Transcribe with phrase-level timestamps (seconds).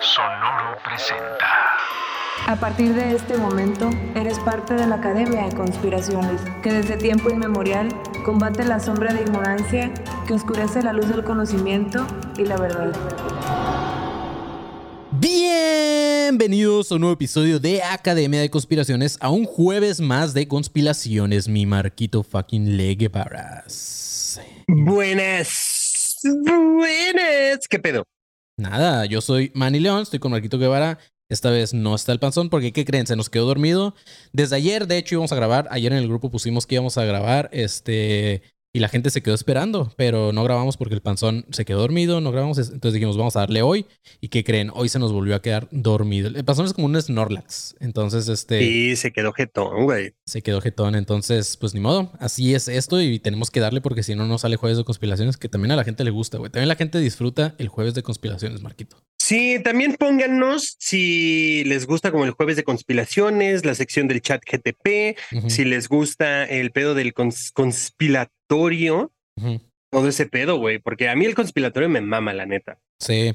[0.00, 1.46] Sonoro presenta.
[2.46, 7.30] A partir de este momento, eres parte de la Academia de Conspiraciones, que desde tiempo
[7.30, 7.88] inmemorial
[8.24, 9.92] combate la sombra de ignorancia
[10.28, 12.06] que oscurece la luz del conocimiento
[12.36, 12.92] y la verdad.
[15.10, 21.48] Bienvenidos a un nuevo episodio de Academia de Conspiraciones, a un jueves más de conspiraciones,
[21.48, 24.40] mi Marquito fucking Leguevaras.
[24.68, 27.66] Buenas, buenas.
[27.68, 28.04] ¿Qué pedo?
[28.56, 30.98] Nada, yo soy Manny León, estoy con Marquito Guevara.
[31.28, 33.06] Esta vez no está el panzón porque, ¿qué creen?
[33.06, 33.94] Se nos quedó dormido.
[34.32, 35.66] Desde ayer, de hecho, íbamos a grabar.
[35.70, 37.48] Ayer en el grupo pusimos que íbamos a grabar.
[37.52, 38.42] Este.
[38.76, 42.20] Y la gente se quedó esperando, pero no grabamos porque el panzón se quedó dormido,
[42.20, 43.86] no grabamos, entonces dijimos, vamos a darle hoy.
[44.20, 44.72] ¿Y qué creen?
[44.74, 46.26] Hoy se nos volvió a quedar dormido.
[46.26, 48.58] El panzón es como un Snorlax, entonces este...
[48.58, 50.14] Sí, se quedó jetón, güey.
[50.26, 54.02] Se quedó jetón, entonces pues ni modo, así es esto y tenemos que darle porque
[54.02, 56.50] si no, no sale jueves de conspiraciones, que también a la gente le gusta, güey.
[56.50, 58.96] También la gente disfruta el jueves de conspiraciones, Marquito.
[59.26, 64.42] Sí, también pónganos si les gusta como el jueves de conspiraciones, la sección del chat
[64.44, 69.14] GTP, si les gusta el pedo del cons conspiratorio,
[69.90, 72.78] todo ese pedo, güey, porque a mí el conspiratorio me mama, la neta.
[72.98, 73.34] Sí.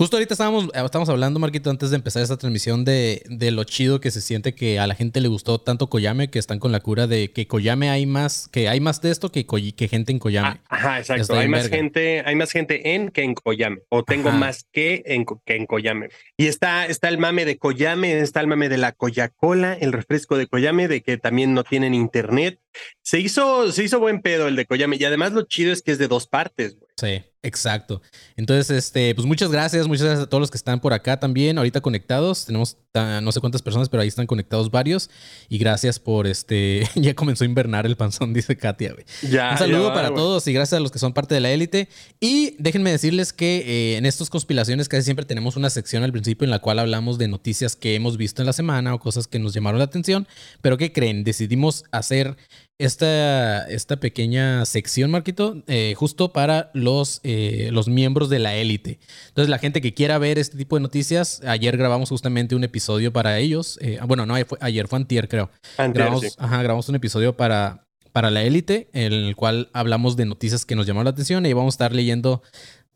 [0.00, 3.64] Justo ahorita estábamos, eh, estábamos hablando, Marquito, antes de empezar esta transmisión de, de, lo
[3.64, 6.70] chido que se siente que a la gente le gustó tanto Koyame que están con
[6.70, 10.12] la cura de que Koyame hay más, que hay más de esto que, que gente
[10.12, 10.48] en Koyame.
[10.50, 11.34] Ah, ajá, exacto.
[11.34, 13.80] Hay más gente, hay más gente en que en Koyame.
[13.88, 16.10] O tengo más que en, que en Koyame.
[16.36, 20.36] Y está, está el mame de Koyame, está el mame de la Coca-Cola, el refresco
[20.36, 22.60] de Koyame, de que también no tienen internet.
[23.02, 24.96] Se hizo, se hizo buen pedo el de Koyame.
[24.96, 26.88] Y además lo chido es que es de dos partes, güey.
[26.98, 28.02] Sí, exacto.
[28.36, 31.58] Entonces, este, pues muchas gracias, muchas gracias a todos los que están por acá también,
[31.58, 32.46] ahorita conectados.
[32.46, 35.10] Tenemos no sé cuántas personas, pero ahí están conectados varios.
[35.48, 36.88] Y gracias por este.
[36.94, 39.04] ya comenzó a invernar el panzón, dice Katia, güey.
[39.30, 41.88] Ya, Un saludo para todos y gracias a los que son parte de la élite.
[42.20, 46.44] Y déjenme decirles que eh, en estas conspiraciones casi siempre tenemos una sección al principio
[46.44, 49.38] en la cual hablamos de noticias que hemos visto en la semana o cosas que
[49.38, 50.26] nos llamaron la atención.
[50.60, 51.24] Pero ¿qué creen?
[51.24, 52.36] Decidimos hacer
[52.78, 59.00] esta, esta pequeña sección, Marquito, eh, justo para los, eh, los miembros de la élite.
[59.28, 63.12] Entonces, la gente que quiera ver este tipo de noticias, ayer grabamos justamente un episodio
[63.12, 63.78] para ellos.
[63.82, 65.50] Eh, bueno, no, ayer fue antier, creo.
[65.76, 70.64] grabamos, ajá, grabamos un episodio para, para la élite, en el cual hablamos de noticias
[70.64, 72.42] que nos llamaron la atención y vamos a estar leyendo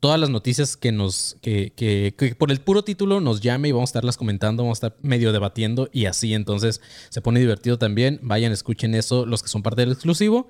[0.03, 3.73] todas las noticias que nos, que, que, que, por el puro título nos llame y
[3.73, 6.35] vamos a estarlas comentando, vamos a estar medio debatiendo y así.
[6.35, 8.19] Entonces se pone divertido también.
[8.21, 10.49] Vayan, escuchen eso, los que son parte del exclusivo.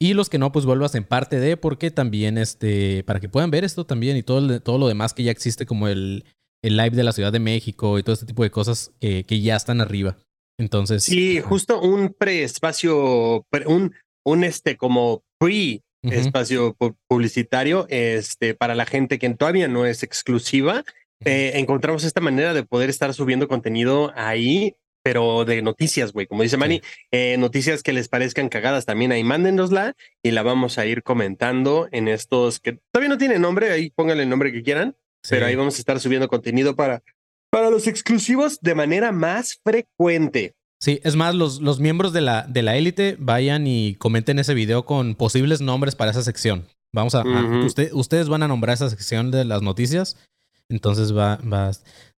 [0.00, 3.50] Y los que no, pues vuelvas en parte de, porque también, este, para que puedan
[3.50, 6.24] ver esto también y todo, todo lo demás que ya existe, como el,
[6.62, 9.40] el live de la Ciudad de México y todo este tipo de cosas que, que
[9.40, 10.16] ya están arriba.
[10.60, 11.02] Entonces.
[11.02, 16.76] Sí, justo un preespacio, un, un este como pre espacio
[17.06, 20.84] publicitario este, para la gente que todavía no es exclusiva.
[21.24, 26.26] Eh, encontramos esta manera de poder estar subiendo contenido ahí, pero de noticias, güey.
[26.26, 26.80] Como dice Manny,
[27.10, 31.88] eh, noticias que les parezcan cagadas también ahí, mándenosla y la vamos a ir comentando
[31.92, 34.96] en estos que todavía no tienen nombre, ahí pónganle el nombre que quieran,
[35.28, 37.02] pero ahí vamos a estar subiendo contenido para,
[37.50, 40.54] para los exclusivos de manera más frecuente.
[40.82, 44.52] Sí, es más, los, los miembros de la, de la élite vayan y comenten ese
[44.52, 46.66] video con posibles nombres para esa sección.
[46.92, 47.22] Vamos a,
[47.92, 50.16] ustedes van a nombrar esa sección de las noticias.
[50.68, 51.70] Entonces va, va,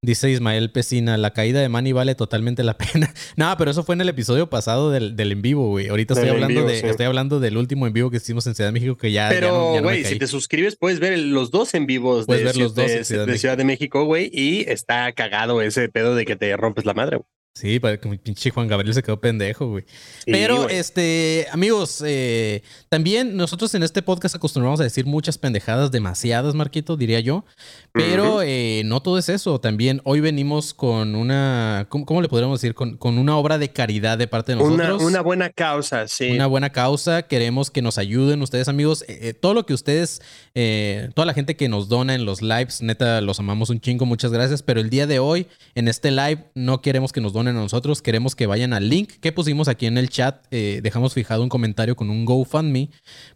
[0.02, 3.14] dice Ismael Pesina, la caída de Manny vale totalmente la pena.
[3.36, 5.90] no, pero eso fue en el episodio pasado del, del en vivo, güey.
[5.90, 8.80] Ahorita estoy hablando de, estoy hablando del último en vivo que hicimos en Ciudad de
[8.80, 9.28] México que ya.
[9.28, 12.88] Pero, güey, si te suscribes, puedes ver los dos en vivos de, ver los dos
[12.88, 16.56] de, Ciudad, de Ciudad de México, güey, y está cagado ese pedo de que te
[16.56, 17.33] rompes la madre, güey.
[17.56, 19.86] Sí, para que mi pinche Juan Gabriel se quedó pendejo, güey.
[20.26, 26.56] Pero, este, amigos, eh, también nosotros en este podcast acostumbramos a decir muchas pendejadas, demasiadas,
[26.56, 27.46] Marquito, diría yo.
[27.92, 29.60] Pero eh, no todo es eso.
[29.60, 32.74] También hoy venimos con una, ¿cómo, le podríamos decir?
[32.74, 34.90] Con, con, una obra de caridad de parte de nosotros.
[34.90, 36.32] Una, una, buena causa, sí.
[36.32, 37.22] Una buena causa.
[37.22, 39.06] Queremos que nos ayuden ustedes, amigos.
[39.08, 40.24] Eh, todo lo que ustedes,
[41.14, 44.32] toda la gente que nos dona en los lives, neta, los amamos un chingo, muchas
[44.32, 44.64] gracias.
[44.64, 45.46] Pero el día de hoy,
[45.76, 49.12] en este live, no queremos que nos donen a nosotros, queremos que vayan al link
[49.22, 50.46] que pusimos aquí en el chat.
[50.52, 52.90] Eh, dejamos fijado un comentario con un GoFundMe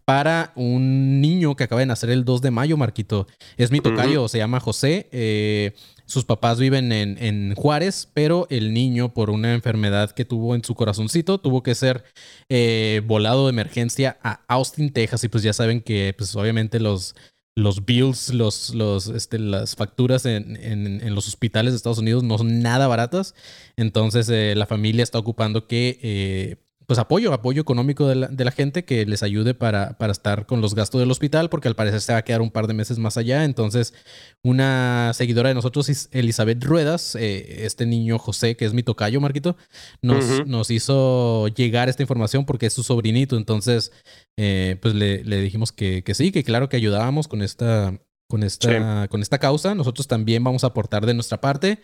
[0.05, 3.27] para un niño que acaba de nacer el 2 de mayo, Marquito.
[3.57, 5.07] Es mi tocayo, se llama José.
[5.11, 5.73] Eh,
[6.05, 10.73] sus papás viven en, Juárez, pero el niño, por una enfermedad que tuvo en su
[10.73, 12.05] corazoncito, tuvo que ser
[12.47, 15.25] eh, volado de emergencia a Austin, Texas.
[15.25, 17.13] Y pues ya saben que, pues obviamente los
[17.57, 22.37] los bills, los, los, este, las facturas en, en, los hospitales de Estados Unidos no
[22.37, 23.33] son nada baratas.
[23.77, 26.57] Entonces eh, la familia está ocupando que, eh,
[26.87, 30.45] pues apoyo, apoyo económico de la, de la, gente que les ayude para, para estar
[30.45, 32.73] con los gastos del hospital, porque al parecer se va a quedar un par de
[32.73, 33.43] meses más allá.
[33.43, 33.93] Entonces,
[34.41, 39.57] una seguidora de nosotros, Elizabeth Ruedas, eh, este niño José, que es mi tocayo, Marquito,
[40.01, 43.35] nos, nos hizo llegar esta información porque es su sobrinito.
[43.35, 43.91] Entonces,
[44.37, 48.43] eh, pues le, le dijimos que, que, sí, que claro que ayudábamos con esta, con
[48.43, 49.73] esta, con esta causa.
[49.73, 51.79] Nosotros también vamos a aportar de nuestra parte,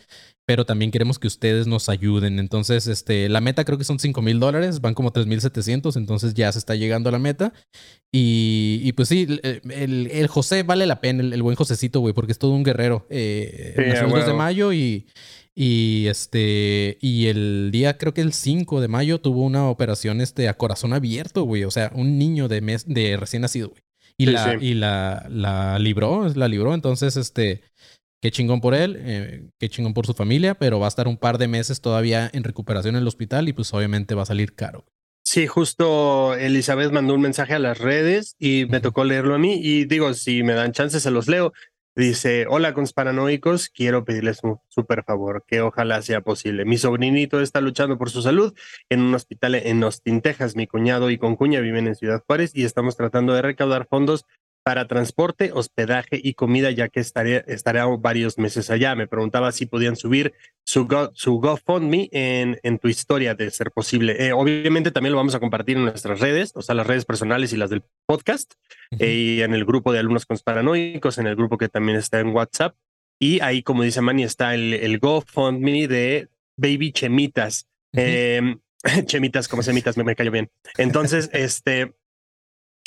[0.45, 2.40] pero también queremos que ustedes nos ayuden.
[2.40, 5.95] Entonces, este, la meta creo que son 5 mil dólares, van como 3 mil 700,
[5.95, 7.54] entonces ya se está llegando a la meta.
[8.12, 12.34] Y, y pues sí, el, el, José vale la pena, el, buen Josecito, güey, porque
[12.34, 13.07] es todo un guerrero.
[13.10, 15.07] Eh, nació el 2 de mayo y,
[15.56, 20.50] y este, y el día, creo que el 5 de mayo, tuvo una operación este,
[20.50, 21.63] a corazón abierto, güey.
[21.63, 23.81] O sea, un niño de, mes, de recién nacido, güey.
[24.18, 26.74] Y, la, y la, la libró, la libró.
[26.74, 27.62] Entonces, este,
[28.21, 31.18] qué chingón por él, eh, qué chingón por su familia, pero va a estar un
[31.18, 34.56] par de meses todavía en recuperación en el hospital y pues obviamente va a salir
[34.56, 34.86] caro.
[35.25, 39.60] Sí, justo Elizabeth mandó un mensaje a las redes y me tocó leerlo a mí
[39.62, 41.54] y digo, si me dan chance se los leo.
[41.95, 46.66] Dice, hola consparanoicos, quiero pedirles un súper favor, que ojalá sea posible.
[46.66, 48.56] Mi sobrinito está luchando por su salud
[48.90, 50.56] en un hospital en Austin, Texas.
[50.56, 54.25] Mi cuñado y concuña viven en Ciudad Juárez y estamos tratando de recaudar fondos
[54.63, 58.95] para transporte, hospedaje y comida, ya que estaré, estaré varios meses allá.
[58.95, 60.33] Me preguntaba si podían subir
[60.63, 64.15] su, Go, su GoFundMe en, en tu historia de ser posible.
[64.25, 67.51] Eh, obviamente también lo vamos a compartir en nuestras redes, o sea, las redes personales
[67.51, 68.54] y las del podcast,
[69.00, 72.30] eh, y en el grupo de alumnos conspiranoicos, en el grupo que también está en
[72.30, 72.75] WhatsApp.
[73.19, 77.68] Y ahí, como dice Manny, está el, el GoFundMe de Baby Chemitas.
[77.94, 78.60] Em,
[79.06, 80.50] chemitas, como semitas, me, me cayó bien.
[80.77, 81.94] Entonces, este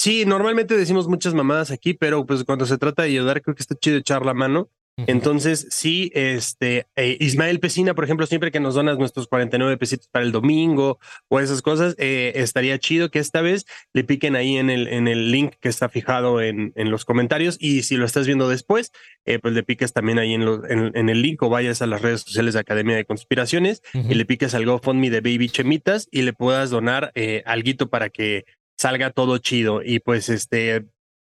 [0.06, 3.62] Sí, normalmente decimos muchas mamadas aquí, pero pues cuando se trata de ayudar, creo que
[3.62, 4.70] está chido echar la mano.
[5.06, 10.08] Entonces, sí, este, eh, Ismael Pesina, por ejemplo, siempre que nos donas nuestros 49 pesitos
[10.08, 10.98] para el domingo
[11.28, 15.06] o esas cosas, eh, estaría chido que esta vez le piquen ahí en el, en
[15.06, 18.90] el link que está fijado en, en los comentarios y si lo estás viendo después,
[19.26, 22.22] eh, pues le piques también ahí en, en, el link o vayas a las redes
[22.22, 26.32] sociales de Academia de Conspiraciones y le piques al GoFundMe de Baby Chemitas y le
[26.32, 28.44] puedas donar eh, algo para que
[28.76, 29.82] salga todo chido.
[29.84, 30.86] Y pues, este,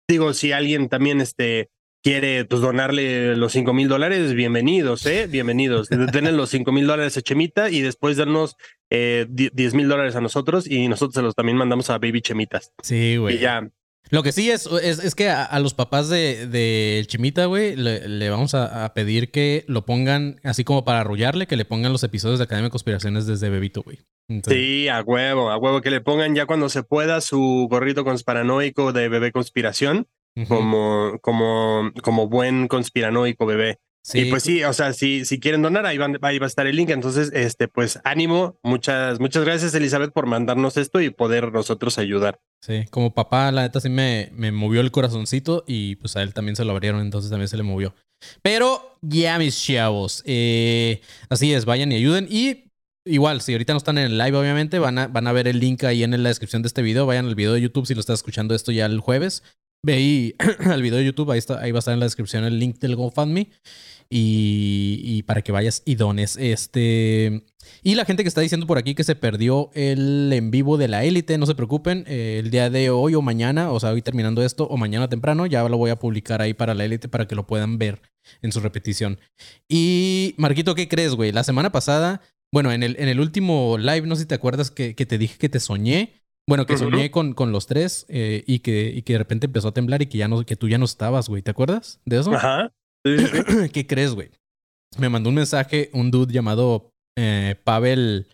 [0.08, 1.70] digo, si alguien también, este,
[2.02, 5.26] quiere pues, donarle los cinco mil dólares, bienvenidos, ¿eh?
[5.28, 5.88] Bienvenidos.
[6.12, 8.56] Denle los cinco mil dólares a Chemita y después darnos
[8.90, 12.72] eh, 10 mil dólares a nosotros y nosotros se los también mandamos a Baby Chemitas.
[12.82, 13.36] Sí, güey.
[13.36, 13.68] Y ya,
[14.10, 18.54] lo que sí es, es, que a, los papás de, de Chimita, güey, le, vamos
[18.54, 22.44] a, pedir que lo pongan, así como para arrullarle, que le pongan los episodios de
[22.44, 23.98] Academia de Conspiraciones desde bebito, güey.
[24.46, 28.92] sí, a huevo, a huevo, que le pongan ya cuando se pueda su gorrito conspiranoico
[28.92, 30.06] de bebé conspiración,
[30.46, 33.78] como, como, como buen conspiranoico bebé.
[34.02, 34.20] Sí.
[34.20, 36.66] Y pues sí, o sea, si, si quieren donar, ahí, van, ahí va a estar
[36.66, 36.90] el link.
[36.90, 38.58] Entonces, este, pues ánimo.
[38.62, 42.40] Muchas, muchas gracias, Elizabeth, por mandarnos esto y poder nosotros ayudar.
[42.60, 46.34] Sí, como papá, la neta sí me, me movió el corazoncito y pues a él
[46.34, 47.94] también se lo abrieron, entonces también se le movió.
[48.42, 52.26] Pero ya, mis chavos, eh, así es, vayan y ayuden.
[52.30, 52.72] Y
[53.04, 55.60] igual, si ahorita no están en el live, obviamente, van a, van a ver el
[55.60, 57.06] link ahí en la descripción de este video.
[57.06, 59.42] Vayan al video de YouTube si lo estás escuchando esto ya el jueves.
[59.82, 60.34] Ve ahí
[60.66, 62.78] al video de YouTube, ahí, está, ahí va a estar en la descripción el link
[62.78, 63.50] del GoFundMe.
[64.10, 66.36] Y, y para que vayas y dones.
[66.38, 67.44] Este.
[67.82, 70.88] Y la gente que está diciendo por aquí que se perdió el en vivo de
[70.88, 72.04] la élite, no se preocupen.
[72.06, 75.44] Eh, el día de hoy o mañana, o sea, hoy terminando esto, o mañana temprano,
[75.44, 78.00] ya lo voy a publicar ahí para la élite para que lo puedan ver
[78.40, 79.18] en su repetición.
[79.68, 81.30] Y Marquito, ¿qué crees, güey?
[81.30, 84.70] La semana pasada, bueno, en el, en el último live, no sé si te acuerdas
[84.70, 86.17] que, que te dije que te soñé.
[86.48, 89.68] Bueno, que soñé con, con los tres eh, y, que, y que de repente empezó
[89.68, 91.42] a temblar y que, ya no, que tú ya no estabas, güey.
[91.42, 92.32] ¿Te acuerdas de eso?
[92.32, 92.72] Ajá.
[93.72, 94.30] ¿Qué crees, güey?
[94.96, 98.28] Me mandó un mensaje un dude llamado eh, Pavel.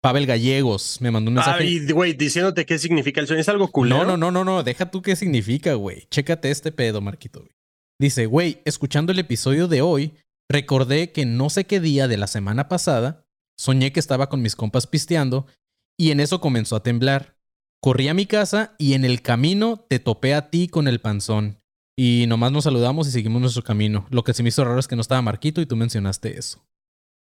[0.00, 1.64] Pavel Gallegos me mandó un mensaje.
[1.64, 3.40] Ah, güey, diciéndote qué significa el sueño.
[3.40, 3.88] ¿Es algo cool?
[3.88, 4.62] No, no, no, no, no.
[4.62, 6.06] Deja tú qué significa, güey.
[6.08, 7.44] Chécate este pedo, Marquito.
[7.98, 10.12] Dice, güey, escuchando el episodio de hoy,
[10.48, 13.26] recordé que no sé qué día de la semana pasada
[13.58, 15.46] soñé que estaba con mis compas pisteando
[15.98, 17.36] y en eso comenzó a temblar.
[17.82, 21.60] Corrí a mi casa y en el camino te topé a ti con el panzón.
[21.98, 24.06] Y nomás nos saludamos y seguimos nuestro camino.
[24.10, 26.66] Lo que se me hizo raro es que no estaba Marquito y tú mencionaste eso.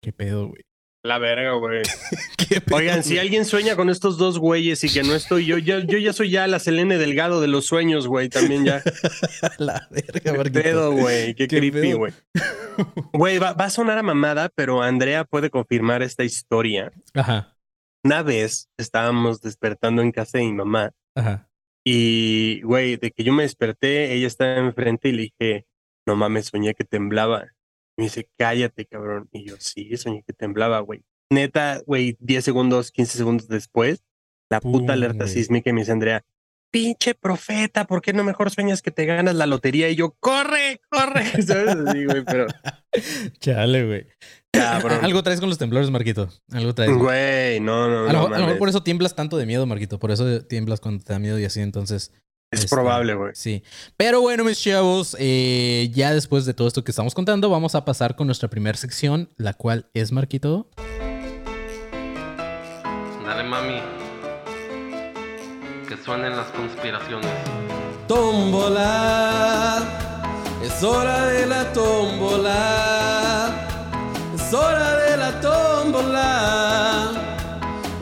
[0.03, 0.63] ¿Qué pedo, güey?
[1.05, 1.83] La verga, güey.
[2.73, 5.97] Oigan, si alguien sueña con estos dos güeyes y que no estoy yo, yo, yo
[5.97, 8.83] ya soy ya la Selene Delgado de los sueños, güey, también ya.
[9.59, 10.61] la verga, Marquito.
[10.61, 11.35] Qué pedo, güey.
[11.35, 12.13] Qué, creepy, güey.
[13.13, 16.93] Güey, va, va, a sonar a mamada, pero Andrea puede confirmar esta historia.
[17.13, 17.58] Ajá.
[18.05, 20.93] Una vez estábamos despertando en casa de mi mamá.
[21.15, 21.49] Ajá.
[21.85, 25.67] Y, güey, de que yo me desperté, ella estaba enfrente y le dije,
[26.07, 27.47] no mames, soñé que temblaba.
[27.97, 29.29] Me dice, cállate, cabrón.
[29.33, 31.03] Y yo, sí, soñé que temblaba, güey.
[31.31, 34.03] Neta, güey, 10 segundos, 15 segundos después,
[34.51, 36.25] la puta alerta sísmica y me dice Andrea,
[36.71, 39.89] pinche profeta, ¿por qué no mejor sueñas que te ganas la lotería?
[39.89, 41.25] Y yo, corre, corre.
[41.43, 41.77] ¿Sabes?
[41.77, 42.47] Así, güey, pero.
[43.41, 44.07] Chale, güey.
[44.51, 45.05] Cabrón.
[45.05, 46.29] Algo traes con los temblores, Marquito.
[46.53, 46.97] Algo traes.
[46.97, 48.35] Güey, no, no, a, lo, no.
[48.35, 49.99] a lo mejor por eso tiemblas tanto de miedo, Marquito.
[49.99, 52.13] Por eso tiemblas cuando te da miedo y así, entonces.
[52.51, 53.33] Es este, probable, güey.
[53.35, 53.63] Sí.
[53.97, 57.85] Pero bueno, mis chavos, eh, ya después de todo esto que estamos contando, vamos a
[57.85, 60.71] pasar con nuestra primera sección, la cual es Marquito.
[63.23, 63.98] Dale, mami.
[65.89, 67.31] Que suenen las conspiraciones.
[68.07, 69.79] Tómbola,
[70.63, 73.49] es hora de la tómbola,
[74.35, 77.13] es hora de la tómbola,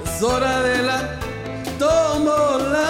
[0.05, 1.17] es hora de la
[1.79, 2.89] tómbola.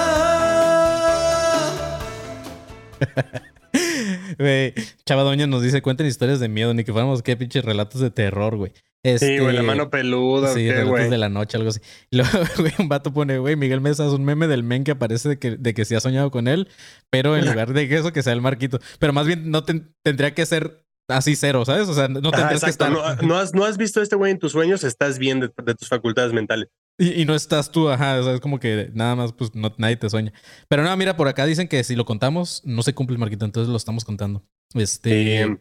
[4.38, 8.10] Güey, Chavadoña nos dice, cuenten historias de miedo, ni que fuéramos qué pinches relatos de
[8.10, 8.72] terror, güey.
[9.04, 11.78] Sí, güey, la Este, mano peluda, Sí, ¿qué, relatos de la noche, algo así.
[12.10, 14.90] Y luego, güey, un vato pone, güey, Miguel Mesa es un meme del men que
[14.92, 16.68] aparece de que, de que sí ha soñado con él,
[17.08, 18.80] pero en lugar de eso, que sea el Marquito.
[18.98, 21.88] Pero más bien no ten- tendría que ser así cero, ¿sabes?
[21.88, 22.96] O sea, no Ajá, tendrías que exacto.
[22.98, 23.22] estar...
[23.22, 25.50] No, no has, no has visto a este güey en tus sueños, estás bien de,
[25.64, 26.68] de tus facultades mentales.
[26.98, 29.74] Y, y no estás tú, ajá, o sea, es como que nada más, pues no,
[29.76, 30.32] nadie te sueña.
[30.68, 33.44] Pero no, mira, por acá dicen que si lo contamos, no se cumple el Marquito,
[33.44, 34.42] entonces lo estamos contando.
[34.74, 35.42] Este...
[35.42, 35.56] Eh,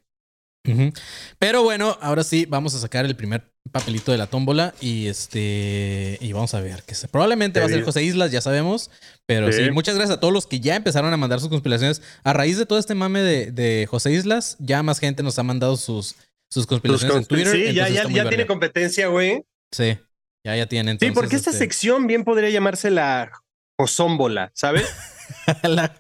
[0.67, 0.91] Ujú.
[1.37, 6.17] Pero bueno, ahora sí, vamos a sacar el primer papelito de la tómbola y este
[6.19, 7.83] y vamos a ver que se, probablemente va a ser.
[7.83, 8.89] José Islas, ya sabemos,
[9.27, 9.65] pero sí.
[9.65, 9.69] Sí.
[9.69, 12.01] muchas gracias a todos los que ya empezaron a mandar sus conspiraciones.
[12.23, 15.43] A raíz de todo este mame de, de José Islas, ya más gente nos ha
[15.43, 16.15] mandado sus,
[16.49, 17.51] sus conspiraciones en consp- Twitter.
[17.51, 19.43] sí, ya, ya, ya tiene competencia, güey.
[19.71, 19.99] Sí,
[20.45, 20.97] ya, ya tiene.
[20.99, 23.31] Sí, porque esta este, sección bien podría llamarse la
[23.77, 24.87] Josómbola, ¿sabes?
[25.63, 25.93] la-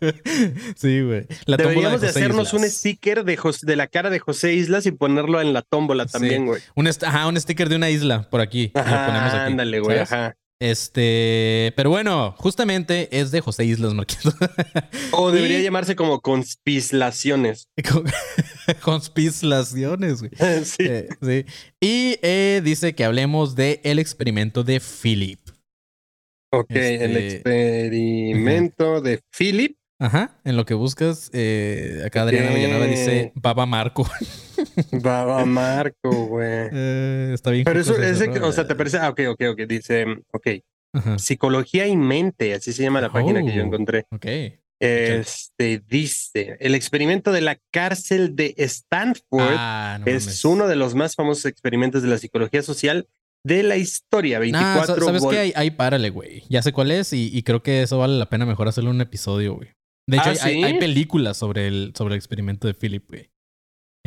[0.77, 1.25] sí, güey.
[1.47, 4.91] Deberíamos de José hacernos un sticker de, Jos- de la cara de José Islas y
[4.91, 6.13] ponerlo en la tómbola Sí.
[6.13, 6.61] también, güey.
[6.75, 8.71] Un, ajá, un sticker de una isla por aquí.
[8.73, 8.97] lo ponemos
[9.33, 10.11] Ajá, aquí, ándale, güey, ¿sabes?
[10.11, 10.35] ajá.
[10.61, 14.31] Este, pero bueno, justamente es de José Islas Marquito.
[15.11, 17.67] O debería Y- llamarse como conspislaciones.
[18.81, 20.31] Con- Conspislaciones, güey.
[20.65, 20.77] sí.
[20.83, 21.45] Eh, sí.
[21.81, 25.39] Y eh, dice que hablemos de el experimento de Philip.
[26.51, 29.77] ok, el este- experimento de Philip.
[29.97, 32.55] Ajá, en lo que buscas, eh, acá Adriana Ok.
[32.55, 34.05] Villanueva dice Baba Marco.
[34.91, 36.67] Baba Marco, güey.
[36.73, 37.63] Eh, está bien.
[37.63, 38.47] Pero eso, ¿no?
[38.47, 40.47] o sea, te parece, ah, ok, ok, ok, dice, ok,
[40.93, 41.17] Ajá.
[41.17, 43.65] psicología y mente, así se llama la página que yo Oh.
[43.67, 44.05] encontré.
[44.11, 44.25] Ok.
[44.85, 50.45] Este dice, el experimento de la cárcel de Stanford Ah, no es mames.
[50.45, 53.07] uno de los más famosos experimentos de la psicología social
[53.45, 54.39] de la historia.
[54.39, 55.37] Nah, 24 sa- ¿Sabes qué?
[55.39, 56.43] Ahí, ahí párale, güey.
[56.49, 59.01] Ya sé cuál es y, y creo que eso vale la pena mejor hacerlo un
[59.01, 59.69] episodio, güey.
[60.09, 60.63] De hecho, Ah, hay- hay, ¿sí?
[60.63, 63.29] hay películas sobre el, sobre el experimento de Philip, güey.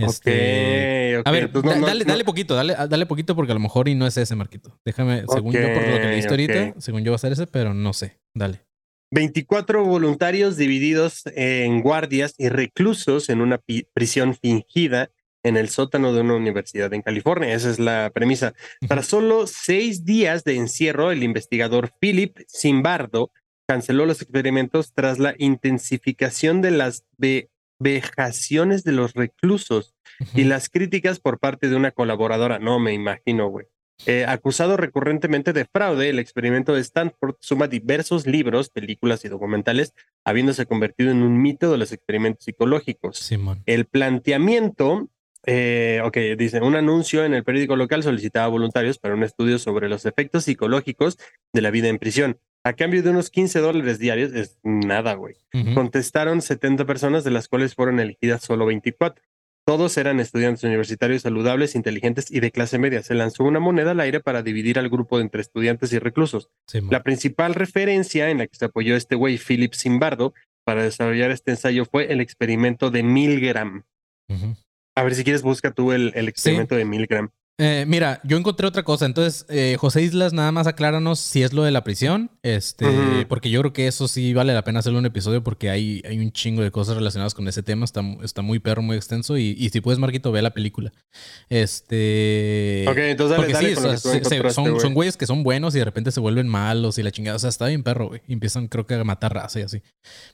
[0.01, 3.07] Ok, Este, ok, A ver, entonces no- da- no- dale, no- dale poquito, dale, dale
[3.07, 4.79] poquito porque a lo mejor y no es ese, Marquito.
[4.85, 7.75] Déjame, según yo, por lo que leíste ahorita, según yo va a ser ese, pero
[7.75, 8.19] no sé.
[8.37, 8.61] Dale.
[9.11, 13.61] 24 voluntarios divididos en guardias y reclusos en una
[13.95, 15.11] prisión fingida
[15.43, 17.55] en el sótano de una universidad en California.
[17.55, 18.55] Esa es la premisa.
[18.87, 23.31] Tras solo seis días de encierro, el investigador Philip Zimbardo
[23.67, 29.95] canceló los experimentos tras la intensificación de las ve- vejaciones de los reclusos
[30.35, 32.59] y las críticas por parte de una colaboradora.
[32.59, 33.67] No me imagino, güey.
[34.07, 39.93] Eh, acusado recurrentemente de fraude, el experimento de Stanford suma diversos libros, películas y documentales,
[40.25, 43.19] habiéndose convertido en un mito de los experimentos psicológicos.
[43.19, 43.63] Simón.
[43.67, 45.09] El planteamiento,
[45.47, 49.89] eh, ok, dice, un anuncio en el periódico local solicitaba voluntarios para un estudio sobre
[49.89, 51.19] los efectos psicológicos
[51.53, 52.39] de la vida en prisión.
[52.65, 55.37] A cambio de unos 15 dólares diarios, es nada, güey.
[55.75, 59.25] Contestaron 70 personas, de las cuales fueron elegidas solo 24.
[59.69, 63.03] Todos eran estudiantes universitarios saludables, inteligentes y de clase media.
[63.03, 66.49] Se lanzó una moneda al aire para dividir al grupo entre estudiantes y reclusos.
[66.89, 70.33] La principal referencia en la que se apoyó este güey, Philip Zimbardo,
[70.65, 73.85] para desarrollar este ensayo fue el experimento de Milgram.
[74.97, 77.29] A ver si quieres, busca tú el, el experimento de Milgram.
[77.61, 79.05] Eh, mira, yo encontré otra cosa.
[79.05, 82.31] Entonces, eh, José Islas, nada más acláranos si es lo de la prisión.
[82.45, 86.01] Este, porque yo creo que eso sí vale la pena hacerle un episodio porque hay,
[86.09, 87.85] hay un chingo de cosas relacionadas con ese tema.
[87.85, 89.37] Está, está muy perro, muy extenso.
[89.37, 90.93] Y, y si puedes, Marquito, ve la película.
[91.49, 92.85] Este.
[92.89, 95.43] Ok, entonces dale, porque dale sí, o sea, se- encontraste, son, son güeyes que son
[95.43, 97.37] buenos y de repente se vuelven malos y la chingada.
[97.37, 98.21] O sea, está bien perro, güey.
[98.29, 99.83] Y empiezan, creo que, a matar raza y así.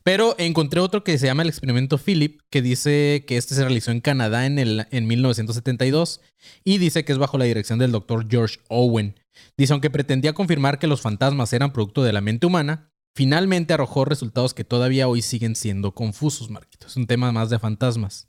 [0.03, 3.93] Pero encontré otro que se llama el experimento Philip, que dice que este se realizó
[3.93, 6.21] en Canadá en, el, en 1972
[6.63, 9.19] y dice que es bajo la dirección del doctor George Owen.
[9.57, 14.05] Dice, aunque pretendía confirmar que los fantasmas eran producto de la mente humana, finalmente arrojó
[14.05, 16.87] resultados que todavía hoy siguen siendo confusos, Marquito.
[16.87, 18.29] Es un tema más de fantasmas.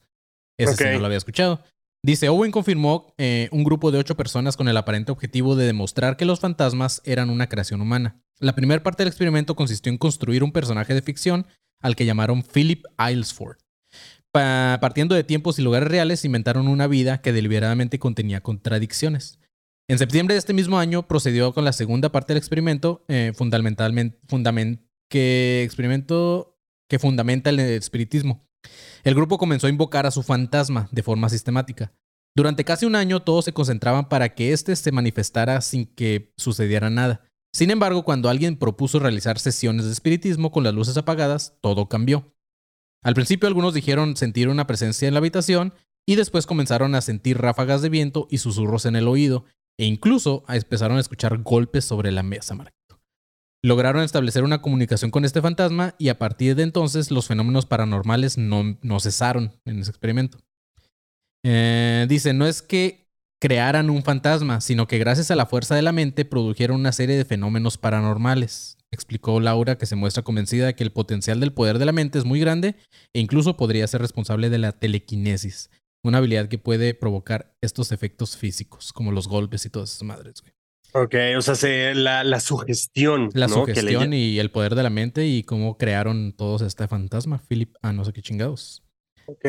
[0.57, 1.61] Ese sí no lo había escuchado.
[2.03, 6.17] Dice, Owen confirmó eh, un grupo de ocho personas con el aparente objetivo de demostrar
[6.17, 8.21] que los fantasmas eran una creación humana.
[8.39, 11.47] La primera parte del experimento consistió en construir un personaje de ficción
[11.81, 13.57] al que llamaron Philip Aylesford.
[14.35, 19.39] Pa- partiendo de tiempos y lugares reales, inventaron una vida que deliberadamente contenía contradicciones.
[19.87, 24.19] En septiembre de este mismo año procedió con la segunda parte del experimento, eh, fundamentalmente,
[24.27, 28.45] fundamen- que experimento que fundamenta el espiritismo.
[29.05, 31.93] El grupo comenzó a invocar a su fantasma de forma sistemática.
[32.35, 36.89] Durante casi un año todos se concentraban para que éste se manifestara sin que sucediera
[36.89, 37.23] nada.
[37.53, 42.34] Sin embargo, cuando alguien propuso realizar sesiones de espiritismo con las luces apagadas, todo cambió.
[43.05, 45.75] Al principio algunos dijeron sentir una presencia en la habitación
[46.07, 49.45] y después comenzaron a sentir ráfagas de viento y susurros en el oído
[49.77, 52.99] e incluso empezaron a escuchar golpes sobre la mesa, Marquito.
[53.61, 58.39] Lograron establecer una comunicación con este fantasma y a partir de entonces los fenómenos paranormales
[58.39, 60.39] no, no cesaron en ese experimento.
[61.43, 63.05] Eh, dice, no es que
[63.39, 67.17] crearan un fantasma, sino que gracias a la fuerza de la mente produjeron una serie
[67.17, 68.74] de fenómenos paranormales.
[68.95, 72.17] Explicó Laura que se muestra convencida de que el potencial del poder de la mente
[72.17, 72.75] es muy grande
[73.13, 75.69] e incluso podría ser responsable de la telequinesis,
[76.03, 80.41] una habilidad que puede provocar estos efectos físicos, como los golpes y todas esas madres.
[80.41, 80.53] güey.
[80.93, 83.29] Ok, o sea, se- la, la sugestión.
[83.33, 83.65] La ¿no?
[83.65, 87.41] Que le sugestión y el poder de la mente y cómo crearon todos este fantasma,
[87.49, 88.81] Philip, ah, no sé qué chingados.
[89.27, 89.43] Ok.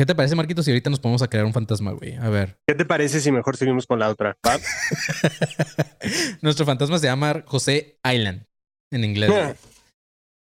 [0.00, 2.16] ¿Qué te parece, Marquito, si ahorita nos ponemos a crear un fantasma, güey?
[2.16, 2.56] A ver.
[2.66, 4.34] ¿Qué te parece si mejor seguimos con la otra?
[6.40, 8.46] Nuestro fantasma se llama José Island,
[8.90, 9.30] en inglés.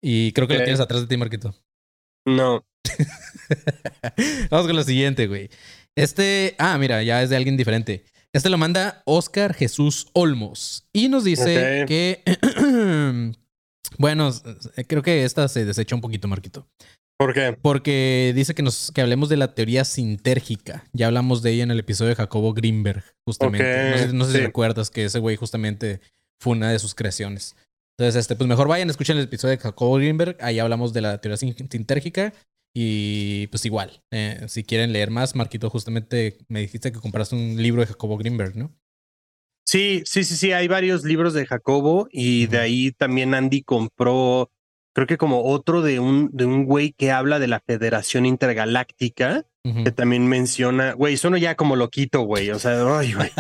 [0.01, 1.57] Y creo que lo tienes atrás de ti, Marquito.
[2.25, 2.65] No.
[4.49, 5.51] Vamos con lo siguiente, güey.
[5.97, 8.05] Este, ah, mira, ya es de alguien diferente.
[8.33, 12.23] Este lo manda Oscar Jesús Olmos y nos dice que,
[13.99, 14.31] bueno,
[14.87, 16.69] creo que esta se desecha un poquito, Marquito,
[17.19, 17.57] ¿Por qué?
[17.61, 20.85] porque dice que nos que hablemos de la teoría sintérgica.
[20.93, 23.91] Ya hablamos de ella en el episodio de Jacobo Greenberg, justamente.
[23.91, 24.45] No sé, no sé si sí.
[24.45, 26.01] recuerdas que ese güey justamente
[26.41, 27.57] fue una de sus creaciones.
[27.99, 30.37] Entonces, este, pues mejor vayan, escuchen el episodio de Jacobo Greenberg.
[30.41, 32.33] Ahí hablamos de la teoría sin- sintérgica.
[32.73, 37.61] Y pues igual, eh, si quieren leer más, Marquito, justamente me dijiste que compraste un
[37.61, 38.73] libro de Jacobo Greenberg, ¿no?
[39.67, 40.53] Sí, sí, sí, sí.
[40.53, 44.53] Hay varios libros de Jacobo y de ahí también Andy compró,
[44.99, 49.45] creo que como otro de un, de un güey que habla de la Federación Intergaláctica,
[49.85, 52.51] que también menciona, güey, suena ya como loquito, güey.
[52.51, 53.31] O sea, ay, güey.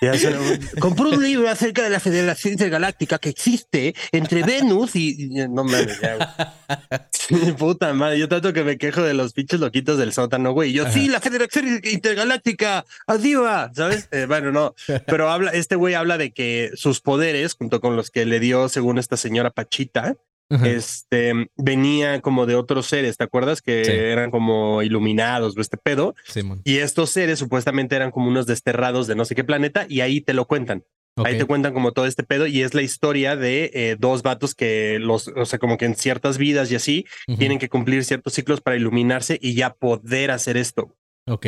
[0.00, 0.38] Ya suena-
[0.80, 5.10] compró un libro acerca de la Federación Intergaláctica que existe entre Venus y.
[5.24, 7.54] y- No mames, ya, güey.
[7.58, 10.72] Puta madre, yo tanto que me quejo de los pinches loquitos del sótano, güey.
[10.72, 10.92] Yo, Ajá.
[10.92, 14.08] sí, la Federación Intergaláctica, arriba, ¿sabes?
[14.10, 14.74] Eh, bueno, no,
[15.06, 18.68] pero habla, este güey habla de que sus poderes, junto con los que le dio,
[18.70, 20.16] según esta señora Pachita,
[20.50, 20.68] Ajá.
[20.68, 23.62] este, venía como de otros seres, ¿te acuerdas?
[23.62, 23.90] Que Sí.
[23.92, 26.14] eran como iluminados o este pedo.
[26.26, 26.60] Simón.
[26.64, 30.20] Y estos seres supuestamente eran como unos desterrados de no sé qué planeta y ahí
[30.20, 30.84] te lo cuentan.
[31.16, 34.56] Ahí te cuentan como todo este pedo y es la historia de eh, dos vatos
[34.56, 37.06] que los, o sea, como que en ciertas vidas y así
[37.38, 40.96] tienen que cumplir ciertos ciclos para iluminarse y ya poder hacer esto.
[41.28, 41.46] Ok.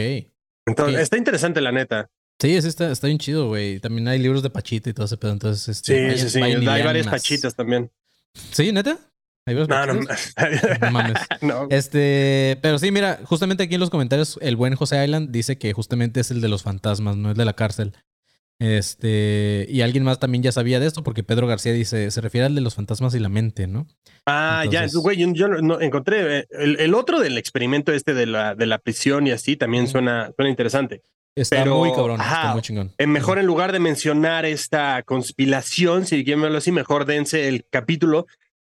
[0.66, 1.00] Entonces, Ok.
[1.02, 2.08] está interesante la neta.
[2.40, 3.80] Sí, sí está, está bien chido, güey.
[3.80, 5.32] También hay libros de Pachita y todo ese pedo.
[5.32, 6.38] Entonces, este, Sí, vayan- sí, sí.
[6.64, 7.90] y Hay varias pachitas también.
[8.52, 8.98] Sí, neta.
[9.48, 9.94] ¿Hay No, no?
[9.94, 11.18] No mames.
[11.40, 11.68] no.
[11.70, 15.72] Este, pero sí, mira, justamente aquí en los comentarios, el buen José Island dice que
[15.72, 17.92] justamente es el de los fantasmas, no es de la cárcel.
[18.58, 22.46] Este, y alguien más también ya sabía de esto, porque Pedro García dice, se refiere
[22.46, 23.86] al de los fantasmas y la mente, ¿no?
[24.24, 27.92] Ah, Entonces- ya, güey, yo, yo no, no- encontré eh, el, el otro del experimento
[27.92, 31.02] este de la, de la prisión y así también suena, suena interesante.
[31.36, 32.92] Está Pero, muy cabrón, ajá, está muy chingón.
[32.96, 37.66] Eh, mejor en lugar de mencionar esta conspiración, si quieren verlo así, mejor dense el
[37.70, 38.26] capítulo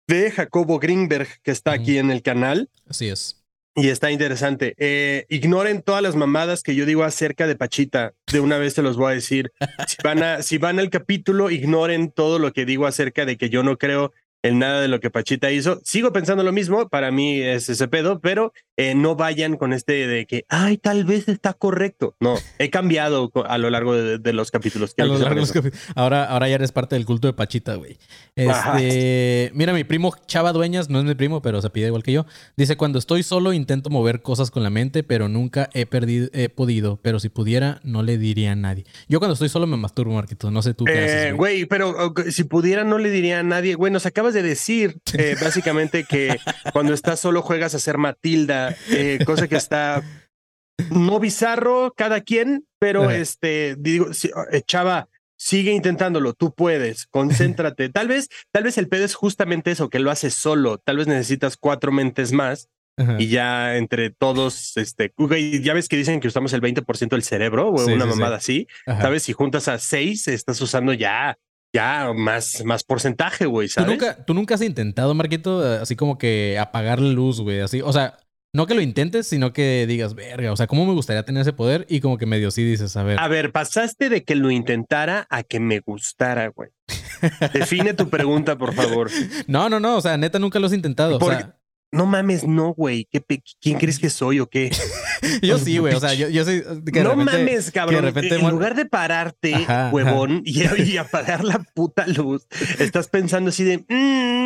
[0.07, 3.43] de Jacobo Greenberg que está aquí en el canal Así es.
[3.75, 4.75] y está interesante.
[4.77, 8.13] Eh, ignoren todas las mamadas que yo digo acerca de Pachita.
[8.31, 9.51] De una vez te los voy a decir.
[9.87, 13.49] Si van, a, si van al capítulo, ignoren todo lo que digo acerca de que
[13.49, 14.11] yo no creo
[14.43, 15.81] en nada de lo que Pachita hizo.
[15.83, 20.07] Sigo pensando lo mismo, para mí es ese pedo, pero eh, no vayan con este
[20.07, 22.15] de que, ay, tal vez está correcto.
[22.19, 24.93] No, he cambiado a lo largo de, de los capítulos.
[24.97, 27.97] A lo largo de los ahora, ahora ya eres parte del culto de Pachita, güey.
[28.35, 32.11] Este, mira, mi primo Chava Dueñas, no es mi primo, pero se pide igual que
[32.11, 32.25] yo.
[32.57, 36.49] Dice: Cuando estoy solo, intento mover cosas con la mente, pero nunca he perdido, he
[36.49, 36.97] podido.
[37.01, 38.85] Pero si pudiera, no le diría a nadie.
[39.07, 40.51] Yo cuando estoy solo me masturbo, Marquito.
[40.51, 41.65] No sé tú qué Eh, haces, güey.
[41.65, 46.03] pero si pudiera no le diría a nadie, güey, nos acabas de decir eh, básicamente
[46.03, 46.37] que
[46.73, 50.03] cuando estás solo juegas a ser Matilda, eh, cosa que está
[50.89, 53.17] no bizarro cada quien, pero Ajá.
[53.17, 55.07] este, digo, si- eh, chava,
[55.37, 57.89] sigue intentándolo, tú puedes, concéntrate.
[57.93, 61.07] Tal vez, tal vez el pedo es justamente eso, que lo haces solo, tal vez
[61.07, 63.15] necesitas cuatro mentes más Ajá.
[63.19, 65.13] y ya entre todos, este,
[65.61, 68.17] ya ves que dicen que usamos el 20% del cerebro o Sí, una sí, sí.
[68.17, 68.67] mamada así.
[68.85, 69.01] Ajá.
[69.03, 69.23] ¿Sabes?
[69.23, 71.37] Si juntas a seis, estás usando ya
[71.73, 73.89] ya más, más porcentaje, güey, ¿Tú ¿sabes?
[73.91, 77.93] nunca, tú nunca has intentado, Marquito, así como que apagar la luz, güey, así, o
[77.93, 78.17] sea,
[78.53, 81.53] no que lo intentes, sino que digas, verga, o sea, ¿cómo me gustaría tener ese
[81.53, 81.85] poder?
[81.89, 83.19] Y como que medio sí dices, a ver.
[83.19, 86.69] A ver, pasaste de que lo intentara a que me gustara, güey.
[87.53, 89.09] Define tu pregunta, por favor.
[89.47, 91.17] No, no, no, o sea, neta nunca lo has intentado.
[91.17, 91.55] O sea,
[91.93, 93.05] No mames, no, güey.
[93.11, 94.71] ¿Qué pe- ¿Quién crees que soy o qué?
[95.41, 96.61] yo sí, güey, o sea, yo, yo sí.
[96.91, 97.95] que no repente- mames, cabrón.
[97.95, 99.93] que de repente en lugar de pararte, Ajá, ajá.
[99.95, 102.47] huevón, y, y apagar la puta luz,
[102.79, 103.77] estás pensando así de.
[103.87, 104.40] mm,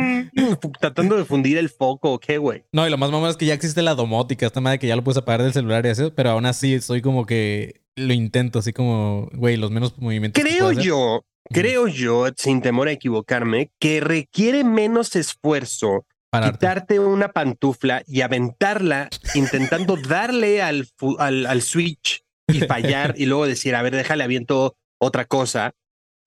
[0.80, 2.64] tratando de fundir el foco, ¿o qué, güey?
[2.72, 4.96] No, y lo más mamón es que ya existe la domótica, esta madre que ya
[4.96, 8.58] lo puedes apagar del celular y así, pero aún así soy como que lo intento,
[8.60, 10.42] así como, güey, los menos movimientos.
[10.42, 10.82] que Creo hacer.
[10.82, 16.58] yo, creo yo, sin temor a equivocarme, que requiere menos esfuerzo Pararte.
[16.58, 20.86] quitarte una pantufla y aventarla intentando darle al,
[21.18, 25.72] al, al switch y fallar y luego decir, a ver, déjale aviento otra cosa.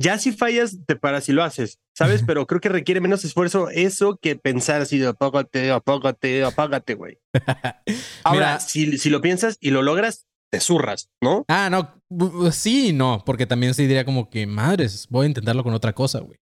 [0.02, 2.24] Ya si fallas, te paras y lo haces, ¿sabes?
[2.26, 7.20] Pero creo que requiere menos esfuerzo eso que pensar así de apágate, apágate, apágate, güey.
[8.24, 11.46] Ahora, si, si lo piensas y lo logras, te zurras, ¿no?
[11.48, 15.74] Ah, no, sí no, porque también sí diría como que, madres, voy a intentarlo con
[15.74, 16.38] otra cosa, güey.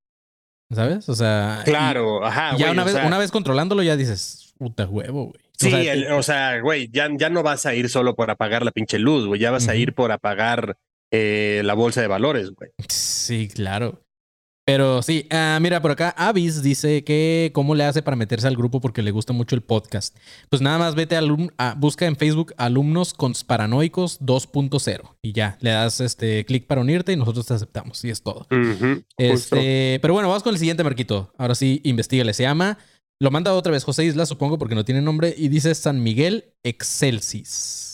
[0.73, 1.09] ¿Sabes?
[1.09, 1.61] O sea.
[1.65, 2.51] Claro, ajá.
[2.51, 5.41] Ya güey, una, o vez, sea, una vez controlándolo ya dices, puta huevo, güey.
[5.43, 8.31] O Sí, sea, el- o sea, güey, ya, ya no vas a ir solo por
[8.31, 10.77] apagar la pinche luz, güey, ya vas a ir por apagar
[11.11, 12.71] eh, la bolsa de valores, güey.
[12.87, 14.01] Sí, claro.
[14.63, 18.55] Pero sí, ah, mira, por acá Avis dice que cómo le hace para meterse al
[18.55, 20.15] grupo porque le gusta mucho el podcast.
[20.49, 25.57] Pues nada más vete a, alum- a- busca en Facebook alumnos consparanoicos 2.0 y ya,
[25.61, 28.45] le das este clic para unirte y nosotros te aceptamos y es todo.
[29.17, 31.33] Este, pero bueno, vamos con el siguiente Marquito.
[31.39, 32.33] Ahora sí, investigale.
[32.33, 32.77] Se llama,
[33.19, 36.53] lo manda otra vez José Isla, supongo, porque no tiene nombre, y dice San Miguel
[36.63, 37.90] Excelsis.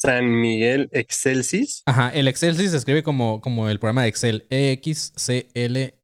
[0.00, 1.82] San Miguel Excelsis.
[1.84, 4.46] Ajá, el Excelsis se escribe como, como el programa de Excel.
[4.48, 6.00] E E-X-C-L-S-I-S.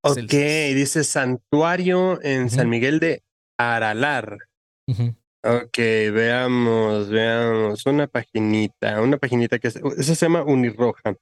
[0.00, 0.32] Ok,
[0.74, 2.70] dice santuario en San.
[2.70, 3.22] Miguel de
[3.58, 4.38] Aralar.
[4.86, 5.14] Ujú.
[5.44, 7.84] Ok, veamos, veamos.
[7.84, 11.14] Una paginita, una paginita que esa se llama Unirroja.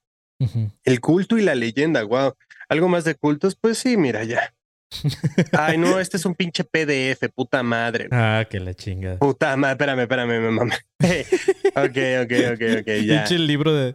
[0.84, 2.34] El culto y la leyenda, wow.
[2.68, 3.56] ¿Algo más de cultos?
[3.56, 4.54] Pues sí, mira ya.
[5.52, 8.08] Ay, no, este es un pinche PDF, puta madre.
[8.10, 9.18] Ah, que la chingada.
[9.18, 10.74] Puta madre, espérame, espérame, me mamá.
[11.00, 13.24] ok, ok, ok, ok, ya.
[13.24, 13.94] Pinche libro de.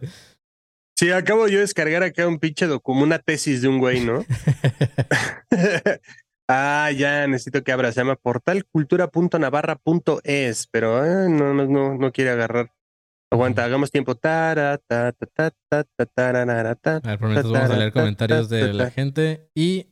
[0.96, 4.24] Sí, acabo yo de descargar acá un pinche documento, una tesis de un güey, ¿no?
[6.48, 7.90] ah, ya, necesito que abra.
[7.92, 12.70] Se llama portalcultura.navarra.es, pero eh, no, no, no, no quiere agarrar.
[13.32, 14.14] Aguanta, hagamos tiempo.
[14.16, 16.96] Tara, ta, ta, ta, ta, ta, tararara, ta.
[16.96, 19.89] A ver, por mientras vamos a leer comentarios de la gente y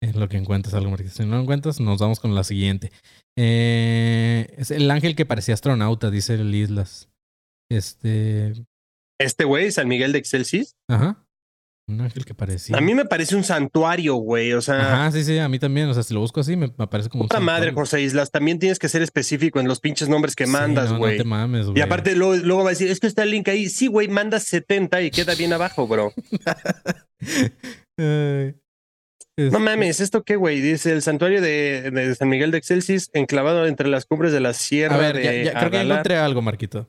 [0.00, 1.10] en lo que encuentres algo, Marquito.
[1.14, 2.90] Si no lo encuentras, nos vamos con la siguiente.
[3.36, 7.08] Eh, es el ángel que parecía astronauta, dice el Islas.
[7.70, 8.52] Este.
[9.20, 11.24] Este güey, San Miguel de Excelsis, Ajá.
[11.90, 12.76] Un ángel que parecía.
[12.76, 14.52] a mí me parece un santuario, güey.
[14.52, 15.88] O sea, Ajá, sí, sí, a mí también.
[15.88, 17.22] O sea, si lo busco así, me, me parece como.
[17.24, 17.80] un puta madre, santuario.
[17.80, 18.30] José Islas.
[18.30, 21.16] También tienes que ser específico en los pinches nombres que Sí, mandas, no, güey.
[21.16, 21.78] No te mames, güey.
[21.78, 23.70] Y aparte luego, luego va a decir, es que está el link ahí.
[23.70, 26.12] Sí, güey, mandas 70 y queda bien abajo, bro.
[29.38, 30.60] No este, mames, ¿esto qué, güey?
[30.60, 34.52] Dice el santuario de, de San Miguel de Excelsis, enclavado entre las cumbres de la
[34.52, 36.88] sierra A ver, de ya, ya- creo que encontré algo, Marquito.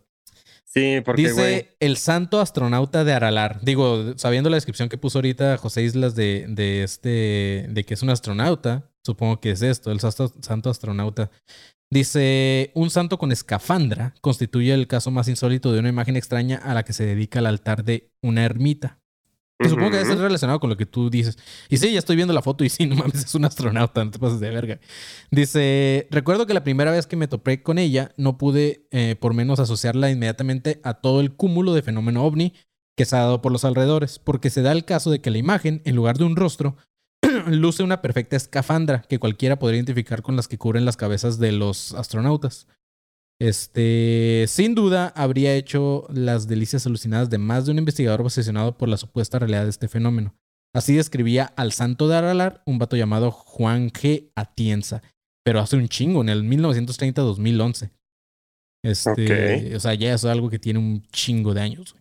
[0.65, 1.21] Sí, porque.
[1.23, 3.59] Dice el santo astronauta de Aralar.
[3.61, 8.01] Digo, sabiendo la descripción que puso ahorita José Islas de, de este, de que es
[8.01, 11.29] un astronauta, supongo que es esto, el santo, santo astronauta.
[11.91, 16.75] Dice, un santo con escafandra constituye el caso más insólito de una imagen extraña a
[16.75, 18.99] la que se dedica el altar de una ermita.
[19.59, 21.37] Que supongo que debe ser relacionado con lo que tú dices.
[21.67, 24.11] Y sí, ya estoy viendo la foto y sí, no mames, es un astronauta, no
[24.11, 24.79] te pases de verga.
[25.31, 29.33] Dice, recuerdo que la primera vez que me topé con ella, no pude eh, por
[29.33, 32.53] menos asociarla inmediatamente a todo el cúmulo de fenómeno ovni
[32.95, 35.37] que se ha dado por los alrededores, porque se da el caso de que la
[35.37, 36.77] imagen, en lugar de un rostro,
[37.47, 41.51] luce una perfecta escafandra que cualquiera podría identificar con las que cubren las cabezas de
[41.51, 42.67] los astronautas.
[43.41, 48.89] Este, sin duda, habría hecho las delicias alucinadas de más de un investigador obsesionado por
[48.89, 50.35] la supuesta realidad de este fenómeno.
[50.73, 54.31] Así describía al santo de Aralar, un vato llamado Juan G.
[54.35, 55.01] Atienza,
[55.43, 57.91] pero hace un chingo, en el 1930-2011.
[58.83, 61.95] Este, o sea, ya es algo que tiene un chingo de años.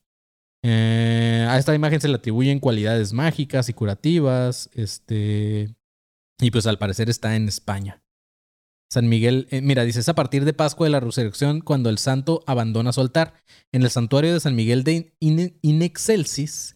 [0.65, 4.71] Eh, a esta imagen se le atribuyen cualidades mágicas y curativas.
[4.75, 5.75] Este,
[6.41, 8.03] y pues al parecer está en España.
[8.91, 11.99] San Miguel, eh, mira, dice, es a partir de Pascua de la Resurrección cuando el
[11.99, 13.35] santo abandona su altar.
[13.73, 16.75] En el santuario de San Miguel de In- Inexcelsis,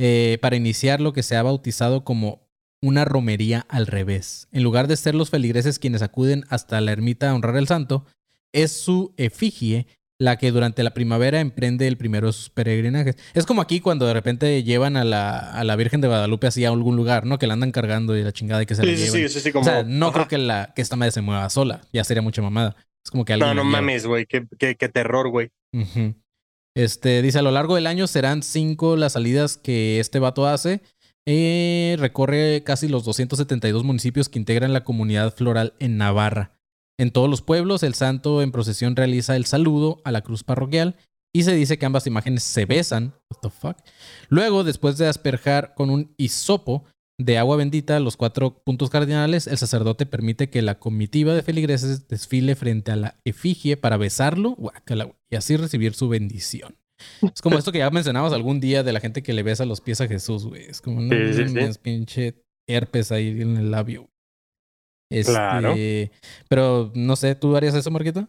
[0.00, 2.48] eh, para iniciar lo que se ha bautizado como
[2.82, 4.48] una romería al revés.
[4.50, 8.06] En lugar de ser los feligreses quienes acuden hasta la ermita a honrar al santo,
[8.52, 9.86] es su efigie
[10.22, 13.16] la que durante la primavera emprende el primero de sus peregrinajes.
[13.34, 16.64] Es como aquí cuando de repente llevan a la, a la Virgen de Guadalupe así
[16.64, 17.38] a algún lugar, ¿no?
[17.38, 19.28] Que la andan cargando y la chingada y que se la Sí, sí, lleven.
[19.28, 20.14] sí, sí, sí, como- o sea, no Ajá.
[20.14, 21.80] creo que, la, que esta madre se mueva sola.
[21.92, 22.76] Ya sería mucha mamada.
[23.04, 24.26] Es como que alguien No, no la mames, güey.
[24.26, 25.50] Qué, qué, qué terror, güey.
[26.76, 30.80] Este dice: a lo largo del año serán cinco las salidas que este vato hace.
[31.26, 36.52] Eh, recorre casi los 272 municipios que integran la comunidad floral en Navarra.
[36.98, 40.96] En todos los pueblos, el santo en procesión realiza el saludo a la cruz parroquial
[41.34, 43.14] y se dice que ambas imágenes se besan.
[43.30, 43.76] What the fuck?
[44.28, 46.84] Luego, después de asperjar con un hisopo
[47.18, 52.08] de agua bendita los cuatro puntos cardinales, el sacerdote permite que la comitiva de feligreses
[52.08, 54.56] desfile frente a la efigie para besarlo
[55.30, 56.76] y así recibir su bendición.
[57.22, 59.80] Es como esto que ya mencionamos algún día de la gente que le besa los
[59.80, 60.64] pies a Jesús, güey.
[60.64, 61.54] Es como, no Sí, sí, sí.
[61.54, 62.34] mames, pinche
[62.68, 64.08] herpes ahí en el labio.
[65.12, 65.74] Este, Claro.
[66.48, 68.26] Pero no sé, ¿tú harías eso, Marquito?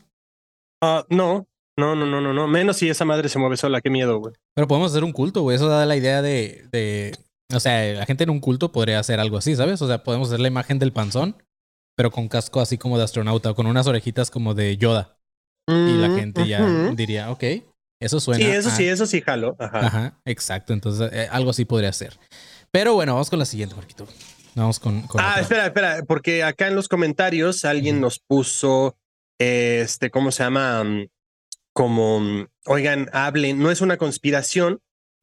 [0.84, 1.46] Ah, no,
[1.80, 2.48] no, no, no, no, no.
[2.48, 3.82] Menos si esa madre se mueve sola.
[3.82, 4.34] Qué miedo, güey.
[4.56, 5.56] Pero podemos hacer un culto, güey.
[5.56, 7.16] Eso da la idea de, de.
[7.54, 9.82] O sea, la gente en un culto podría hacer algo así, ¿sabes?
[9.82, 11.38] O sea, podemos hacer la imagen del panzón,
[11.96, 15.18] pero con casco así como de astronauta o con unas orejitas como de Yoda.
[15.70, 17.44] Y la Mm, gente ya diría, ok,
[18.02, 18.44] eso suena.
[18.44, 19.56] Sí, eso a- sí, eso sí, jalo.
[19.60, 19.80] Ajá.
[19.86, 20.74] Ajá, exacto.
[20.74, 22.18] Entonces, eh, algo así podría ser.
[22.72, 24.06] Pero bueno, vamos con la siguiente, Marquito.
[24.56, 25.02] Vamos con.
[25.08, 25.42] con Ah, otra.
[25.42, 28.98] espera, espera, porque acá en los comentarios alguien nos puso,
[29.40, 30.84] este, ¿cómo se llama?
[30.84, 31.08] Mm,
[31.76, 34.80] Como, mm, oigan, hablen, no es una conspiración,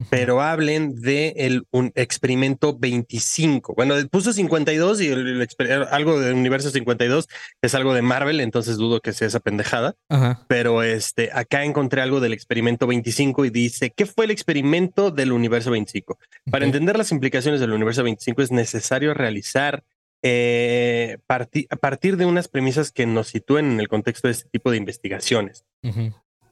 [0.09, 3.73] pero hablen de el un experimento 25.
[3.75, 7.27] Bueno, puso 52 y el, el algo del universo 52
[7.61, 9.95] es algo de Marvel, entonces dudo que sea esa pendejada.
[10.09, 10.45] Ajá.
[10.47, 15.31] Pero este, acá encontré algo del experimento 25 y dice, ¿qué fue el experimento del
[15.31, 16.17] universo 25?
[16.49, 19.83] Para entender las implicaciones del universo 25 es necesario realizar
[20.23, 24.49] eh, parti- a partir de unas premisas que nos sitúen en el contexto de este
[24.49, 25.65] tipo de investigaciones.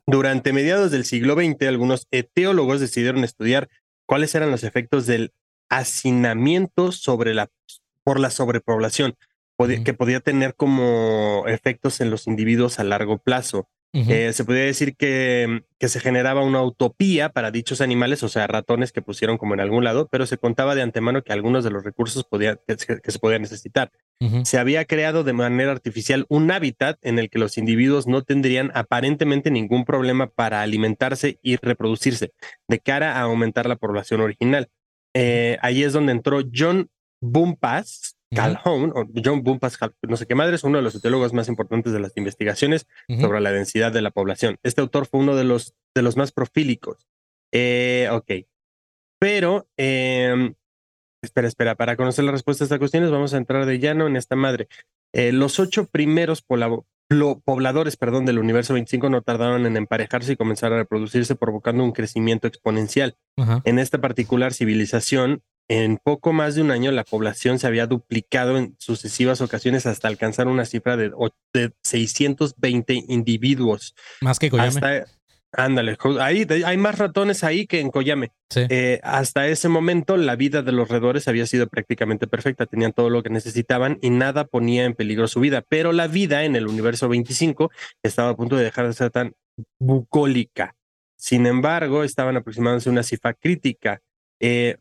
[0.09, 3.69] Durante mediados del siglo XX, algunos teólogos decidieron estudiar
[4.07, 5.33] cuáles eran los efectos del
[5.69, 7.51] hacinamiento sobre la,
[8.03, 9.15] por la sobrepoblación,
[9.85, 13.69] que podía tener como efectos en los individuos a largo plazo.
[13.91, 18.45] Eh, se podría decir que, que se generaba una utopía para dichos animales, o sea,
[18.45, 21.71] ratones que pusieron como en algún lado, pero se contaba de antemano que algunos de
[21.71, 23.91] los recursos podía, que, se- que se podían necesitar.
[24.45, 28.69] Se había creado de manera artificial un hábitat en el que los individuos no tendrían
[28.75, 32.33] aparentemente ningún problema para alimentarse y reproducirse,
[32.67, 34.67] de cara a aumentar la población original.
[35.15, 36.89] Eh, ahí es donde entró John
[37.21, 38.41] Bumpas Ujú.
[38.41, 41.47] Calhoun, o John Bumpas, Cal- no sé qué madre, es uno de los teólogos más
[41.47, 42.85] importantes de las investigaciones
[43.19, 44.57] sobre la densidad de la población.
[44.63, 47.07] Este autor fue uno de los, de los más profílicos.
[47.51, 48.45] Eh, ok.
[49.19, 50.53] Pero, eh,
[51.23, 54.15] espera, espera, para conocer la respuesta a estas cuestiones, vamos a entrar de llano en
[54.15, 54.67] esta madre.
[55.13, 60.71] Eh, los ocho primeros pobladores perdón, del universo 25 no tardaron en emparejarse y comenzar
[60.71, 63.17] a reproducirse, provocando un crecimiento exponencial.
[63.63, 68.57] En esta particular civilización, en poco más de un año, la población se había duplicado
[68.57, 71.11] en sucesivas ocasiones hasta alcanzar una cifra de,
[71.53, 73.93] de 620 individuos.
[74.19, 74.67] Más que Koyame.
[74.69, 75.05] Hasta,
[75.51, 78.31] ándale, ahí hay más ratones ahí que en Koyame.
[78.49, 78.61] Sí.
[78.69, 82.65] Eh, hasta ese momento, la vida de los roedores había sido prácticamente perfecta.
[82.65, 85.63] Tenían todo lo que necesitaban y nada ponía en peligro su vida.
[85.69, 87.69] Pero la vida en el universo 25
[88.01, 89.35] estaba a punto de dejar de ser tan
[89.77, 90.75] bucólica.
[91.15, 94.01] Sin embargo, estaban aproximándose a una cifra crítica.
[94.39, 94.77] Eh,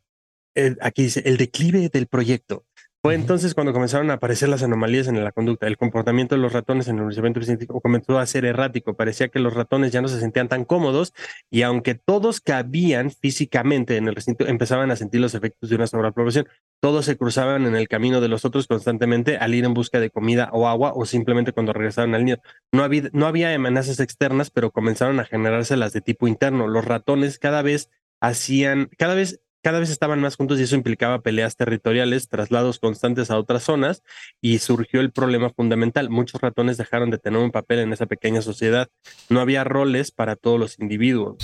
[0.81, 2.65] aquí dice el declive del proyecto.
[3.01, 5.69] Fue entonces cuando comenzaron a aparecer las anomalías en la conducta.
[5.69, 8.97] El comportamiento de los ratones en el universo 25 comenzó a ser errático.
[8.97, 11.15] Parecía que los ratones ya no se sentían tan cómodos
[11.49, 15.87] y aunque todos cabían físicamente en el recinto, empezaban a sentir los efectos de una
[15.87, 16.49] sobrepoblación.
[16.81, 20.11] Todos se cruzaban en el camino de los otros constantemente al ir en busca de
[20.11, 22.39] comida o agua o simplemente cuando regresaban al nido.
[22.73, 26.67] No había, no había amenazas externas, pero comenzaron a generarse las de tipo interno.
[26.67, 27.91] Los ratones cada vez
[28.21, 33.31] hacían, cada vez, cada vez estaban más juntos y eso implicaba peleas territoriales, traslados constantes
[33.31, 34.03] a otras zonas
[34.41, 36.11] y surgió el problema fundamental.
[36.11, 38.89] Muchos ratones dejaron de tener un papel en esa pequeña sociedad.
[39.29, 41.37] No había roles para todos los individuos.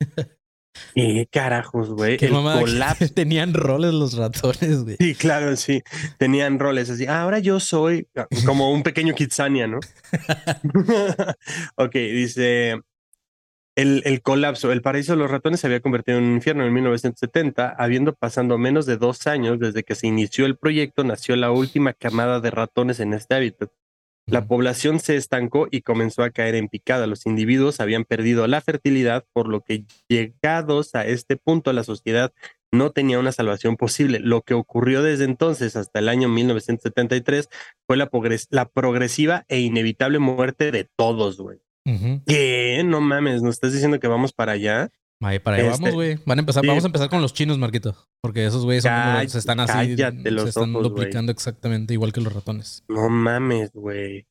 [0.94, 3.06] Y carajos, güey, el colapso.
[3.14, 4.96] Tenían roles los ratones, güey.
[4.98, 5.82] Sí, claro, sí.
[6.18, 7.06] Tenían roles así.
[7.06, 9.80] "Ah, ahora yo soy ah, como un pequeño Kitsania, ¿no?
[11.76, 12.80] ok, dice
[13.76, 14.70] el, el colapso.
[14.72, 18.58] El paraíso de los ratones se había convertido en un infierno en 1970, habiendo pasado
[18.58, 22.50] menos de dos años desde que se inició el proyecto, nació la última camada de
[22.50, 23.70] ratones en este hábitat.
[24.26, 27.08] La población se estancó y comenzó a caer en picada.
[27.08, 32.32] Los individuos habían perdido la fertilidad, por lo que llegados a este punto la sociedad
[32.70, 34.20] no tenía una salvación posible.
[34.20, 37.48] Lo que ocurrió desde entonces hasta el año 1973
[37.86, 41.58] fue la, progres- la progresiva e inevitable muerte de todos, güey.
[42.26, 42.82] ¿Qué?
[42.84, 44.90] No mames, ¿nos estás diciendo que vamos para allá?
[45.20, 46.18] Ahí para allá Este, vamos, güey.
[46.26, 46.66] Van a empezar, sí.
[46.66, 47.96] vamos a empezar con los chinos, Marquito.
[48.20, 52.32] Porque esos güeyes se están así, los se están ojos, duplicando exactamente igual que los
[52.32, 52.84] ratones.
[52.88, 54.26] No mames, güey.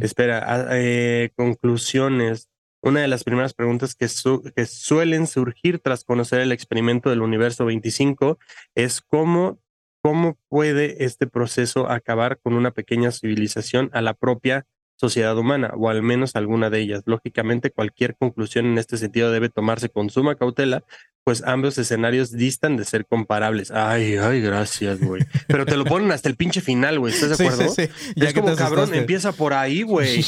[0.00, 2.48] Espera, ah, eh, conclusiones.
[2.82, 7.20] Una de las primeras preguntas que, su- que suelen surgir tras conocer el experimento del
[7.20, 8.38] universo 25
[8.74, 9.60] es cómo,
[10.02, 14.66] cómo puede este proceso acabar con una pequeña civilización a la propia
[15.00, 17.04] sociedad humana, o al menos alguna de ellas.
[17.06, 20.84] Lógicamente, cualquier conclusión en este sentido debe tomarse con suma cautela,
[21.24, 23.70] pues ambos escenarios distan de ser comparables.
[23.70, 25.22] Ay, ay, gracias, güey.
[25.48, 27.14] Pero te lo ponen hasta el pinche final, güey.
[27.14, 27.72] ¿Estás de acuerdo?
[27.74, 28.12] sí, sí.
[28.14, 30.22] Ya es que como cabrón, empieza por ahí, güey.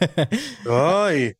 [0.70, 1.34] Ay.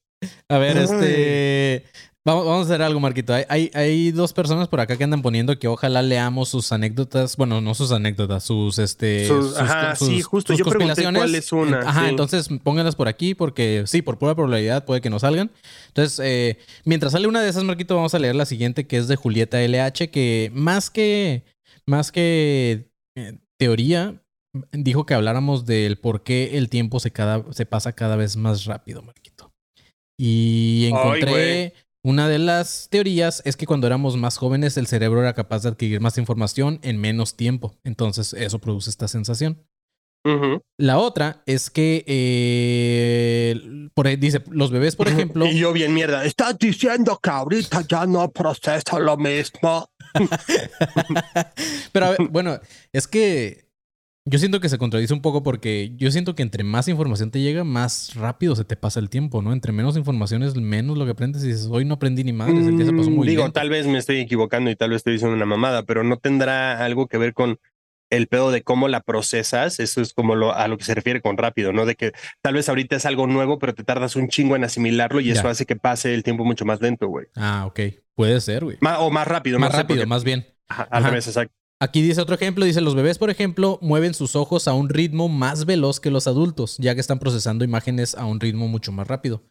[0.49, 0.85] A ver, Ay.
[0.85, 1.85] este.
[2.27, 3.33] Vamos, vamos a hacer algo, Marquito.
[3.33, 7.37] Hay, hay, hay dos personas por acá que andan poniendo que ojalá leamos sus anécdotas.
[7.37, 9.29] Bueno, no sus anécdotas, sus este.
[9.29, 10.53] Sus- ajá, sí, justo.
[10.53, 12.09] Yo pregunté cuál es una, Ajá, sí.
[12.09, 15.53] entonces pónganlas por aquí porque sí, por pura probabilidad puede que no salgan.
[15.87, 19.07] Entonces, eh, mientras sale una de esas, Marquito, vamos a leer la siguiente que es
[19.07, 21.45] de Julieta LH, que más que.
[21.87, 24.21] Más que eh, teoría,
[24.73, 28.65] dijo que habláramos del por qué el tiempo se, cada, se pasa cada vez más
[28.65, 29.53] rápido, Marquito.
[30.19, 31.75] Y encontré.
[32.07, 35.71] Una de las teorías es que cuando éramos más jóvenes el cerebro era capaz de
[35.71, 37.75] adquirir más información en menos tiempo.
[37.83, 39.66] Entonces eso produce esta sensación.
[40.79, 45.95] La otra es que eh, por ahí dice, los bebés, por ejemplo, Y yo bien
[45.95, 46.25] mierda.
[46.25, 49.90] Estás diciendo que ahorita ya no procesa lo mismo.
[51.92, 52.61] Pero a ver, bueno,
[52.92, 53.66] es que
[54.29, 57.41] yo siento que se contradice un poco porque yo siento que entre más información te
[57.41, 59.53] llega, más rápido se te pasa el tiempo, ¿no?
[59.53, 62.67] Entre menos información es menos lo que aprendes y dices, hoy no aprendí ni madres,
[62.67, 63.53] el día se pasó muy Mm, Digo, lento".
[63.61, 66.85] tal vez me estoy equivocando y tal vez estoy diciendo una mamada, pero no tendrá
[66.85, 67.59] algo que ver con
[68.11, 69.81] el pedo de cómo la procesas.
[69.81, 71.87] Eso es como lo, a lo que se refiere con rápido, ¿no?
[71.87, 72.12] De que
[72.43, 75.49] tal vez ahorita es algo nuevo, pero te tardas un chingo en asimilarlo y eso
[75.49, 77.27] hace que pase el tiempo mucho más lento, güey.
[77.37, 77.81] Ah, ok.
[78.15, 78.77] Puede ser, güey.
[79.01, 80.47] O más rápido, Más no rápido, porque- más bien.
[80.69, 81.11] Ajá, al Ajá.
[81.11, 81.55] revés, exacto.
[81.81, 85.29] Aquí dice otro ejemplo, dice los bebés, por ejemplo, mueven sus ojos a un ritmo
[85.29, 89.07] más veloz que los adultos, ya que están procesando imágenes a un ritmo mucho más
[89.07, 89.43] rápido.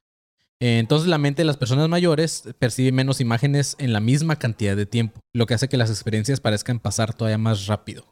[0.60, 4.76] Eh, Entonces la mente de las personas mayores percibe menos imágenes en la misma cantidad
[4.76, 8.04] de tiempo, lo que hace que las experiencias parezcan pasar todavía más rápido.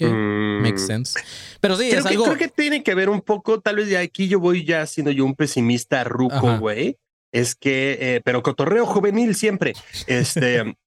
[0.00, 0.62] Ok, Mm.
[0.62, 1.20] makes sense.
[1.60, 2.24] Pero sí, Creo es que, algo...
[2.24, 5.12] creo que tiene que ver un poco, tal vez de aquí yo voy ya siendo
[5.12, 6.96] yo un pesimista ruco, güey.
[7.32, 9.74] Es que, eh, pero cotorreo juvenil siempre.
[10.08, 10.62] Este,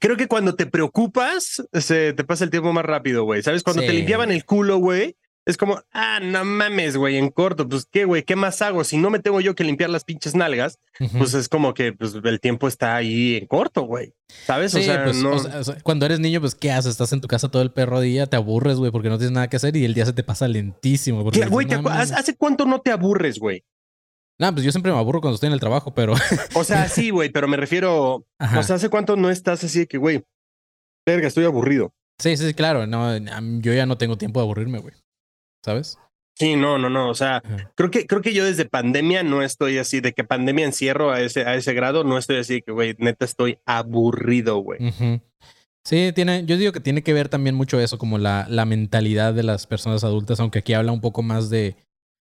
[0.00, 3.42] creo que cuando te preocupas, se te pasa el tiempo más rápido, güey.
[3.42, 3.62] ¿Sabes?
[3.62, 7.86] Cuando te limpiaban el culo, güey, es como, ah, no mames, güey, en corto, pues
[7.88, 8.82] qué, güey, ¿qué más hago?
[8.82, 10.80] Si no me tengo yo que limpiar las pinches nalgas,
[11.18, 14.12] pues es como que pues, el tiempo está ahí en corto, güey.
[14.44, 14.72] ¿Sabes?
[14.72, 15.30] Sí, o sea, pues, no.
[15.34, 16.90] o sea, o sea, cuando eres niño, pues, ¿qué haces?
[16.90, 19.48] Estás en tu casa todo el perro día, te aburres, güey, porque no tienes nada
[19.48, 21.22] que hacer y el día se te pasa lentísimo.
[21.22, 22.12] porque Claro, güey, dices, ¿te "No acu- mames".
[22.12, 23.62] ¿hace cuánto no te aburres, güey?
[24.38, 26.14] No, pues yo siempre me aburro cuando estoy en el trabajo, pero.
[26.54, 28.60] O sea, sí, güey, pero me refiero, Ajá.
[28.60, 30.22] o sea, ¿hace cuánto no estás así de que, güey,
[31.06, 31.92] verga, estoy aburrido?
[32.18, 32.86] sí, sí, claro.
[32.86, 33.16] No,
[33.60, 34.94] yo ya no tengo tiempo de aburrirme, güey.
[35.64, 35.98] ¿Sabes?
[36.38, 37.72] Sí, no, no, no, o sea, Ajá.
[37.74, 41.20] creo que, creo que yo desde pandemia no estoy así, de que pandemia encierro a
[41.22, 44.78] ese, a ese grado, no estoy así de que, güey, neta estoy aburrido, güey.
[45.84, 49.32] Sí, tiene, yo digo que tiene que ver también mucho eso, como la, la mentalidad
[49.32, 51.76] de las personas adultas, aunque aquí habla un poco más de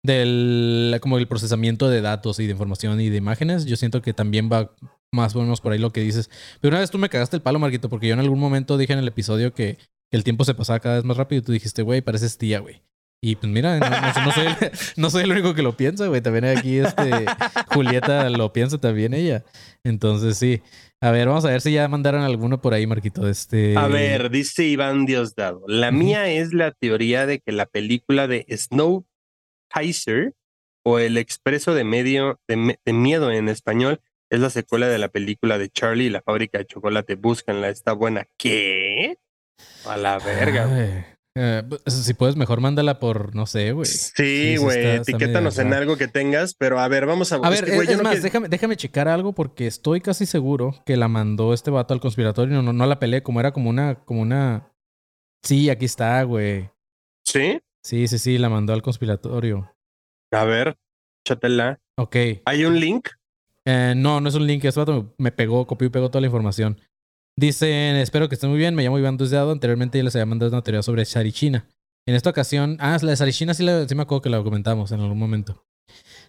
[0.08, 3.66] del como el procesamiento de datos y de información y de imágenes.
[3.66, 4.72] Yo siento que también va
[5.12, 6.30] más o menos por ahí lo que dices.
[6.60, 8.94] Pero una vez tú me cagaste el palo, Marquito, porque yo en algún momento dije
[8.94, 9.78] en el episodio que
[10.12, 12.82] el tiempo se pasaba cada vez más rápido y tú dijiste, güey, pareces tía, güey.
[13.22, 14.56] Y pues mira, no, no- no soy, el,
[14.96, 16.22] no soy el único que lo piensa, güey.
[16.22, 17.26] También aquí este
[17.74, 19.44] Julieta lo piensa también ella.
[19.84, 20.62] Entonces sí.
[21.02, 23.28] A ver, vamos a ver si ya mandaron alguno por ahí, Marquito.
[23.28, 23.78] Este...
[23.78, 25.62] A ver, dice Iván Diosdado.
[25.68, 29.06] La mía es la teoría de que la película de Snow
[29.70, 30.34] Kaiser
[30.84, 34.00] o El Expreso de, medio, de, Miedo en español
[34.30, 37.16] es la secuela de la película de Charlie y la fábrica de chocolate.
[37.16, 38.26] Búscanla, está buena.
[38.38, 39.18] ¿Qué?
[39.86, 40.68] A la verga.
[41.36, 43.86] eh, pues, si puedes, mejor mándala por, no sé, güey.
[43.86, 47.98] Sí, güey, etiquétanos en algo que tengas, pero a ver, vamos a, A ver, es,
[47.98, 51.94] no más, déjame, déjame checar algo porque estoy casi seguro que la mandó este vato
[51.94, 52.56] al conspiratorio.
[52.56, 54.72] No, no, no la peleé, como era como una, como una.
[55.44, 56.70] Sí, aquí está, güey.
[57.26, 59.72] Sí, Sí, sí, sí, la mandó al conspiratorio.
[60.34, 60.76] a ver,
[61.26, 61.80] chatela.
[61.98, 62.18] Ok.
[62.44, 63.08] ¿Hay un link?
[63.66, 64.66] Eh, no, no es un link.
[64.66, 66.82] Este vato me, me pegó, copió y pegó toda la información.
[67.40, 68.76] Dicen, espero que estén muy bien.
[68.76, 69.52] Me llamo Iván Duzdeado.
[69.54, 71.66] Anteriormente ya les había mandado una teoría sobre Sharichina.
[72.06, 74.92] En esta ocasión, ah, la de Sharichina sí, la- sí me acuerdo que la comentamos
[74.92, 75.64] en algún momento.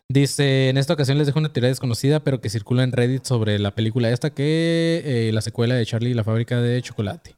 [0.08, 3.58] Dice, en esta ocasión les dejo una teoría desconocida, pero que circula en Reddit sobre
[3.58, 7.34] la película esta, que eh, la secuela de Charlie y la fábrica de chocolate.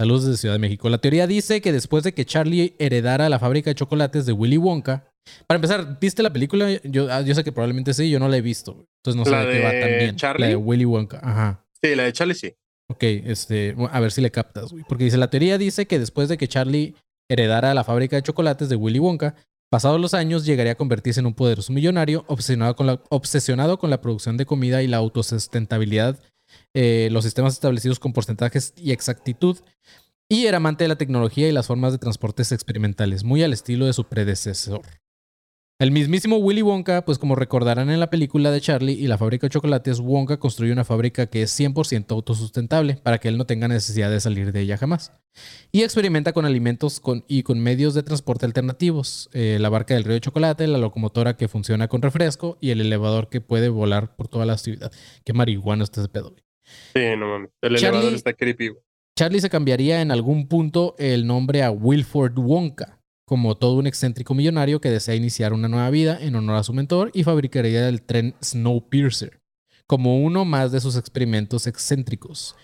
[0.00, 0.88] Saludos desde Ciudad de México.
[0.88, 4.56] La teoría dice que después de que Charlie heredara la fábrica de chocolates de Willy
[4.56, 5.04] Wonka,
[5.46, 6.70] para empezar, ¿viste la película?
[6.84, 8.86] Yo, ah, yo sé que probablemente sí, yo no la he visto.
[9.04, 10.16] Entonces no sé ¿La de qué va bien.
[10.16, 10.40] Charlie?
[10.40, 11.20] La de Willy Wonka.
[11.22, 11.66] Ajá.
[11.82, 12.54] Sí, la de Charlie sí.
[12.88, 14.84] Ok, este, a ver si le captas, güey.
[14.88, 16.94] Porque dice, la teoría dice que después de que Charlie
[17.28, 19.34] heredara la fábrica de chocolates de Willy Wonka,
[19.70, 23.90] pasados los años llegaría a convertirse en un poderoso millonario obsesionado con la, obsesionado con
[23.90, 26.18] la producción de comida y la autosustentabilidad,
[26.74, 29.58] eh, los sistemas establecidos con porcentajes y exactitud,
[30.28, 33.86] y era amante de la tecnología y las formas de transportes experimentales, muy al estilo
[33.86, 34.82] de su predecesor.
[35.80, 39.46] El mismísimo Willy Wonka, pues como recordarán en la película de Charlie y la fábrica
[39.46, 43.66] de chocolates, Wonka construye una fábrica que es 100% autosustentable para que él no tenga
[43.66, 45.10] necesidad de salir de ella jamás.
[45.72, 50.04] Y experimenta con alimentos con, y con medios de transporte alternativos, eh, la barca del
[50.04, 54.14] río de chocolate, la locomotora que funciona con refresco y el elevador que puede volar
[54.16, 54.92] por toda la ciudad.
[55.24, 56.34] Qué marihuana este pedo.
[56.94, 57.50] Sí, no mames.
[57.62, 58.68] El Charlie- elevador está creepy.
[58.68, 58.82] güey.
[59.18, 64.34] Charlie se cambiaría en algún punto el nombre a Wilford Wonka, como todo un excéntrico
[64.34, 68.02] millonario que desea iniciar una nueva vida en honor a su mentor y fabricaría el
[68.02, 69.40] tren Snowpiercer,
[69.86, 72.56] como uno más de sus experimentos excéntricos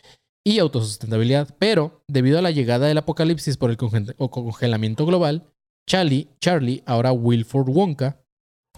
[0.44, 1.54] y autosustentabilidad.
[1.58, 5.52] Pero, debido a la llegada del apocalipsis por el conge- o congelamiento global,
[5.88, 8.20] Charlie, Charlie, ahora Wilford Wonka,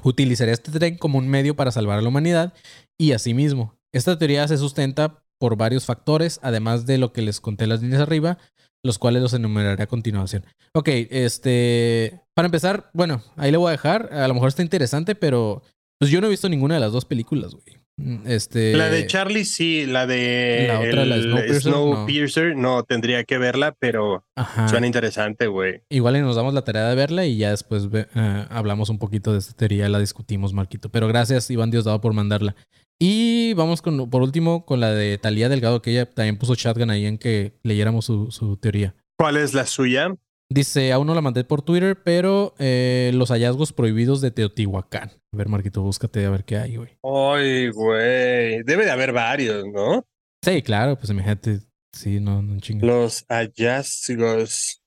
[0.02, 2.52] utilizaría este tren como un medio para salvar a la humanidad
[2.98, 3.77] y a sí mismo.
[3.92, 7.82] Esta teoría se sustenta por varios factores, además de lo que les conté en las
[7.82, 8.38] líneas arriba,
[8.84, 10.44] los cuales los enumeraré a continuación.
[10.74, 15.14] Ok, este, para empezar, bueno, ahí le voy a dejar, a lo mejor está interesante,
[15.14, 15.62] pero
[15.98, 17.76] pues yo no he visto ninguna de las dos películas, güey.
[18.00, 21.92] Mm, Este, La de Charlie sí, la de La otra, la de el Snowpiercer, no.
[21.92, 22.82] Snowpiercer, no.
[22.84, 24.68] tendría que verla, pero Ajá.
[24.68, 25.82] suena interesante, güey.
[25.90, 28.98] Igual y nos damos la tarea de verla y ya después ve- eh, hablamos un
[28.98, 30.88] poquito de esta teoría, la discutimos, Marquito.
[30.90, 32.54] Pero gracias, Iván Diosdado, por mandarla.
[33.00, 36.90] Y vamos con, por último, con la de Talía Delgado, que ella también puso chatgun
[36.90, 38.94] ahí en que leyéramos su, su teoría.
[39.16, 40.14] ¿Cuál es la suya?
[40.50, 45.10] Dice, aún no la mandé por Twitter, pero eh, los hallazgos prohibidos de Teotihuacán.
[45.32, 46.96] A ver, Marquito, búscate a ver qué hay, güey.
[47.02, 48.62] Ay, güey.
[48.62, 50.06] Debe de haber varios, ¿no?
[50.42, 51.60] Sí, claro, pues imagínate.
[51.92, 52.86] Sí, no, no chingue.
[52.86, 54.80] Los hallazgos.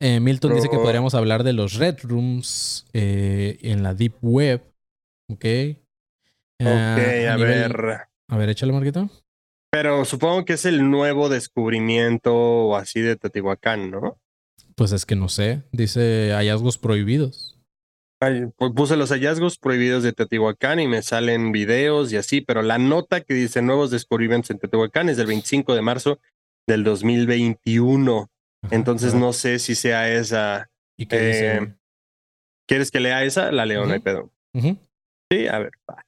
[0.00, 4.62] Eh, Milton dice que podríamos hablar de los Red Rooms eh, en la Deep Web.
[5.32, 5.44] Ok.
[6.60, 8.00] Ok, Ah, a nivel- ver.
[8.28, 9.08] A ver, échale, Marquito.
[9.70, 14.18] Pero supongo que es el nuevo descubrimiento o así de Teotihuacán, ¿no?
[14.74, 15.62] Pues es que no sé.
[15.72, 17.58] Dice hallazgos prohibidos.
[18.22, 22.62] Ay, pu- puse los hallazgos prohibidos de Teotihuacán y me salen videos y así, pero
[22.62, 26.18] la nota que dice nuevos descubrimientos en Teotihuacán es del 25 de marzo
[26.66, 28.30] del 2021.
[28.64, 30.70] Ajá, Entonces no sé si sea esa.
[30.98, 31.74] ¿Y qué eh?
[32.66, 33.52] ¿Quieres que lea esa?
[33.52, 34.30] La leo, no hay pedo.
[34.54, 35.72] Sí, a ver.
[35.88, 36.02] va.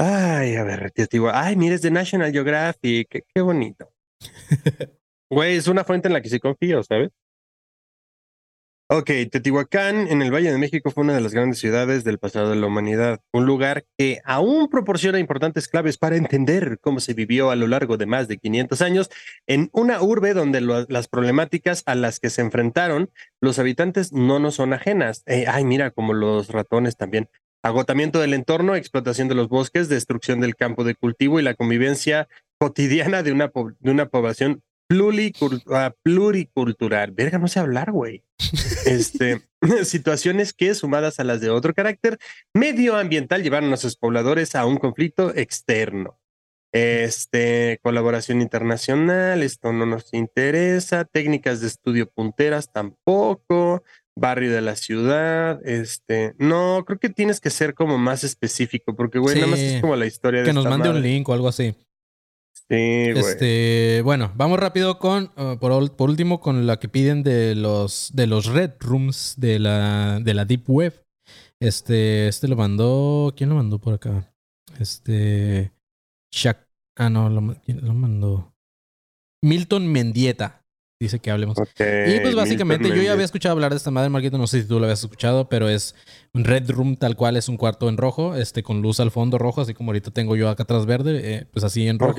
[0.00, 1.44] Ay, a ver, Teotihuacán.
[1.44, 3.24] Ay, mira, es de National Geographic.
[3.34, 3.92] Qué, bonito.
[5.30, 7.10] Güey, es una fuente en la que sí confío, ¿sabes?
[8.90, 12.48] Ok, Teotihuacán en el Valle de México fue una de las grandes ciudades del pasado
[12.48, 17.50] de la humanidad, un lugar que aún proporciona importantes claves para entender cómo se vivió
[17.50, 19.10] a lo largo de más de 500 años
[19.46, 23.10] en una urbe donde las problemáticas a las que se enfrentaron
[23.42, 25.22] los habitantes no nos son ajenas.
[25.26, 27.28] Eh, ay, mira, como los ratones también.
[27.68, 32.26] Agotamiento del entorno, explotación de los bosques, destrucción del campo de cultivo y la convivencia
[32.58, 34.62] cotidiana de una, po- de una población
[35.70, 37.10] ah, pluricultural.
[37.12, 38.24] Verga, no sé hablar, güey.
[38.86, 39.42] Este,
[39.84, 42.18] situaciones que, sumadas a las de otro carácter
[42.54, 46.18] medioambiental, llevaron a sus pobladores a un conflicto externo.
[46.72, 51.04] Este, colaboración internacional, esto no nos interesa.
[51.04, 53.82] Técnicas de estudio punteras tampoco.
[54.18, 59.18] Barrio de la ciudad, este, no, creo que tienes que ser como más específico, porque,
[59.18, 61.32] güey, nada más es como la historia de Que nos esta mande un link o
[61.32, 61.74] algo así.
[62.52, 63.18] Sí, güey.
[63.18, 68.26] Este, bueno, vamos rápido con, uh, por, último, con la que piden de los, de
[68.26, 71.02] los Red Rooms de la, de la Deep Web.
[71.60, 74.32] Este, este lo mandó, ¿quién lo mandó por acá?
[74.78, 75.72] Este,
[76.32, 78.52] Shak, ah, no, lo, ma- ¿quién lo mandó?
[79.42, 80.57] Milton Mendieta.
[81.00, 81.56] Dice que hablemos.
[82.08, 84.68] Y pues básicamente yo ya había escuchado hablar de esta madre, Marquito, no sé si
[84.68, 85.94] tú lo habías escuchado, pero es
[86.34, 89.38] un Red Room tal cual, es un cuarto en rojo, este con luz al fondo
[89.38, 92.16] rojo, así como ahorita tengo yo acá atrás verde, eh, pues así en rojo.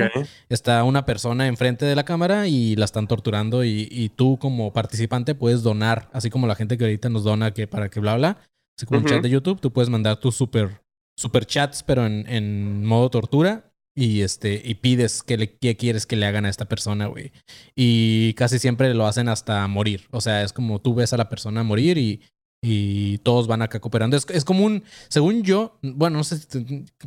[0.47, 4.71] Está una persona enfrente de la cámara y la están torturando y, y tú como
[4.71, 8.15] participante puedes donar, así como la gente que ahorita nos dona que para que bla
[8.15, 8.37] bla,
[8.77, 10.79] así como un chat de YouTube, tú puedes mandar tus super,
[11.17, 13.68] super chats, pero en, en modo tortura.
[13.95, 17.31] Y este, y pides que le, qué quieres que le hagan a esta persona, güey.
[17.75, 20.07] Y casi siempre lo hacen hasta morir.
[20.11, 22.21] O sea, es como tú ves a la persona morir y,
[22.61, 24.17] y todos van acá cooperando.
[24.17, 26.37] Es, es como un, según yo, bueno, no sé,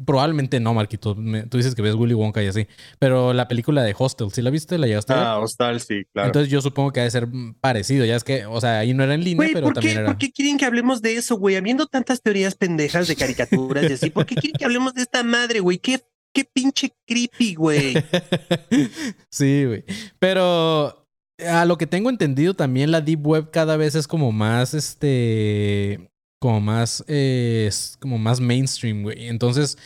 [0.07, 1.14] probablemente no, Marquito.
[1.14, 2.66] tú dices que ves Willy Wonka y así,
[2.99, 4.78] pero la película de Hostel, ¿sí la viste?
[4.78, 6.28] ¿La llegaste Ah, Hostel, sí, claro.
[6.28, 7.28] Entonces yo supongo que ha de ser
[7.61, 8.07] parecido.
[8.07, 10.09] Ya es que, o sea, ahí no era en línea, pero ¿por también qué, era.
[10.09, 11.57] ¿Por qué quieren que hablemos de eso, güey?
[11.57, 15.22] Habiendo tantas teorías pendejas de caricaturas y así, ¿por qué quieren que hablemos de esta
[15.22, 15.78] madre, güey?
[15.78, 16.01] ¿Qué,
[16.33, 17.95] qué pinche creepy, güey?
[19.30, 19.85] sí, güey.
[20.18, 21.03] Pero
[21.47, 26.11] a lo que tengo entendido también la deep web cada vez es como más este
[26.39, 27.05] como más
[27.99, 29.78] como más mainstream güey entonces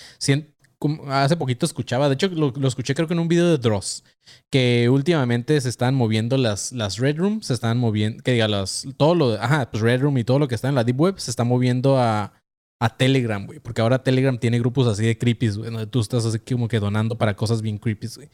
[1.09, 4.05] hace poquito escuchaba de hecho lo, escuché creo que en un video de Dross
[4.51, 8.87] que últimamente se están moviendo las las red rooms se están moviendo que diga las
[8.97, 11.19] todo lo ajá pues red room y todo lo que está en la deep web
[11.19, 12.33] se está moviendo a
[12.79, 13.59] a Telegram, güey.
[13.61, 15.71] Porque ahora Telegram tiene grupos así de creepy, güey.
[15.71, 18.29] Donde tú estás así como que donando para cosas bien creepy, güey.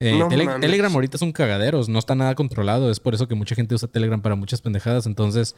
[0.00, 0.18] Eh,
[0.60, 2.90] Telegram ahorita es un cagadero, no está nada controlado.
[2.90, 5.06] Es por eso que mucha gente usa Telegram para muchas pendejadas.
[5.06, 5.54] Entonces,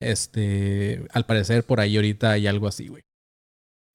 [0.00, 3.02] este, al parecer por ahí ahorita hay algo así, güey.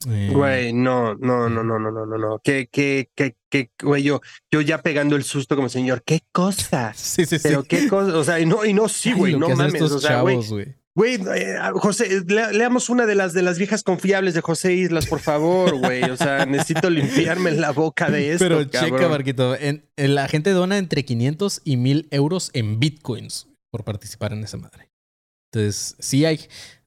[0.09, 2.39] Eh, güey, no, no, no, no, no, no, no, no.
[2.39, 4.19] Que, que, que, que, güey, yo,
[4.51, 6.93] yo ya pegando el susto como señor, qué cosa.
[6.95, 7.47] Sí, sí, sí.
[7.47, 9.81] Pero qué cosa, o sea, y no, y no, sí, güey, no mames.
[9.81, 10.41] O sea, güey.
[10.95, 15.19] Güey, eh, José, leamos una de las de las viejas confiables de José Islas, por
[15.19, 16.03] favor, güey.
[16.03, 18.45] O sea, necesito limpiarme la boca de esto.
[18.45, 23.83] Pero checa, Marquito, en, la gente dona entre 500 y 1000 euros en bitcoins por
[23.83, 24.91] participar en esa madre.
[25.51, 26.41] Entonces, sí hay.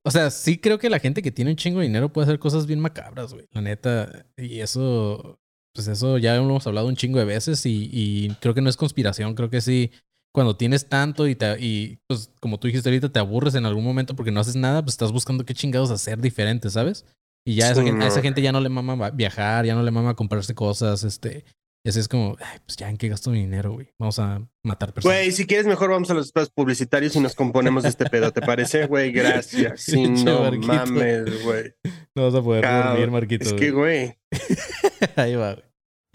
[0.04, 2.38] O sea, sí creo que la gente que tiene un chingo de dinero puede hacer
[2.38, 3.46] cosas bien macabras, güey.
[3.50, 4.26] La neta.
[4.36, 5.40] Y eso,
[5.74, 8.70] pues eso ya lo hemos hablado un chingo de veces y, y creo que no
[8.70, 9.34] es conspiración.
[9.34, 9.90] Creo que sí
[10.36, 13.82] cuando tienes tanto y, te, y pues como tú dijiste ahorita, te aburres en algún
[13.82, 17.06] momento porque no haces nada, pues estás buscando qué chingados hacer diferente, ¿sabes?
[17.46, 19.90] Y ya esa gente, a esa gente ya no le mama viajar, ya no le
[19.90, 21.46] mama comprarse cosas, este...
[21.86, 23.94] Y así es como, Ay, pues ya en qué gasto mi dinero, güey.
[23.98, 25.16] Vamos a matar personas.
[25.16, 28.30] Güey, si quieres mejor vamos a los espacios publicitarios y nos componemos de este pedo,
[28.30, 29.12] ¿te parece, güey?
[29.12, 29.80] Gracias.
[29.86, 31.72] Sí, no mames, güey.
[32.14, 33.46] No vas a poder dormir, Marquito.
[33.46, 34.18] Es que, güey.
[35.16, 35.64] Ahí va, güey.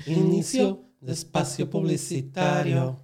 [0.06, 3.04] Inicio de espacio publicitario.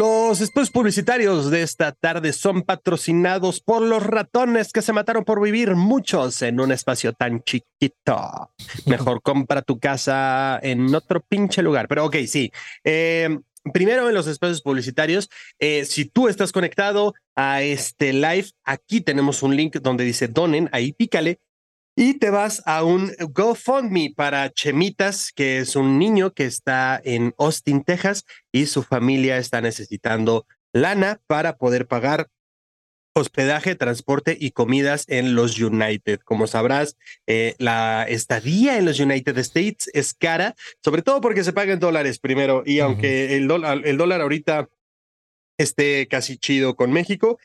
[0.00, 5.42] Los espacios publicitarios de esta tarde son patrocinados por los ratones que se mataron por
[5.42, 8.50] vivir muchos en un espacio tan chiquito.
[8.86, 11.86] Mejor compra tu casa en otro pinche lugar.
[11.86, 12.50] Pero ok, sí.
[12.82, 13.28] Eh,
[13.74, 15.28] primero en los espacios publicitarios,
[15.58, 20.70] eh, si tú estás conectado a este live, aquí tenemos un link donde dice donen,
[20.72, 21.40] ahí pícale
[21.96, 27.34] y te vas a un GoFundMe para Chemitas, que es un niño que está en
[27.38, 32.28] Austin, Texas, y su familia está necesitando lana para poder pagar
[33.12, 36.20] hospedaje, transporte y comidas en los United.
[36.20, 41.52] Como sabrás, eh, la estadía en los United States es cara, sobre todo porque se
[41.52, 44.68] paga en dólares primero, y aunque el, dólar, el dólar ahorita
[45.58, 47.38] esté casi chido con México,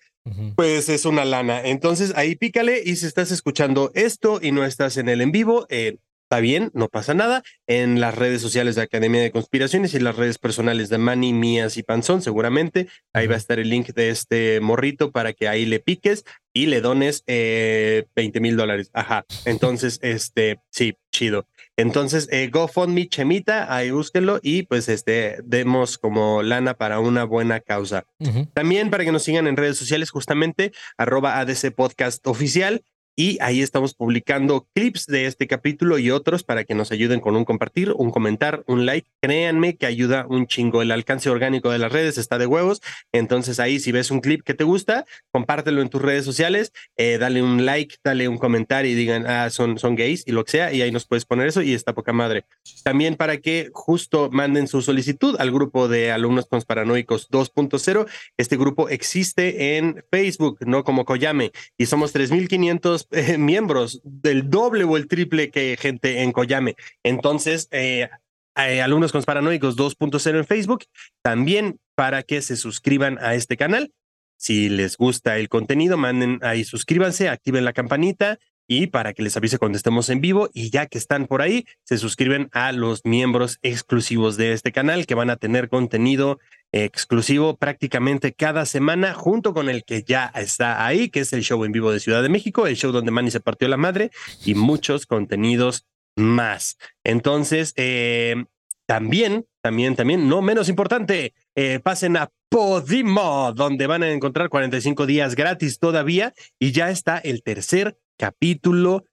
[0.56, 1.62] pues es una lana.
[1.62, 5.66] Entonces ahí pícale y si estás escuchando esto y no estás en el en vivo,
[5.70, 7.44] eh, está bien, no pasa nada.
[7.68, 11.78] En las redes sociales de Academia de Conspiraciones y las redes personales de Manny, Mías
[11.78, 15.66] y Panzón, seguramente ahí va a estar el link de este morrito para que ahí
[15.66, 18.90] le piques y le dones eh, 20 mil dólares.
[18.94, 19.26] Ajá.
[19.46, 21.48] Entonces, este, sí, chido.
[21.78, 27.60] Entonces, eh, GoFundMe Chemita, ahí búsquenlo y pues este, demos como lana para una buena
[27.60, 28.06] causa.
[28.54, 32.82] También para que nos sigan en redes sociales, justamente, arroba ADC Podcast Oficial
[33.16, 37.36] y ahí estamos publicando clips de este capítulo y otros para que nos ayuden con
[37.36, 39.08] un compartir, un comentar, un like.
[39.22, 40.82] Créanme que ayuda un chingo.
[40.82, 42.82] El alcance orgánico de las redes está de huevos.
[43.14, 47.18] Entonces ahí si ves un clip que te gusta, compártelo en tus redes sociales, eh,
[47.18, 50.52] dale un like, dale un comentario y digan, ah, son, son gays y lo que
[50.52, 50.74] sea.
[50.74, 52.46] Y ahí nos puedes poner eso y está poca madre.
[52.84, 58.08] También para que justo manden su solicitud al grupo de alumnos paranoicos 2.0.
[58.38, 64.84] Este grupo existe en Facebook, no como Koyame, y somos 3500 eh, miembros, del doble
[64.84, 66.76] o el triple que gente en Coyame.
[67.04, 68.10] Entonces, eh,
[68.56, 70.86] alumnos con paranoicos 2.0 en Facebook,
[71.22, 73.92] también para que se suscriban a este canal.
[74.38, 78.38] Si les gusta el contenido, manden ahí, suscríbanse, activen la campanita
[78.68, 80.50] y para que les avise cuando estemos en vivo.
[80.54, 85.06] Y ya que están por ahí, se suscriben a los miembros exclusivos de este canal
[85.06, 86.40] que van a tener contenido
[86.72, 91.64] exclusivo prácticamente cada semana, junto con el que ya está ahí, que es el show
[91.64, 94.12] en vivo de Ciudad de México, el show donde Manny se partió la madre
[94.46, 95.86] y muchos contenidos
[96.16, 96.78] más.
[97.04, 98.46] Entonces, eh,
[98.86, 105.06] también, también, también, no menos importante, eh, pasen a Podimo, donde van a encontrar 45
[105.06, 109.06] días gratis todavía y ya está el tercer capítulo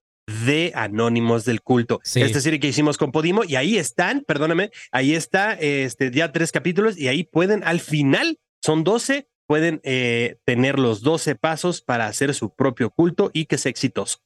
[0.46, 2.00] de Anónimos del Culto.
[2.14, 6.53] Esta serie que hicimos con Podimo y ahí están, perdóname, ahí está este, ya tres
[6.53, 12.07] capítulos y ahí pueden al final, son 12, pueden eh, tener los 12 pasos para
[12.07, 14.18] hacer su propio culto y que sea exitoso.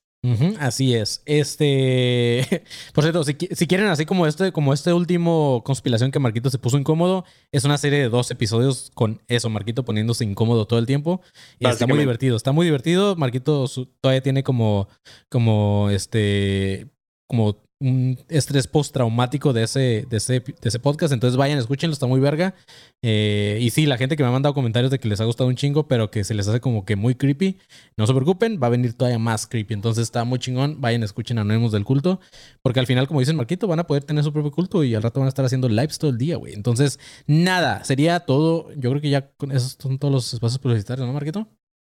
[0.59, 1.23] Así es.
[1.27, 2.63] Este,
[2.95, 6.59] por cierto, si, si quieren así como este, como este último conspiración que Marquito se
[6.59, 10.87] puso incómodo, es una serie de dos episodios con eso, Marquito poniéndose incómodo todo el
[10.87, 11.21] tiempo.
[11.59, 13.17] Y está muy divertido, está muy divertido.
[13.17, 14.89] Marquito su- todavía tiene como,
[15.29, 16.89] como este,
[17.27, 21.13] como un estrés postraumático de ese, de ese, de ese podcast.
[21.13, 22.55] Entonces vayan, escúchenlo, está muy verga.
[23.03, 25.49] Eh, y sí, la gente que me ha mandado comentarios de que les ha gustado
[25.49, 27.59] un chingo, pero que se les hace como que muy creepy.
[27.97, 29.75] No se preocupen, va a venir todavía más creepy.
[29.75, 30.81] Entonces está muy chingón.
[30.81, 32.21] Vayan, escuchen Anónimos del Culto.
[32.63, 35.03] Porque al final, como dice Marquito, van a poder tener su propio culto y al
[35.03, 36.55] rato van a estar haciendo lives todo el día, güey.
[36.55, 38.73] Entonces, nada, sería todo.
[38.75, 41.49] Yo creo que ya con esos son todos los espacios publicitarios, ¿no, Marquito?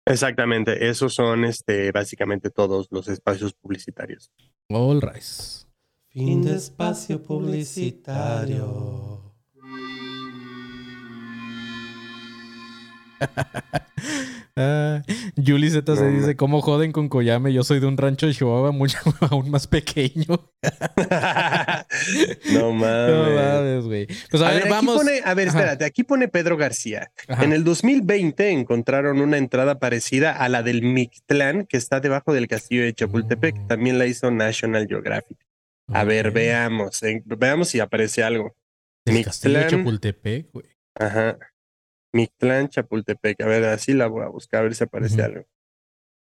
[0.07, 4.33] Exactamente, esos son este, básicamente todos los espacios publicitarios.
[4.69, 5.70] All rise.
[6.13, 9.23] Fin de espacio publicitario.
[14.57, 15.03] Ah,
[15.37, 17.53] Julie Z se No, dice: ¿Cómo joden con Koyame?
[17.53, 18.99] Yo soy de un rancho de Chihuahua mucho
[19.31, 20.27] aún más pequeño.
[22.53, 23.15] no mames.
[23.15, 24.07] No mames, güey.
[24.31, 24.97] Pues a, A ver, ver, aquí vamos.
[24.97, 25.59] pone, a ver, Ajá.
[25.59, 27.13] espérate, aquí pone Pedro García.
[27.29, 27.45] Ajá.
[27.45, 32.49] En el 2020 encontraron una entrada parecida a la del Mictlán que está debajo del
[32.49, 33.55] castillo de Chapultepec.
[33.57, 33.67] Oh.
[33.69, 35.39] También la hizo National Geographic.
[35.93, 38.55] A ver, veamos, eh, veamos si aparece algo.
[39.05, 39.81] El castillo de Mictlán.
[39.81, 40.67] Chapultepec, güey.
[40.95, 41.39] Ajá.
[42.13, 43.41] Mictlán, Chapultepec.
[43.43, 45.45] A ver, así la voy a buscar, a ver si aparece algo.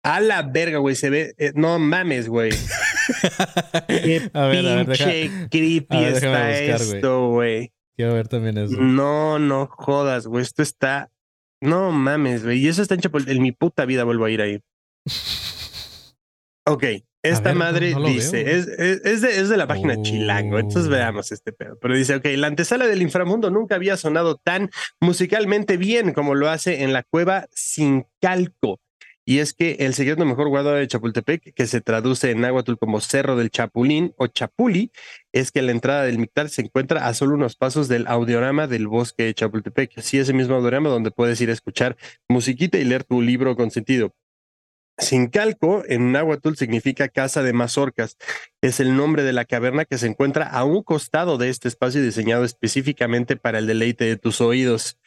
[0.03, 1.33] A la verga, güey, se ve.
[1.37, 2.51] eh, no mames, güey.
[3.87, 7.73] Qué a ver, a ver, deja- pinche creepy a ver, déjame está buscar, esto, güey.
[7.95, 8.75] Quiero ver también eso.
[8.79, 10.41] No, no jodas, güey.
[10.43, 11.11] Esto está.
[11.61, 12.59] No mames, güey.
[12.59, 13.37] Y eso está en Chapultepec.
[13.37, 14.59] En mi puta vida vuelvo a ir ahí.
[16.65, 16.83] Ok,
[17.23, 20.01] esta ver, madre no dice, es, es, es de, es de la página Oh.
[20.01, 21.77] Chilango, entonces veamos este pedo.
[21.79, 26.49] Pero dice, ok, la antesala del inframundo nunca había sonado tan musicalmente bien como lo
[26.49, 28.79] hace en la cueva sin calco.
[29.25, 32.99] Y es que el secreto mejor guardado de Chapultepec, que se traduce en náhuatl como
[32.99, 34.91] Cerro del Chapulín o Chapuli,
[35.31, 38.87] es que la entrada del Mictal se encuentra a solo unos pasos del audiorama del
[38.87, 40.01] bosque de Chapultepec.
[40.01, 41.95] Sí, ese mismo audiorama donde puedes ir a escuchar
[42.27, 44.13] musiquita y leer tu libro con sentido.
[44.97, 48.17] Sincalco en náhuatl significa casa de mazorcas.
[48.61, 52.01] Es el nombre de la caverna que se encuentra a un costado de este espacio
[52.01, 54.97] diseñado específicamente para el deleite de tus oídos.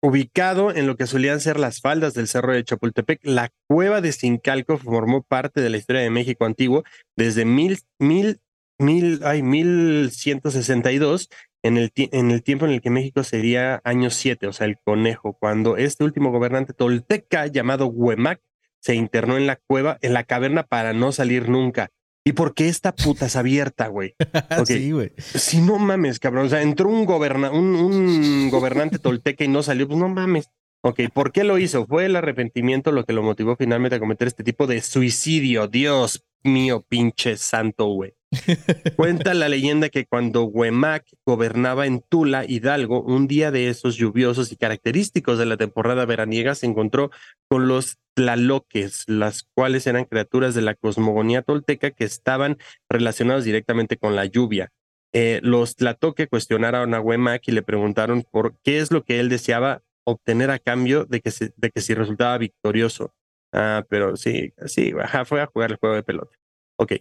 [0.00, 4.12] Ubicado en lo que solían ser las faldas del Cerro de Chapultepec, la cueva de
[4.12, 6.84] Sincalco formó parte de la historia de México antiguo
[7.16, 8.40] desde mil, mil,
[8.78, 11.28] mil, ay, 1162
[11.68, 14.78] en el, en el tiempo en el que México sería año 7, o sea, el
[14.78, 18.40] conejo, cuando este último gobernante tolteca llamado Huemac
[18.80, 21.90] se internó en la cueva, en la caverna para no salir nunca.
[22.24, 24.14] ¿Y por qué esta puta es abierta, güey?
[24.66, 25.12] Sí, güey.
[25.16, 26.46] Si no mames, cabrón.
[26.46, 30.50] O sea, entró un, goberna un, un gobernante tolteca y no salió, pues no mames.
[30.88, 31.84] Ok, ¿por qué lo hizo?
[31.86, 35.68] Fue el arrepentimiento lo que lo motivó finalmente a cometer este tipo de suicidio.
[35.68, 38.14] Dios mío, pinche santo, güey.
[38.96, 44.50] Cuenta la leyenda que cuando Huemac gobernaba en Tula, Hidalgo, un día de esos lluviosos
[44.50, 47.10] y característicos de la temporada veraniega, se encontró
[47.50, 52.56] con los tlaloques, las cuales eran criaturas de la cosmogonía tolteca que estaban
[52.88, 54.72] relacionados directamente con la lluvia.
[55.12, 59.28] Eh, los tlatoque cuestionaron a Huemac y le preguntaron por qué es lo que él
[59.28, 63.12] deseaba obtener a cambio de que, de que si resultaba victorioso.
[63.52, 66.36] Ah, pero sí, sí, ajá, fue a jugar el juego de pelota.
[66.78, 66.92] Ok.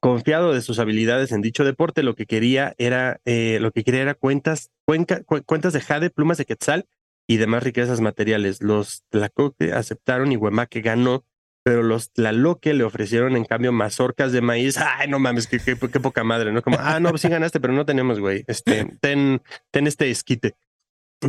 [0.00, 4.02] Confiado de sus habilidades en dicho deporte, lo que quería era, eh, lo que quería
[4.02, 6.86] era cuentas, cuenca- cu- cuentas de jade, plumas de quetzal
[7.28, 8.62] y demás riquezas materiales.
[8.62, 11.24] Los tlacoque aceptaron y Huemaque ganó,
[11.64, 14.76] pero los tlaloque le ofrecieron en cambio mazorcas de maíz.
[14.76, 16.62] Ay, no mames, qué, qué, qué poca madre, ¿no?
[16.62, 18.42] Como, ah, no, sí ganaste, pero no tenemos, güey.
[18.48, 19.40] Este, ten,
[19.70, 20.54] ten este esquite.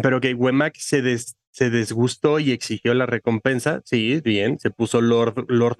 [0.02, 3.82] Pero que Huemac se, des- se desgustó y exigió la recompensa.
[3.86, 5.78] Sí, bien, se puso Lord, Lord.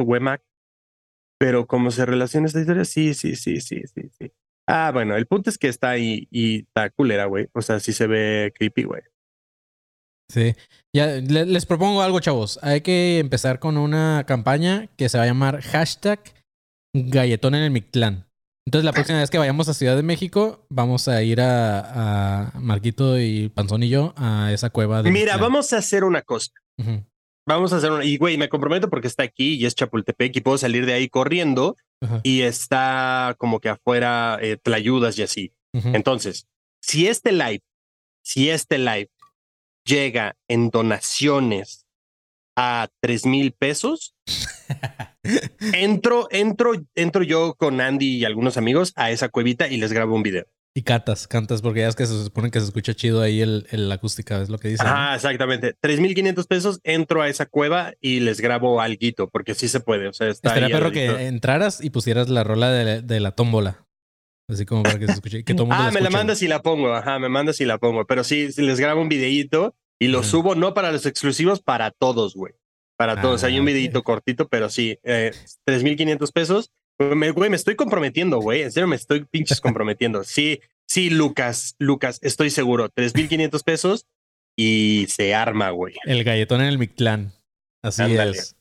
[1.40, 4.32] Pero cómo se relaciona esta historia, sí, sí, sí, sí, sí, sí.
[4.68, 7.48] Ah, bueno, el punto es que está ahí y está culera, güey.
[7.54, 9.02] O sea, sí se ve creepy, güey.
[10.30, 10.54] Sí.
[10.96, 12.60] Ya, le- les propongo algo, chavos.
[12.64, 16.22] Hay que empezar con una campaña que se va a llamar hashtag
[16.96, 18.26] galletón en el Mictlán.
[18.66, 22.60] Entonces, la próxima vez que vayamos a Ciudad de México, vamos a ir a, a
[22.60, 25.12] Marquito y Panzón y yo a esa cueva de.
[25.12, 25.42] Mira, Mictlán.
[25.42, 26.52] vamos a hacer una cosa.
[26.78, 27.04] Ujú,
[27.46, 28.06] Vamos a hacer una.
[28.06, 31.10] Y, güey, me comprometo porque está aquí y es Chapultepec y puedo salir de ahí
[31.10, 35.54] corriendo ajá, y está como que afuera eh, Tlayudas y así.
[35.74, 35.90] ujú.
[35.94, 36.48] Entonces,
[36.82, 37.62] si este live,
[38.24, 39.10] si este live
[39.86, 41.86] llega en donaciones
[42.56, 44.16] a tres mil pesos,
[45.74, 50.16] entro, entro, entro yo con Andy y algunos amigos a esa cuevita y les grabo
[50.16, 50.46] un video.
[50.76, 53.92] Y cantas, cantas, porque ya es que se supone que se escucha chido ahí el,
[53.92, 54.84] acústica, es lo que dice.
[54.84, 54.90] ¿no?
[54.90, 55.76] Ajá, exactamente.
[55.80, 60.08] 3.500 pesos, entro a esa cueva y les grabo alguito, porque sí se puede.
[60.08, 63.86] O sea, está Estaría perro que entraras y pusieras la rola de, de la tómbola.
[64.50, 65.44] Así como para que se escuche.
[65.44, 66.94] Que todo mundo Ah, me la mandas y la pongo.
[66.94, 68.06] Ajá, me mandas y la pongo.
[68.06, 72.34] Pero sí, les grabo un videíto y lo subo no para los exclusivos, para todos,
[72.34, 72.54] güey.
[72.98, 73.44] Para todos.
[73.44, 73.68] Hay Ah, un ok.
[73.74, 75.32] videíto cortito, pero sí, eh,
[75.68, 76.72] 3.500 pesos.
[77.00, 78.62] Me, güey, me estoy comprometiendo, güey.
[78.62, 80.24] En serio, me estoy pinches comprometiendo.
[80.24, 82.90] Sí, sí, Lucas, Lucas, estoy seguro.
[82.90, 84.06] 3.500 pesos
[84.56, 85.96] y se arma, güey.
[86.06, 87.34] El galletón en el Mictlán.
[87.84, 88.38] Así Ándale.
[88.38, 88.56] es.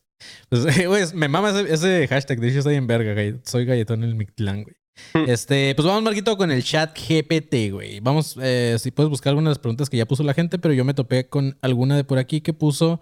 [0.49, 2.39] Pues, güey, me mama ese, ese hashtag.
[2.39, 3.13] De hecho, estoy en verga.
[3.13, 4.75] galle- Soy galletón en el Mictlán, güey.
[5.27, 7.99] Este, pues vamos, Marquito, con el chat GPT, güey.
[7.99, 10.73] Vamos, eh, si puedes buscar algunas de las preguntas que ya puso la gente, pero
[10.73, 12.99] yo me topé con alguna de por aquí que puso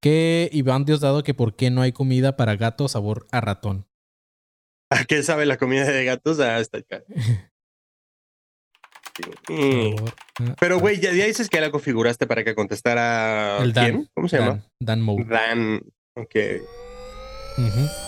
[0.00, 3.86] que Iván Diosdado que por qué no hay comida para gato sabor a ratón.
[4.90, 6.38] ¿A qué sabe la comida de gatos?
[6.40, 7.02] Ah, está acá.
[9.48, 10.54] Mm.
[10.60, 13.58] Pero, güey, ya, ya dices que la configuraste para que contestara.
[13.62, 13.84] El Dan.
[13.84, 14.10] ¿Quién?
[14.14, 14.62] ¿Cómo se llama?
[14.78, 15.24] Dan, Moe.
[15.24, 15.80] Dan.
[16.14, 16.34] Ok.
[17.58, 18.05] Ujú.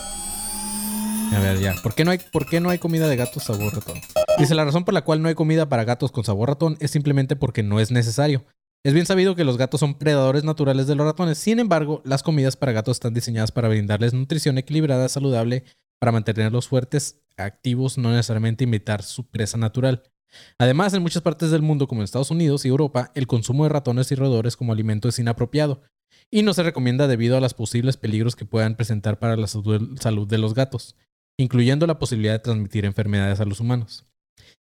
[1.33, 1.75] A ver, ya.
[1.83, 4.01] ¿Por qué, no hay, ¿Por qué no hay comida de gatos sabor ratón?
[4.39, 6.91] Dice, la razón por la cual no hay comida para gatos con sabor ratón es
[6.91, 8.45] simplemente porque no es necesario.
[8.85, 11.39] Es bien sabido que los gatos son predadores naturales de los ratones.
[11.39, 15.65] Sin embargo, las comidas para gatos están diseñadas para brindarles nutrición equilibrada, saludable,
[15.99, 20.05] para mantenerlos fuertes, activos, no necesariamente imitar su presa natural.
[20.59, 23.71] Además, en muchas partes del mundo, como en Estados Unidos y Europa, el consumo de
[23.71, 25.83] ratones y roedores como alimento es inapropiado
[26.31, 29.99] y no se recomienda debido a los posibles peligros que puedan presentar para la salud
[29.99, 30.95] salud de los gatos,
[31.39, 34.05] incluyendo la posibilidad de transmitir enfermedades a los humanos.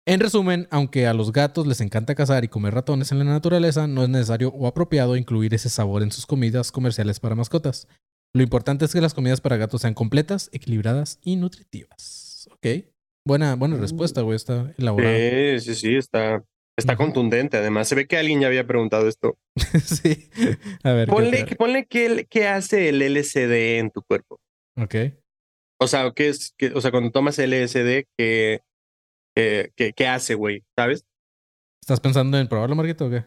[0.04, 3.86] En resumen, aunque a los gatos les encanta cazar y comer ratones en la naturaleza,
[3.86, 7.86] no es necesario o apropiado incluir ese sabor en sus comidas comerciales para mascotas.
[8.34, 12.48] Lo importante es que las comidas para gatos sean completas, equilibradas y nutritivas.
[12.50, 12.66] ¿Ok?
[13.24, 14.34] Buena, buena respuesta, güey.
[14.34, 15.16] Está elaborada.
[15.60, 16.42] Sí, sí, sí, está,
[16.76, 17.58] está contundente.
[17.58, 19.38] Además, se ve que alguien ya había preguntado esto.
[19.84, 20.30] sí.
[20.82, 21.06] A ver.
[21.06, 24.40] ¿qué Ponle, ponle qué, qué hace el LSD en tu cuerpo.
[24.76, 24.94] Ok.
[25.82, 26.54] O sea, ¿qué es?
[26.56, 28.60] qué- o sea, cuando tomas LSD, ¿qué,
[29.36, 30.62] qué, qué- qué hace, güey?
[30.76, 31.04] ¿Sabes?
[31.82, 33.24] ¿Estás pensando en probarlo, Marquito, o qué?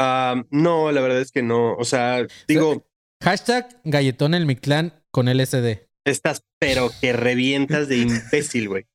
[0.00, 1.74] Ah, no, la verdad es que no.
[1.76, 2.86] O sea, digo,
[3.22, 5.86] Hashtag galletón el Mictlán con LSD.
[6.04, 8.86] estás pero que revientas de imbécil, güey.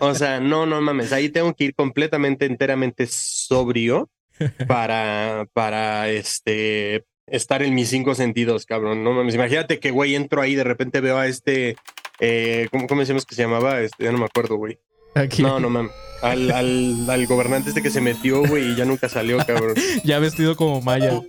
[0.00, 1.12] O sea, no, no mames.
[1.12, 4.10] Ahí tengo que ir completamente, enteramente sobrio
[4.68, 9.02] para, para este estar en mis cinco sentidos, cabrón.
[9.04, 9.34] No mames.
[9.34, 11.76] Imagínate que, güey, entro ahí, de repente veo a este.
[12.20, 13.80] Eh, ¿cómo, ¿Cómo decimos que se llamaba?
[13.80, 14.78] Este, ya no me acuerdo, güey.
[15.14, 15.42] Aquí.
[15.42, 15.92] No, no mames.
[16.22, 19.74] Al, al, al gobernante este que se metió, güey, y ya nunca salió, cabrón.
[20.04, 21.20] ya vestido como Maya.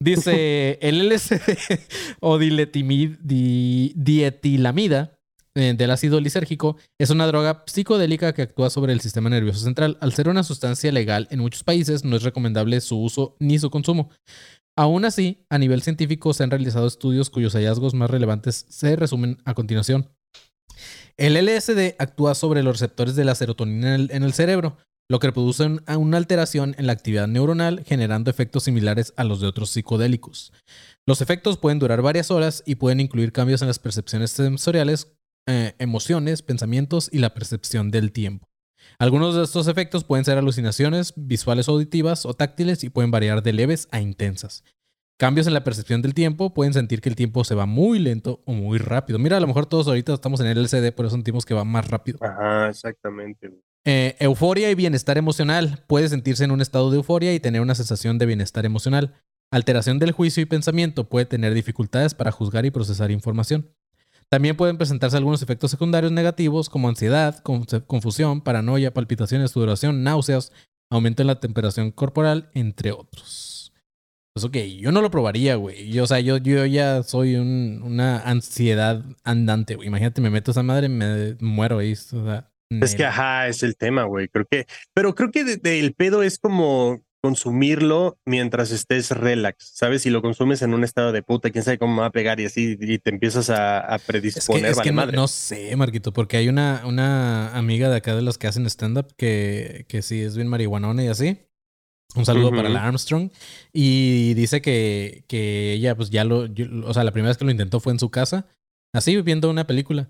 [0.00, 1.40] Dice, el LSD
[2.20, 5.16] o diletimid- di- dietilamida
[5.54, 9.96] eh, del ácido lisérgico es una droga psicodélica que actúa sobre el sistema nervioso central.
[10.00, 13.70] Al ser una sustancia legal en muchos países, no es recomendable su uso ni su
[13.70, 14.10] consumo.
[14.76, 19.38] Aún así, a nivel científico se han realizado estudios cuyos hallazgos más relevantes se resumen
[19.44, 20.10] a continuación.
[21.16, 24.76] El LSD actúa sobre los receptores de la serotonina en el, cerebro,
[25.08, 29.46] lo que produce una alteración en la actividad neuronal, generando efectos similares a los de
[29.46, 30.52] otros psicodélicos.
[31.06, 35.12] Los efectos pueden durar varias horas y pueden incluir cambios en las percepciones sensoriales,
[35.46, 38.48] eh, emociones, pensamientos y la percepción del tiempo.
[38.98, 43.52] Algunos de estos efectos pueden ser alucinaciones visuales auditivas o táctiles y pueden variar de
[43.52, 44.64] leves a intensas.
[45.16, 48.42] Cambios en la percepción del tiempo pueden sentir que el tiempo se va muy lento
[48.46, 49.18] o muy rápido.
[49.18, 51.64] Mira, a lo mejor todos ahorita estamos en el LCD, por eso sentimos que va
[51.64, 52.18] más rápido.
[52.20, 53.52] Ajá, exactamente.
[53.84, 55.84] Eh, euforia y bienestar emocional.
[55.86, 59.14] Puede sentirse en un estado de euforia y tener una sensación de bienestar emocional.
[59.52, 61.08] Alteración del juicio y pensamiento.
[61.08, 63.70] Puede tener dificultades para juzgar y procesar información.
[64.34, 70.50] También pueden presentarse algunos efectos secundarios negativos como ansiedad, con- confusión, paranoia, palpitaciones, sudoración, náuseas,
[70.90, 73.72] aumento en la temperatura corporal, entre otros.
[74.34, 75.88] Pues ok, yo no lo probaría, güey.
[75.92, 79.86] Yo, o sea, yo, yo ya soy un- una ansiedad andante, güey.
[79.86, 81.92] Imagínate, me meto esa madre y me muero ahí.
[81.92, 82.50] O sea,
[82.82, 84.26] Es que, ajá, es el tema, güey.
[84.26, 89.70] Creo que, pero creo que de- de- el pedo es como consumirlo mientras estés relax,
[89.74, 90.02] ¿sabes?
[90.02, 92.44] Si lo consumes en un estado de puta, quién sabe cómo va a pegar y
[92.44, 95.16] así, y te empiezas a, a Es que, predisponer, es vale que madre.
[95.16, 99.14] no sé, Marquito, porque hay una, una amiga de acá de los que hacen stand-up
[99.16, 101.38] que, que sí es bien marihuanona y así.
[102.14, 103.30] Un saludo para la Armstrong.
[103.72, 107.44] Y dice que, que ella, pues ya lo, yo- o sea, la primera vez que
[107.44, 108.46] lo intentó fue en su casa,
[108.94, 110.08] así viendo una película.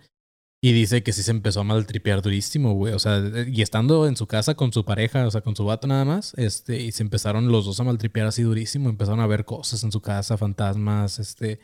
[0.65, 2.95] Y dice que sí se empezó a maltripear durísimo, güey.
[2.95, 5.87] O sea, y estando en su casa con su pareja, o sea, con su vato
[5.87, 8.89] nada más, este, y se empezaron los dos a maltripear así durísimo.
[8.89, 11.61] Empezaron a ver cosas en su casa, fantasmas, este,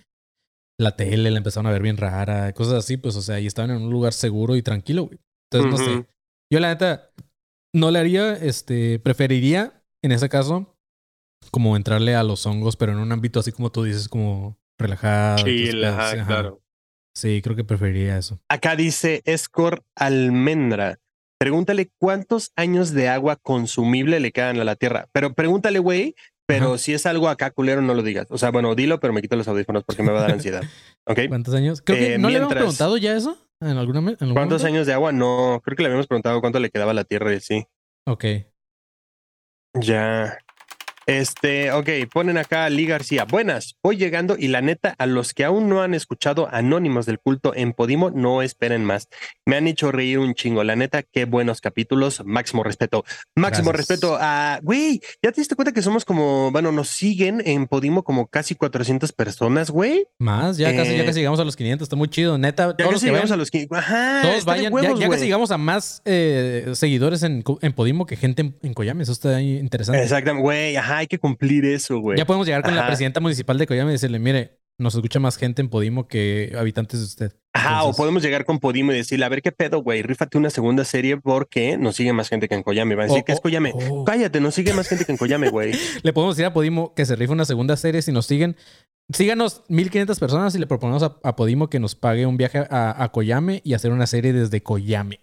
[0.78, 3.70] la tele la empezaron a ver bien rara, cosas así, pues, o sea, y estaban
[3.70, 5.18] en un lugar seguro y tranquilo, güey.
[5.50, 6.06] Entonces, no sé.
[6.52, 7.10] Yo, la neta,
[7.74, 10.76] no le haría, este, preferiría, en ese caso,
[11.50, 15.42] como entrarle a los hongos, pero en un ámbito así como tú dices, como relajado.
[15.42, 16.26] Chill, ajá.
[16.26, 16.60] claro.
[17.14, 18.40] Sí, creo que preferiría eso.
[18.48, 20.98] Acá dice Escor Almendra.
[21.38, 25.06] Pregúntale cuántos años de agua consumible le quedan a la Tierra.
[25.12, 26.14] Pero pregúntale, güey,
[26.46, 26.78] pero Ajá.
[26.78, 28.26] si es algo acá culero, no lo digas.
[28.30, 30.62] O sea, bueno, dilo, pero me quito los audífonos porque me va a dar ansiedad.
[31.06, 31.20] ¿Ok?
[31.28, 31.80] ¿Cuántos años?
[31.82, 33.38] Creo que Eh, no le habíamos preguntado ya eso.
[33.62, 34.66] ¿En alguna en algún ¿Cuántos momento?
[34.66, 35.12] años de agua?
[35.12, 37.64] No, creo que le habíamos preguntado cuánto le quedaba a la Tierra y sí.
[38.06, 38.24] Ok.
[39.74, 40.38] Ya.
[41.06, 43.24] Este, ok, ponen acá a Lee García.
[43.24, 47.18] Buenas, voy llegando y la neta, a los que aún no han escuchado Anónimos del
[47.18, 49.08] Culto en Podimo, no esperen más.
[49.44, 50.62] Me han hecho reír un chingo.
[50.62, 52.22] La neta, qué buenos capítulos.
[52.24, 53.04] Máximo respeto.
[53.34, 53.88] Máximo Gracias.
[53.88, 54.60] respeto a.
[54.62, 56.50] Güey, ¿ya te diste cuenta que somos como.
[56.52, 60.06] Bueno, nos siguen en Podimo como casi 400 personas, güey?
[60.18, 61.86] Más, ya casi, ya Eh, casi llegamos a los 500.
[61.86, 62.38] Está muy chido.
[62.38, 63.66] Neta, Ya todos los casi que llegamos a los que.
[63.70, 64.22] Ajá.
[64.22, 64.72] todos vayan.
[64.72, 68.56] huevos, ya, ya casi llegamos a más eh, seguidores en, en Podimo que gente en,
[68.62, 69.02] en Coyame.
[69.02, 70.02] Eso está interesante.
[70.02, 70.76] Exactamente, güey.
[70.76, 72.16] Ajá, hay que cumplir eso, güey.
[72.18, 75.36] Ya podemos llegar con la presidenta municipal de Coyame y decirle, mire, nos escucha más
[75.36, 77.32] gente en Podimo que habitantes de usted.
[77.52, 80.48] Ajá, o podemos llegar con Podimo y decirle, a ver qué pedo, güey, rífate una
[80.50, 82.94] segunda serie porque nos sigue más gente que en Coyame.
[82.94, 83.72] Va a decir que es o- Coyame.
[83.74, 85.72] o- Cállate, nos sigue más gente que en Coyame, güey.
[86.02, 88.56] Le podemos decir a Podimo que se rife una segunda serie si nos siguen.
[89.12, 93.02] Síganos 1500 personas y le proponemos a, a Podimo que nos pague un viaje a,
[93.02, 95.20] a Coyame y hacer una serie desde Coyame.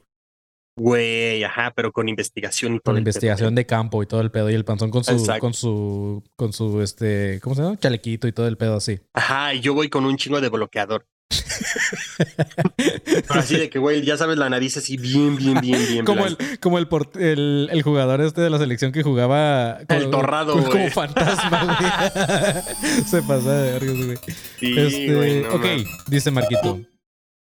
[0.77, 2.83] Güey, ajá, pero con investigación y todo.
[2.83, 4.49] Con pedo, investigación de campo y todo el pedo.
[4.49, 5.41] Y el panzón con su, Exacto.
[5.41, 7.77] con su, con su, este, ¿cómo se llama?
[7.77, 8.99] Chalequito y todo el pedo así.
[9.13, 11.05] Ajá, y yo voy con un chingo de bloqueador.
[12.77, 16.05] Pero así de que, güey, ya sabes, la nariz así bien, bien, bien, bien.
[16.05, 16.45] Como blanca.
[16.51, 20.09] el, como el, port- el, el jugador este de la selección que jugaba con- El
[20.09, 21.63] torrado, con- como fantasma,
[22.81, 23.03] güey.
[23.05, 24.17] Se pasa de vergas, güey.
[24.59, 25.65] Sí, Este, güey, no ok,
[26.07, 26.79] dice Marquito.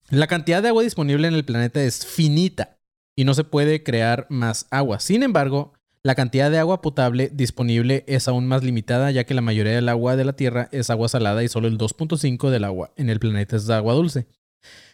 [0.10, 2.74] La cantidad de agua disponible en el planeta es finita
[3.16, 4.99] y no se puede crear más agua.
[4.99, 9.41] Sin embargo, la cantidad de agua potable disponible es aún más limitada ya que la
[9.41, 12.91] mayoría del agua de la Tierra es agua salada y solo el 2.5 del agua
[12.95, 14.28] en el planeta es agua dulce.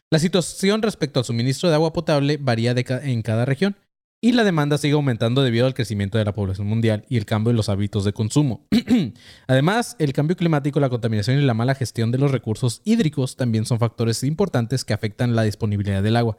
[0.10, 3.76] La situación respecto al suministro de agua potable varía en cada región
[4.24, 7.50] y la demanda sigue aumentando debido al crecimiento de la población mundial y el cambio
[7.50, 8.68] en los hábitos de consumo.
[9.48, 13.66] Además, el cambio climático, la contaminación y la mala gestión de los recursos hídricos también
[13.66, 16.38] son factores importantes que afectan la disponibilidad del agua.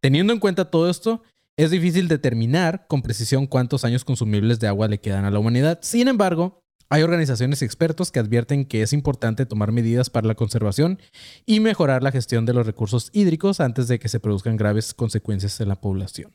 [0.00, 1.22] Teniendo en cuenta todo esto,
[1.58, 5.80] es difícil determinar con precisión cuántos años consumibles de agua le quedan a la humanidad.
[5.82, 10.36] Sin embargo, hay organizaciones y expertos que advierten que es importante tomar medidas para la
[10.36, 11.00] conservación
[11.44, 15.60] y mejorar la gestión de los recursos hídricos antes de que se produzcan graves consecuencias
[15.60, 16.32] en la población.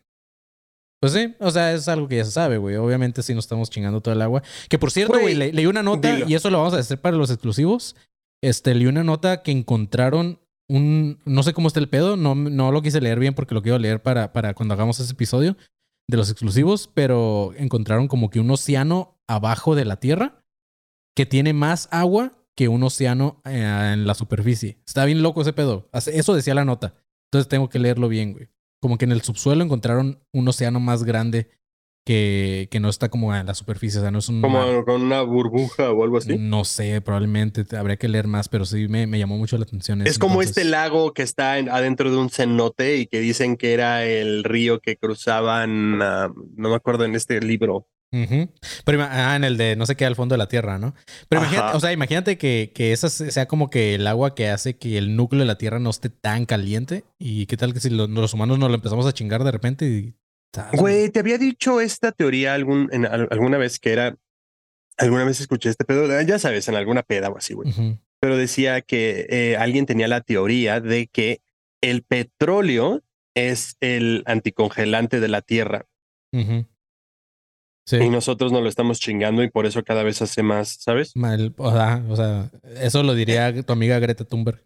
[1.01, 2.75] Pues sí, o sea, es algo que ya se sabe, güey.
[2.75, 4.43] Obviamente sí nos estamos chingando todo el agua.
[4.69, 6.29] Que por cierto, Güey, güey, le- leí una nota dilo.
[6.29, 7.95] y eso lo vamos a hacer para los exclusivos.
[8.43, 10.39] Este, leí una nota que encontraron
[10.69, 11.19] un...
[11.25, 13.79] No sé cómo está el pedo, no, no lo quise leer bien porque lo quiero
[13.79, 15.57] leer para, para cuando hagamos ese episodio
[16.07, 20.43] de los exclusivos, pero encontraron como que un océano abajo de la Tierra
[21.15, 24.77] que tiene más agua que un océano eh, en la superficie.
[24.85, 25.89] Está bien loco ese pedo.
[25.93, 26.93] Eso decía la nota.
[27.31, 28.49] Entonces tengo que leerlo bien, güey.
[28.81, 31.49] Como que en el subsuelo encontraron un océano más grande
[32.03, 33.99] que, que no está como en la superficie.
[33.99, 34.41] O sea, no es un...
[34.41, 36.35] Como con una burbuja o algo así.
[36.39, 39.63] No sé, probablemente te- habría que leer más, pero sí me, me llamó mucho la
[39.65, 40.01] atención.
[40.01, 43.55] Es como Entonces, este lago que está en- adentro de un cenote y que dicen
[43.55, 47.87] que era el río que cruzaban, ah, no me acuerdo en este libro.
[48.13, 48.49] Ujú.
[48.85, 50.93] Pero ah, en el de no sé qué al fondo de la Tierra, ¿no?
[51.29, 51.49] Pero Ajá.
[51.53, 54.75] imagínate, o sea, imagínate que, que esa se- sea como que el agua que hace
[54.77, 57.05] que el núcleo de la Tierra no esté tan caliente.
[57.19, 59.85] ¿Y qué tal que si lo- los humanos nos lo empezamos a chingar de repente
[59.85, 60.13] y...
[60.73, 64.17] Güey, te había dicho esta teoría algún, en, al- alguna vez que era,
[64.97, 67.71] alguna vez escuché este pedo, ya sabes, en alguna peda o así, güey.
[68.19, 71.39] Pero decía que eh, alguien tenía la teoría de que
[71.81, 73.01] el petróleo
[73.33, 75.85] es el anticongelante de la Tierra
[76.33, 76.65] Ujú.
[77.97, 78.03] Sí.
[78.05, 81.11] y nosotros nos lo estamos chingando y por eso cada vez hace más, ¿sabes?
[81.15, 84.63] Mal- o, sea, o sea, eso lo diría tu amiga Greta Thunberg.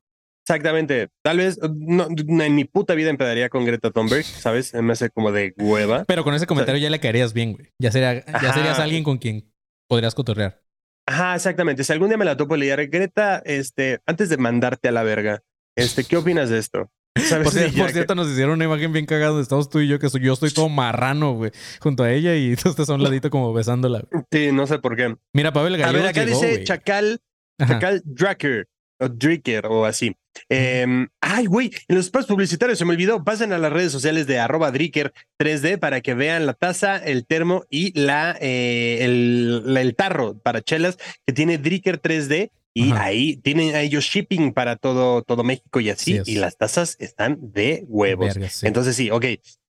[0.47, 1.09] Exactamente.
[1.23, 4.76] Tal vez no, en mi puta vida empezaría con Greta Thunberg, ¿sabes?
[4.76, 6.05] Me hace como de hueva.
[6.05, 7.69] Pero con ese comentario ya le caerías bien, güey.
[7.82, 9.51] Ya, sería, ya serías alguien con quien
[9.89, 10.61] podrías cotorrear.
[11.07, 11.84] Ajá, exactamente.
[11.84, 15.41] Si algún día me la topo leer, Greta, este, antes de mandarte a la verga,
[15.76, 16.91] este, ¿qué opinas de esto?
[17.16, 17.49] ¿Sabes?
[17.78, 20.22] Por, cierto, nos hicieron una imagen bien cagada donde estamos tú y yo, que soy-
[20.22, 23.53] yo estoy todo marrano, güey, junto a ella y tú estás a un ladito como
[23.53, 24.03] besándola.
[24.11, 24.24] güey.
[24.32, 25.16] Sí, no sé por qué.
[25.34, 26.63] Mira, Pavel A Gallegos ver, acá llegó, dice güey.
[26.66, 27.20] Chacal.
[27.66, 28.68] Chacal Dracker,
[28.99, 30.13] o Dricker, o así.
[30.49, 33.24] Em, ay, güey, en los espacios publicitarios se me olvidó.
[33.24, 37.26] Pasen a las redes sociales de arroba Dricker 3D para que vean la taza, el
[37.26, 42.51] termo y la, eh, el, la- el tarro para chelas que tiene Dricker 3D.
[42.78, 43.03] Y Ajá.
[43.05, 47.38] ahí tienen a ellos shipping para todo, todo México y así, y las tasas están
[47.41, 48.36] de huevos.
[48.36, 48.67] Verga, sí.
[48.67, 49.23] Entonces sí, ok.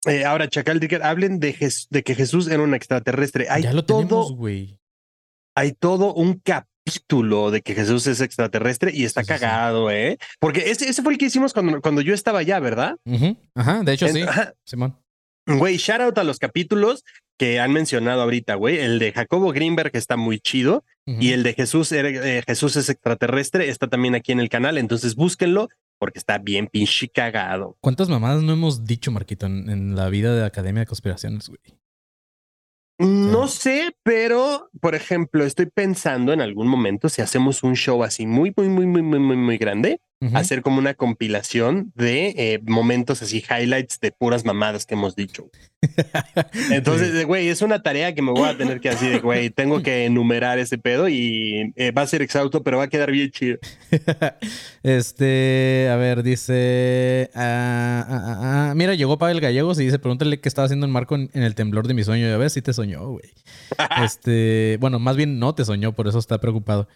[0.06, 1.54] Eh, ahora, Chacal Dicker, hablen de,
[1.90, 3.46] de que Jesús era un extraterrestre.
[3.48, 4.78] Hay ya lo todo, tenemos, güey.
[5.54, 9.40] hay todo un capítulo de que Jesús es extraterrestre y está Sí, sí, sí.
[9.40, 10.18] cagado, ¿eh?
[10.40, 12.96] Porque ese, ese fue el que hicimos cuando, cuando yo estaba allá, ¿verdad?
[13.54, 14.22] Ajá, de hecho En- sí.
[14.64, 14.96] Simón.
[15.48, 17.04] Güey, shout out a los capítulos
[17.38, 18.78] que han mencionado ahorita, güey.
[18.78, 22.88] El de Jacobo Greenberg está muy chido y el de Jesús, era- eh, Jesús es
[22.88, 24.78] extraterrestre está también aquí en el canal.
[24.78, 25.68] Entonces búsquenlo
[25.98, 27.76] porque está bien pinche cagado.
[27.80, 31.48] ¿Cuántas mamadas no hemos dicho, Marquito, en, en la vida de la Academia de Conspiraciones,
[31.48, 31.60] güey?
[32.98, 38.26] No sé, pero por ejemplo, estoy pensando en algún momento si hacemos un show así
[38.26, 40.00] muy, muy, muy, muy, muy, muy, muy grande,
[40.32, 45.50] Hacer como una compilación de eh, momentos así, highlights de puras mamadas que hemos dicho.
[46.70, 49.82] Entonces, güey, es una tarea que me voy a tener que hacer de, güey, tengo
[49.82, 53.30] que enumerar ese pedo y eh, va a ser exhausto, pero va a quedar bien
[53.30, 53.58] chido.
[54.82, 57.30] este, a ver, dice.
[57.34, 58.74] ah, ah, ah.
[58.74, 61.54] Mira, llegó Pavel Gallegos y dice: Pregúntale qué estaba haciendo en Marco en, en el
[61.54, 62.26] temblor de mi sueño.
[62.26, 63.30] Ya ves, sí te soñó, güey.
[64.02, 66.88] este, bueno, más bien no te soñó, por eso está preocupado.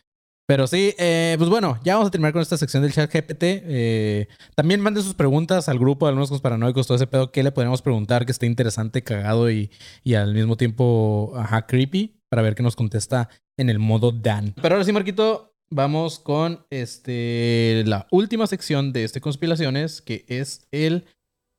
[0.50, 3.40] Pero sí, eh, pues bueno, ya vamos a terminar con esta sección del chat GPT.
[3.40, 4.26] Eh,
[4.56, 7.30] también manden sus preguntas al grupo de algunos paranoicos, todo ese pedo.
[7.30, 9.70] ¿Qué le podríamos preguntar que esté interesante, cagado y,
[10.02, 12.20] y al mismo tiempo, ajá, creepy?
[12.28, 14.52] Para ver qué nos contesta en el modo Dan.
[14.60, 20.66] Pero ahora sí, Marquito, vamos con este la última sección de este Conspiraciones, que es
[20.72, 21.04] el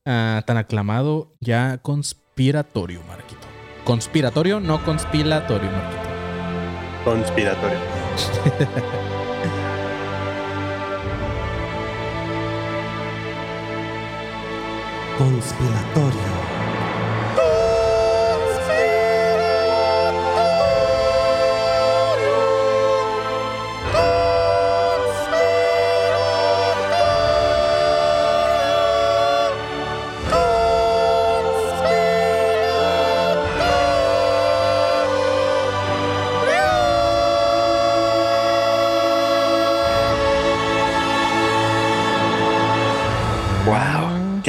[0.06, 3.48] ah, tan aclamado ya conspiratorio, Marquito.
[3.86, 6.02] Conspiratorio, no conspiratorio, Marquito.
[7.06, 8.01] Conspiratorio.
[15.18, 16.41] Conspiratorio.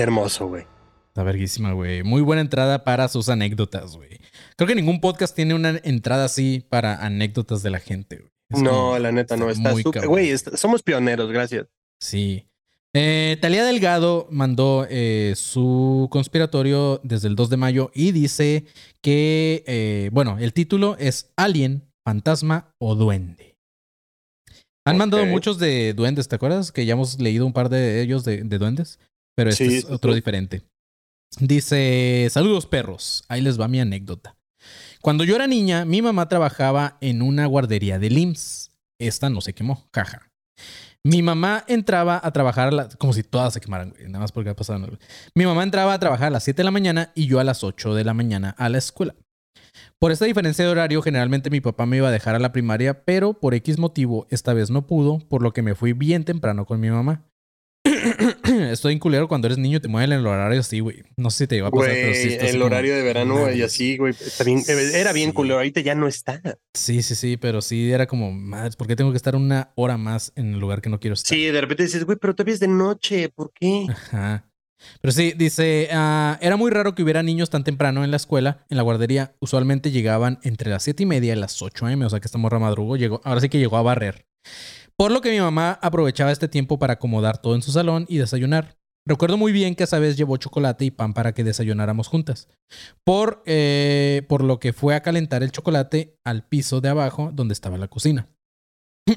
[0.02, 0.66] Qué hermoso, güey.
[1.08, 2.02] Está verguísima, güey.
[2.02, 4.18] Muy buena entrada para sus anécdotas, güey.
[4.56, 8.30] Creo que ningún podcast tiene una entrada así para anécdotas de la gente, güey.
[8.50, 10.08] Es No, la neta no, está súper.
[10.08, 11.68] Güey, somos pioneros, gracias.
[12.00, 12.48] Sí.
[12.94, 18.66] Eh, Talía Delgado mandó eh, su conspiratorio desde el 2 de mayo y dice
[19.02, 23.56] que, eh, bueno, el título es Alien, Fantasma o Duende.
[24.84, 26.72] Han mandado muchos de duendes, ¿te acuerdas?
[26.72, 28.98] Que ya hemos leído un par de ellos de, de duendes,
[29.36, 30.16] pero este Sí, es otro sí.
[30.16, 30.62] diferente.
[31.40, 34.36] Dice, saludos perros, ahí les va mi anécdota.
[35.00, 38.70] Cuando yo era niña, mi mamá trabajaba en una guardería de LIMS.
[39.00, 40.28] Esta no se quemó, caja.
[41.04, 44.30] Mi mamá entraba a trabajar a la- como si todas se quemaran, güey, nada más
[44.30, 44.86] porque ha pasado.
[45.34, 47.64] Mi mamá entraba a trabajar a las 7 de la mañana y yo a las
[47.64, 49.14] 8 de la mañana a la escuela.
[49.98, 53.04] Por esta diferencia de horario, generalmente mi papá me iba a dejar a la primaria,
[53.04, 56.66] pero por X motivo esta vez no pudo, por lo que me fui bien temprano
[56.66, 57.24] con mi mamá.
[58.72, 61.02] Estoy en culero cuando eres niño te mueven el horario así, güey.
[61.16, 63.62] No sé si te iba a pasar, pero sí el como- horario de verano y
[63.62, 64.14] así, güey.
[64.44, 65.34] bien- Era bien Sí.
[65.34, 66.40] culero, ahorita ya no está.
[66.74, 69.96] Sí, sí, sí, pero sí era como, madre, ¿por qué tengo que estar una hora
[69.96, 71.36] más en el lugar que no quiero estar?
[71.36, 73.86] Sí, de repente dices, güey, pero todavía es de noche, ¿por qué?
[73.88, 74.48] Ajá.
[75.00, 78.66] Pero sí, dice, ah, era muy raro que hubiera niños tan temprano en la escuela,
[78.68, 79.32] en la guardería.
[79.38, 82.38] Usualmente llegaban entre las 7 y media y las 8 am, o sea que esta
[82.38, 84.26] morra madrugo llegó, ahora sí que llegó a barrer.
[85.02, 88.18] Por lo que mi mamá aprovechaba este tiempo para acomodar todo en su salón y
[88.18, 88.78] desayunar.
[89.04, 92.46] Recuerdo muy bien que esa vez llevó chocolate y pan para que desayunáramos juntas.
[93.02, 97.52] Por, eh, por lo que fue a calentar el chocolate al piso de abajo donde
[97.52, 98.28] estaba la cocina.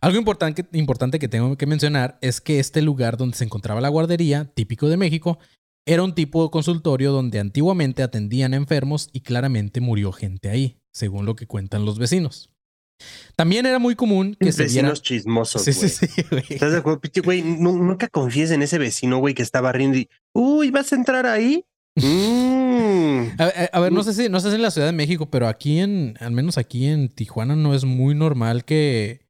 [0.00, 3.90] Algo importante, importante que tengo que mencionar es que este lugar donde se encontraba la
[3.90, 5.38] guardería, típico de México,
[5.86, 10.80] era un tipo de consultorio donde antiguamente atendían a enfermos y claramente murió gente ahí,
[10.92, 12.50] según lo que cuentan los vecinos.
[13.36, 14.88] También era muy común que se viera...
[14.90, 15.88] Vecinos chismosos, Sí, güey.
[15.90, 16.44] sí, sí, güey.
[16.48, 17.00] ¿Estás de acuerdo?
[17.24, 20.96] Güey, nu- nunca confíes en ese vecino, güey, que estaba riendo y, uy, ¿vas a
[20.96, 21.64] entrar ahí?
[21.98, 23.40] Mm.
[23.40, 25.30] A, a- a ver, no sé si no sé si en la Ciudad de México,
[25.30, 29.26] pero aquí en, al menos aquí en Tijuana, no es muy normal que,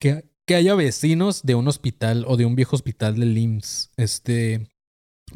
[0.00, 3.90] que, que haya vecinos de un hospital o de un viejo hospital del IMSS.
[3.98, 4.68] Este,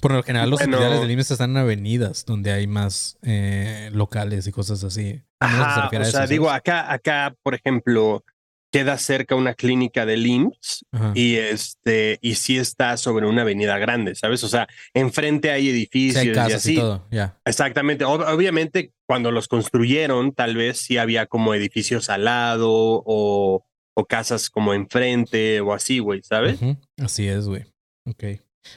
[0.01, 0.77] por lo general, los Bueno.
[0.77, 5.13] hospitales del IMSS están en avenidas donde hay más eh, locales y cosas así.
[5.13, 6.59] Se Ajá, o sea, eso, digo, ¿sabes?
[6.59, 8.25] acá, acá, por ejemplo,
[8.73, 11.13] queda cerca una clínica del IMSS Ajá.
[11.17, 14.45] y este, y sí está sobre una avenida grande, ¿sabes?
[14.45, 16.73] O sea, enfrente hay Sí, edificios y así.
[16.75, 17.07] y todo.
[17.45, 18.05] Exactamente.
[18.05, 24.05] Ob- obviamente, cuando los construyeron, tal vez sí había como edificios al lado o, o
[24.05, 26.61] casas como enfrente o así, güey, ¿sabes?
[27.03, 27.65] Así es, güey.
[28.07, 28.25] Ok.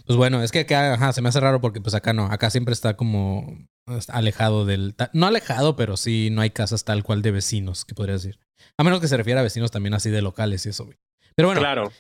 [0.05, 2.49] Pues bueno, es que acá ajá, se me hace raro porque pues acá no, acá
[2.49, 3.67] siempre está como
[3.97, 4.95] está alejado del...
[5.13, 8.39] No alejado, pero sí no hay casas tal cual de vecinos, que podría decir.
[8.77, 10.97] A menos que se refiera a vecinos también así de locales y eso, güey.
[11.36, 11.91] Pero bueno, Claro.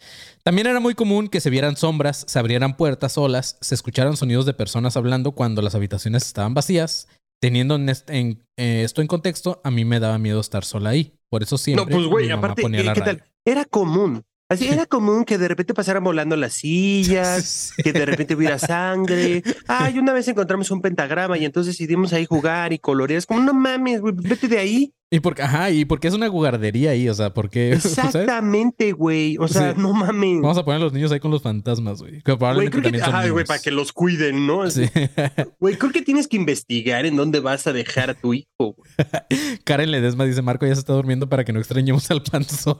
[0.43, 4.45] también era muy común que se vieran sombras, se abrieran puertas solas, se escucharan sonidos
[4.45, 7.07] de personas hablando cuando las habitaciones estaban vacías.
[7.41, 11.13] Teniendo en eh, esto en contexto, a mí me daba miedo estar sola ahí.
[11.29, 13.23] Por eso siempre No, pues güey, mi mamá aparte, ponía ¿qué, la qué tal?
[13.43, 14.23] Era común.
[14.49, 19.41] Así era común que de repente pasaran volando las sillas, que de repente hubiera sangre.
[19.67, 23.17] Ay, una vez encontramos un pentagrama y entonces decidimos ahí jugar y colorear.
[23.17, 24.93] Es como, no mames, güey, vete de ahí.
[25.09, 29.37] Y porque, ajá, y porque es una guardería ahí, o sea, porque Exactamente, güey.
[29.39, 29.79] O sea, Sí.
[29.79, 30.41] no mames.
[30.41, 32.21] Vamos a poner a los niños ahí con los fantasmas, güey.
[32.23, 34.69] Que Güey, creo que, ajá, para que los cuiden, ¿no?
[34.71, 34.89] Sí.
[35.59, 38.47] Güey, creo que tienes que investigar en dónde vas a dejar a tu hijo.
[38.57, 38.89] güey.
[39.63, 42.79] Karen Ledesma dice, Marco ya se está durmiendo para que no extrañemos al panzón.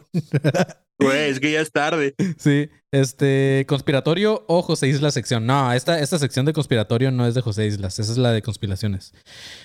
[1.00, 2.16] Güey, es que ya es tarde.
[2.38, 2.70] sí.
[2.94, 5.48] Este, conspiratorio o José Islas sección.
[5.48, 8.44] No, esta, esta sección de conspiratorio no es de José Islas, esa es la de
[8.44, 9.14] conspiraciones.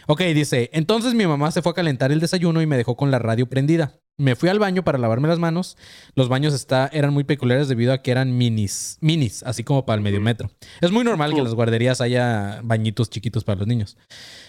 [0.06, 3.10] Ok, dice, entonces mi mamá se fue a calentar el desayuno y me dejó con
[3.10, 4.00] la radio prendida.
[4.16, 5.76] Me fui al baño para lavarme las manos.
[6.14, 9.96] Los baños está, eran muy peculiares debido a que eran minis, minis, así como para
[9.98, 10.50] el medio metro.
[10.80, 13.98] Es muy normal que en las guarderías haya bañitos chiquitos para los niños.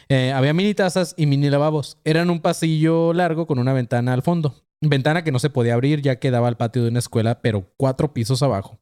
[0.08, 1.98] Eh, había mini tazas y mini lavabos.
[2.06, 4.56] Eran un pasillo largo con una ventana al fondo.
[4.82, 7.72] Ventana que no se podía abrir ya que daba al patio de una escuela, pero
[7.76, 8.80] cuatro pisos abajo.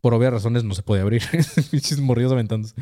[0.00, 1.22] Por obvias razones no se podía abrir.
[1.70, 2.74] Pinches morrillos aventándose.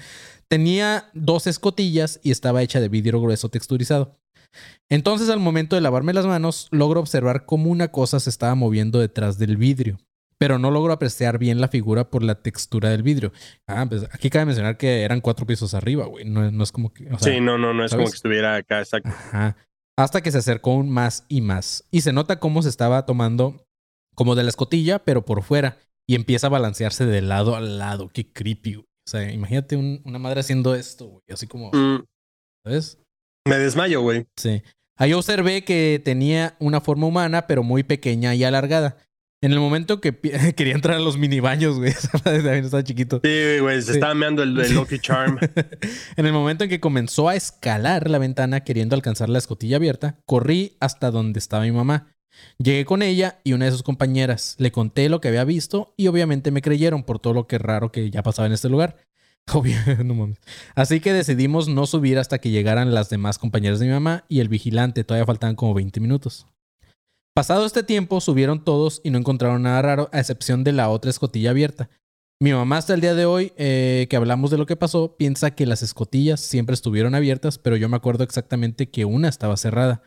[0.49, 4.19] Tenía dos escotillas y estaba hecha de vidrio grueso texturizado.
[4.89, 8.99] Entonces, al momento de lavarme las manos, logro observar cómo una cosa se estaba moviendo
[8.99, 9.99] detrás del vidrio.
[10.39, 13.33] Pero no logro apreciar bien la figura por la textura del vidrio.
[13.67, 16.25] Ah, pues aquí cabe mencionar que eran cuatro pisos arriba, güey.
[16.25, 17.13] No, no es como que.
[17.13, 19.09] o sea, sí, no, no, no es como que estuviera acá, exacto.
[19.09, 19.57] Ajá.
[19.99, 21.85] Hasta que se acercó un más y más.
[21.91, 23.65] Y se nota cómo se estaba tomando
[24.15, 25.79] como de la escotilla, pero por fuera.
[26.07, 28.09] Y empieza a balancearse de lado a lado.
[28.09, 28.85] Qué creepy, güey.
[29.07, 31.23] O sea, imagínate un- una madre haciendo esto, güey.
[31.31, 32.05] Así como, Mm,
[32.65, 32.99] ¿sabes?
[33.47, 34.27] me desmayo, güey.
[34.37, 34.63] Sí.
[34.97, 38.99] Ahí observé que tenía una forma humana, pero muy pequeña y alargada.
[39.41, 40.13] En el momento que
[40.57, 41.91] quería entrar a los mini baños, güey.
[41.99, 43.21] Esa madre también estaba chiquito.
[43.23, 43.93] Sí, güey, se Sí.
[43.93, 45.39] estaba meando el, el Lucky Charm.
[46.17, 50.19] en el momento en que comenzó a escalar la ventana queriendo alcanzar la escotilla abierta,
[50.27, 52.15] corrí hasta donde estaba mi mamá.
[52.59, 54.55] Llegué con ella y una de sus compañeras.
[54.59, 57.91] Le conté lo que había visto y obviamente me creyeron por todo lo que raro
[57.93, 58.97] que ya pasaba en este lugar.
[59.53, 60.39] Obvio, no mames.
[60.75, 64.41] Así que decidimos no subir hasta que llegaran las demás compañeras de mi mamá y
[64.41, 65.05] el vigilante.
[65.05, 66.47] Todavía faltaban como 20 minutos.
[67.39, 71.09] Pasado este tiempo, subieron todos y no encontraron nada raro, a excepción de la otra
[71.09, 71.89] escotilla abierta.
[72.43, 75.53] Mi mamá hasta el día de hoy, eh, que hablamos de lo que pasó, piensa
[75.53, 80.03] que las escotillas siempre estuvieron abiertas, pero yo me acuerdo exactamente que una estaba cerrada.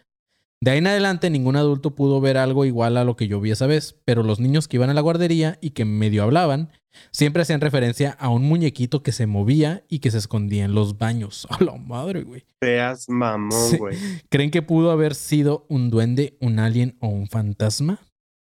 [0.63, 3.49] De ahí en adelante ningún adulto pudo ver algo igual a lo que yo vi
[3.49, 6.69] esa vez, pero los niños que iban a la guardería y que medio hablaban,
[7.11, 10.99] siempre hacían referencia a un muñequito que se movía y que se escondía en los
[10.99, 11.47] baños.
[11.49, 12.45] A la madre, güey.
[12.61, 13.77] Seas mamón, Sí.
[13.77, 13.97] güey.
[14.29, 17.99] ¿Creen que pudo haber sido un duende, un alien o un fantasma?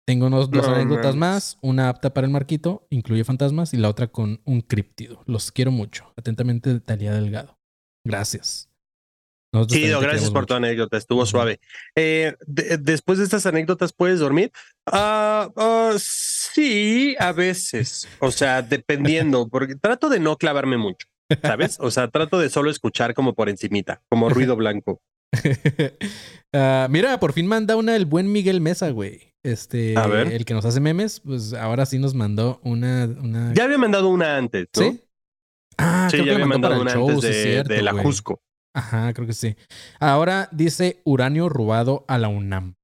[0.06, 3.88] Tengo unos dos No anécdotas más, una apta para el marquito, incluye fantasmas, y la
[3.88, 5.22] otra con un críptido.
[5.26, 6.12] Los quiero mucho.
[6.16, 7.58] Atentamente, Talía Delgado.
[8.06, 8.68] Gracias.
[9.60, 11.60] Nosotros te gracias por tu anécdota, estuvo suave.
[11.94, 14.50] Eh, de- después de estas anécdotas, ¿puedes dormir?
[14.86, 15.48] Ah,
[15.98, 18.08] sí, a veces.
[18.20, 21.06] O sea, dependiendo, porque trato de no clavarme mucho,
[21.42, 21.78] ¿sabes?
[21.80, 25.00] O sea, trato de solo escuchar como por encimita, como ruido blanco.
[26.52, 29.32] Ah, mira, por fin manda una el buen Miguel Mesa, güey.
[29.42, 30.32] Este, A ver.
[30.32, 33.04] el que nos hace memes, pues ahora sí nos mandó una.
[33.04, 33.52] una...
[33.54, 34.82] Ya había mandado una antes, ¿no?
[34.82, 35.00] ¿Sí?
[35.78, 37.82] Ah, Sí, creo ya que había mandado una show, antes sí es de, cierto, de
[37.82, 37.92] la.
[37.92, 38.40] Jusco.
[38.76, 39.56] Ajá, creo que sí.
[40.00, 42.74] Ahora dice uranio robado a la UNAM.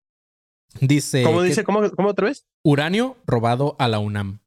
[0.80, 1.22] Dice.
[1.22, 1.64] ¿Cómo que- dice?
[1.64, 2.47] ¿Cómo, ¿Cómo otra vez?
[2.64, 4.40] Uranio robado a la UNAM.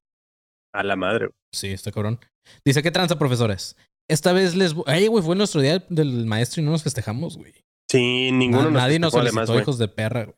[0.74, 1.30] A la madre.
[1.54, 2.20] Sí, está cabrón.
[2.66, 3.76] Dice, ¿qué tranza, profesores?
[4.10, 4.74] Esta vez les...
[4.88, 7.54] Ay, güey, fue nuestro día del maestro y no nos festejamos, güey.
[7.92, 10.36] Sí, ninguno nos Nadie nos solicitó además, hijos de perra, güey.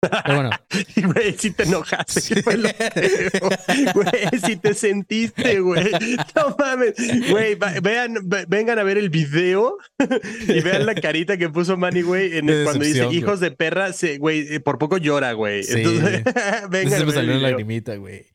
[0.00, 0.50] Pero bueno.
[1.14, 2.42] Güey, si te enojaste.
[2.42, 5.90] Güey, si te sentiste, güey.
[6.34, 6.94] No mames.
[7.28, 8.14] Güey, vean,
[8.48, 9.76] vengan a ver el video
[10.48, 13.90] y vean la carita que puso Manny, güey, en De cuando dice hijos de perra,
[14.18, 15.62] güey, eh, por poco llora, güey.
[15.64, 15.74] Sí.
[15.78, 16.24] Entonces,
[16.70, 18.26] vengan se me salió el una lagrimita, güey.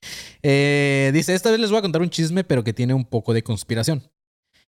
[0.43, 3.33] Eh, dice, esta vez les voy a contar un chisme, pero que tiene un poco
[3.33, 4.03] de conspiración.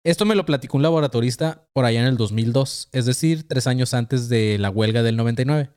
[0.05, 3.93] Esto me lo platicó un laboratorista por allá en el 2002, es decir, tres años
[3.93, 5.71] antes de la huelga del 99.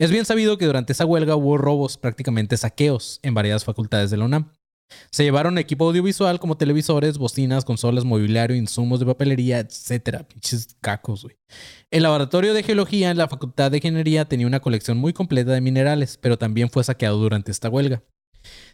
[0.00, 4.16] Es bien sabido que durante esa huelga hubo robos, prácticamente saqueos, en varias facultades de
[4.16, 4.50] la UNAM.
[5.10, 10.26] Se llevaron equipo audiovisual como televisores, bocinas, consolas, mobiliario, insumos de papelería, etcétera.
[10.26, 11.36] Pinches cacos, güey.
[11.90, 15.60] El laboratorio de geología en la Facultad de Ingeniería tenía una colección muy completa de
[15.60, 18.02] minerales, pero también fue saqueado durante esta huelga.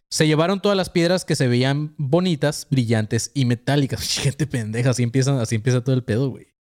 [0.08, 4.00] Se llevaron todas las piedras que se veían bonitas, brillantes y metálicas.
[4.22, 6.55] Gente pendeja, así empieza, así empieza todo el pedo, güey.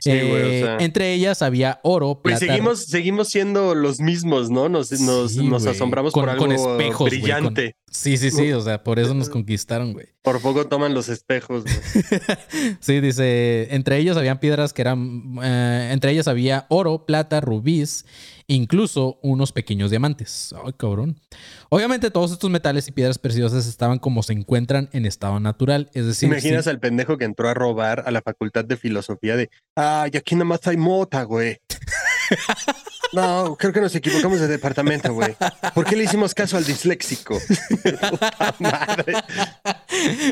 [0.00, 0.76] Sí, güey, o Eh, sea.
[0.80, 4.68] Entre ellas había oro, Pues plata, seguimos, seguimos siendo los mismos, ¿no?
[4.68, 5.74] Nos, nos, Sí, nos güey.
[5.74, 7.76] asombramos Con- por algo con espejos, güey, brillante.
[7.90, 10.06] Sí, sí, sí, o sea, por eso nos conquistaron, güey.
[10.22, 11.62] Por poco toman los espejos.
[11.64, 11.74] güey.
[12.80, 18.04] Sí, dice, entre ellos habían piedras que eran, eh, entre ellas había oro, plata, rubíes,
[18.46, 20.54] incluso unos pequeños diamantes.
[20.64, 21.20] Ay, cabrón.
[21.68, 26.02] Obviamente todos estos metales y piedras preciosas estaban como se encuentran en estado natural, es
[26.02, 29.50] ¿Te decir, imaginas al pendejo que entró a robar a la facultad de filosofía de,
[29.76, 31.58] ay, aquí nomás hay mota, güey?
[33.12, 35.36] No, creo que nos equivocamos de departamento, güey.
[35.72, 37.38] ¿Por qué le hicimos caso al disléxico?
[38.10, 39.14] Puta madre.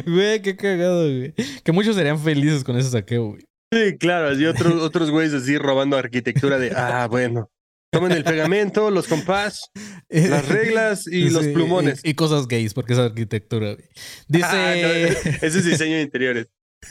[0.05, 1.33] Güey, qué cagado, güey.
[1.63, 3.45] Que muchos serían felices con ese saqueo, güey.
[3.73, 7.51] Sí, claro, así otros, otros güeyes así robando arquitectura de, ah, bueno.
[7.93, 9.71] Tomen el pegamento, los compás,
[10.09, 12.01] las reglas y los plumones.
[12.03, 13.77] Y, y cosas gays, porque es arquitectura.
[14.29, 14.47] Dice...
[14.51, 14.89] Ah, no,
[15.47, 16.47] ese es diseño de interiores.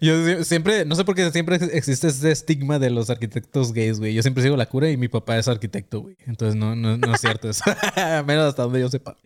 [0.00, 3.98] Yo sie- siempre, no sé por qué siempre existe ese estigma de los arquitectos gays,
[3.98, 4.12] güey.
[4.12, 6.16] Yo siempre sigo la cura y mi papá es arquitecto, güey.
[6.26, 7.62] Entonces no, no, no es cierto eso.
[8.26, 9.16] Menos hasta donde yo sepa.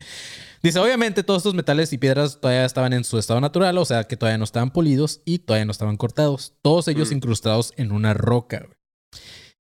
[0.63, 4.05] Dice, obviamente todos estos metales y piedras todavía estaban en su estado natural, o sea
[4.05, 6.55] que todavía no estaban polidos y todavía no estaban cortados.
[6.63, 7.15] Todos ellos Mm.
[7.15, 8.75] incrustados en una roca, güey.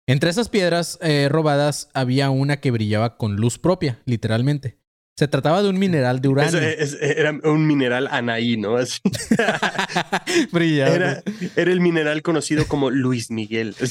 [0.06, 4.78] Entre esas piedras eh, robadas había una que brillaba con luz propia, literalmente.
[5.16, 6.58] Se trataba de un mineral de uranio.
[6.60, 8.76] Es- era un mineral Anaí, ¿no?
[8.76, 9.00] Así.
[10.52, 10.92] Brillaba.
[10.94, 11.22] Era,
[11.54, 13.76] era el mineral conocido como Luis Miguel.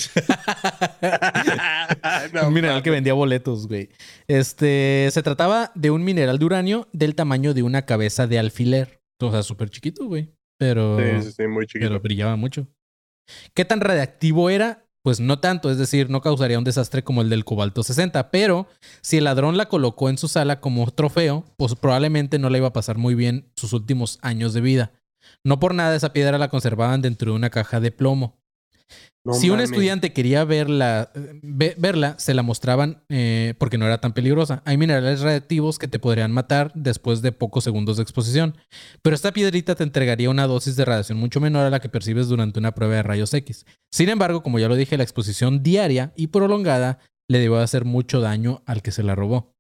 [2.33, 3.89] No, un mineral que vendía boletos, güey.
[4.27, 9.01] Este, se trataba de un mineral de uranio del tamaño de una cabeza de alfiler.
[9.21, 10.33] O sea, súper chiquito, güey.
[10.57, 11.89] Pero, Sí, sí, sí, muy chiquito.
[11.89, 12.67] pero brillaba mucho.
[13.53, 14.82] ¿Qué tan radiactivo era?
[15.03, 18.67] Pues no tanto, es decir, no causaría un desastre como el del cobalto 60, pero
[19.01, 22.67] si el ladrón la colocó en su sala como trofeo, pues probablemente no le iba
[22.67, 24.93] a pasar muy bien sus últimos años de vida.
[25.43, 28.37] No por nada esa piedra la conservaban dentro de una caja de plomo.
[29.25, 31.09] No si un estudiante quería verla,
[31.41, 34.61] ve- verla, se la mostraban eh, porque no era tan peligrosa.
[34.65, 38.57] Hay minerales radiactivos que te podrían matar después de pocos segundos de exposición,
[39.01, 42.27] pero esta piedrita te entregaría una dosis de radiación mucho menor a la que percibes
[42.27, 43.65] durante una prueba de rayos X.
[43.93, 46.99] Sin embargo, como ya lo dije, la exposición diaria y prolongada
[47.29, 49.52] le debió hacer mucho daño al que se la robó.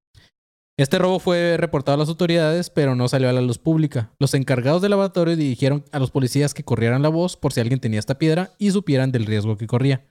[0.75, 4.11] Este robo fue reportado a las autoridades, pero no salió a la luz pública.
[4.17, 7.79] Los encargados del laboratorio dirigieron a los policías que corrieran la voz por si alguien
[7.79, 10.07] tenía esta piedra y supieran del riesgo que corría.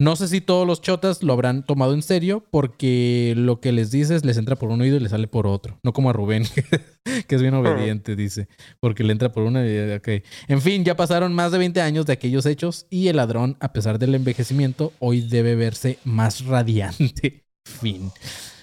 [0.00, 3.92] No sé si todos los chotas lo habrán tomado en serio, porque lo que les
[3.92, 5.78] dices les entra por un oído y les sale por otro.
[5.84, 6.42] No como a Rubén,
[7.28, 8.48] que es bien obediente, dice,
[8.80, 10.08] porque le entra por una y ok.
[10.48, 13.72] En fin, ya pasaron más de 20 años de aquellos hechos y el ladrón, a
[13.72, 17.44] pesar del envejecimiento, hoy debe verse más radiante.
[17.64, 18.10] Fin.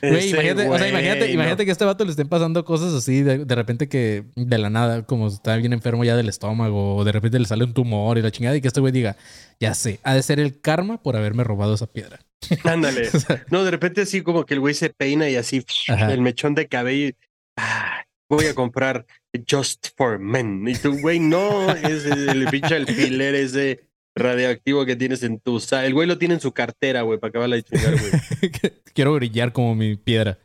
[0.02, 1.34] Güey, imagínate, o sea, imagínate, no.
[1.34, 4.58] imagínate que a este vato le estén pasando cosas así de, de repente que de
[4.58, 7.74] la nada, como está bien enfermo ya del estómago, o de repente le sale un
[7.74, 9.18] tumor y la chingada, y que este güey diga,
[9.60, 12.20] ya sé, ha de ser el karma por haberme robado esa piedra.
[12.64, 13.10] Ándale.
[13.50, 16.12] No, de repente así como que el güey se peina y así Ajá.
[16.12, 17.10] el mechón de cabello.
[17.10, 17.16] y,
[17.58, 19.06] ah, voy a comprar
[19.50, 20.68] Just for Men.
[20.68, 23.91] Y tú, güey, no, es el pinche alfiler ese
[24.22, 25.86] radioactivo que tienes en tu sala.
[25.86, 28.12] El güey lo tiene en su cartera, güey, para acabar de chingar, güey.
[28.94, 30.40] Quiero brillar como mi piedra.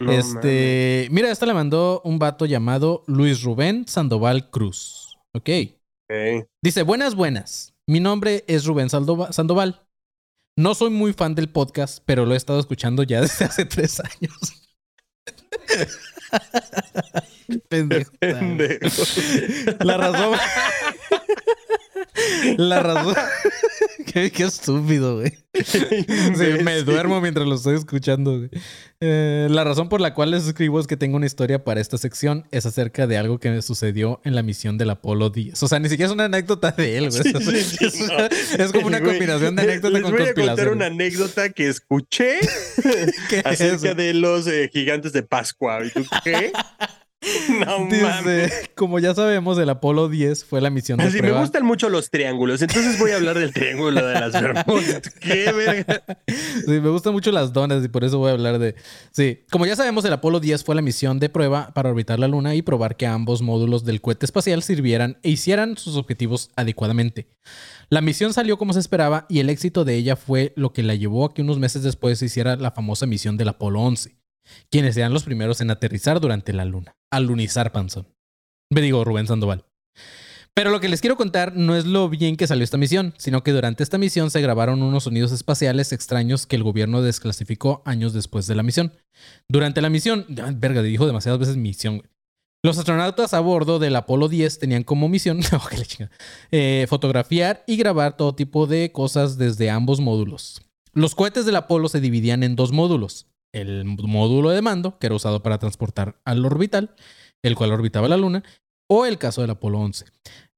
[0.00, 5.18] No este, mira, esta la mandó un vato llamado Luis Rubén Sandoval Cruz.
[5.32, 5.48] Ok.
[6.10, 6.46] Ok.
[6.62, 7.72] Dice, buenas, buenas.
[7.86, 9.86] Mi nombre es Rubén Saldova- Sandoval.
[10.58, 14.00] No soy muy fan del podcast, pero lo he estado escuchando ya desde hace tres
[14.00, 14.66] años.
[17.68, 18.10] Pendejo.
[18.18, 19.02] Pendejo.
[19.80, 20.38] La razón.
[22.56, 23.14] La razón.
[24.12, 25.32] qué, qué estúpido, güey.
[25.64, 28.38] Sí, me duermo mientras lo estoy escuchando.
[28.38, 28.50] güey.
[29.00, 31.98] Eh, la razón por la cual les escribo es que tengo una historia para esta
[31.98, 32.46] sección.
[32.52, 35.60] Es acerca de algo que me sucedió en la misión del Apolo 10.
[35.62, 37.22] O sea, ni siquiera es una anécdota de él, güey.
[37.22, 38.00] Sí, O sea, sí, sí, es,
[38.58, 38.64] no.
[38.64, 40.76] es como una combinación de anécdota les con voy a contar conspiración.
[40.76, 42.38] una anécdota que escuché
[43.28, 43.46] ¿Qué es?
[43.46, 45.84] acerca de los eh, gigantes de Pascua.
[45.84, 46.52] ¿Y tú qué?
[47.66, 48.50] No mames.
[48.50, 51.40] Dice, como ya sabemos, el Apolo 10 fue la misión de Así me prueba.
[51.40, 55.02] gustan mucho los triángulos, entonces voy a hablar del triángulo de las Bermudas.
[55.20, 56.02] ¿Qué verga?
[56.26, 58.74] Sí, me gustan mucho las donas y por eso voy a hablar de...
[59.10, 62.28] Sí, como ya sabemos, el Apolo 10 fue la misión de prueba para orbitar la
[62.28, 67.28] Luna y probar que ambos módulos del cohete espacial sirvieran e hicieran sus objetivos adecuadamente.
[67.90, 70.94] La misión salió como se esperaba y el éxito de ella fue lo que la
[70.94, 74.19] llevó a que unos meses después se hiciera la famosa misión del Apolo 11.
[74.70, 76.96] Quienes sean los primeros en aterrizar durante la luna.
[77.10, 78.06] Alunizar Panzón.
[78.70, 79.64] Me digo Rubén Sandoval.
[80.54, 83.42] Pero lo que les quiero contar no es lo bien que salió esta misión, sino
[83.42, 88.12] que durante esta misión se grabaron unos sonidos espaciales extraños que el gobierno desclasificó años
[88.12, 88.92] después de la misión.
[89.48, 92.02] Durante la misión, verga, dijo demasiadas veces misión.
[92.62, 95.68] Los astronautas a bordo del Apolo 10 tenían como misión oh,
[96.50, 100.60] eh, fotografiar y grabar todo tipo de cosas desde ambos módulos.
[100.92, 103.28] Los cohetes del Apolo se dividían en dos módulos.
[103.52, 106.94] El módulo de mando, que era usado para transportar al orbital,
[107.42, 108.42] el cual orbitaba la Luna,
[108.88, 110.06] o el caso del Apolo 11,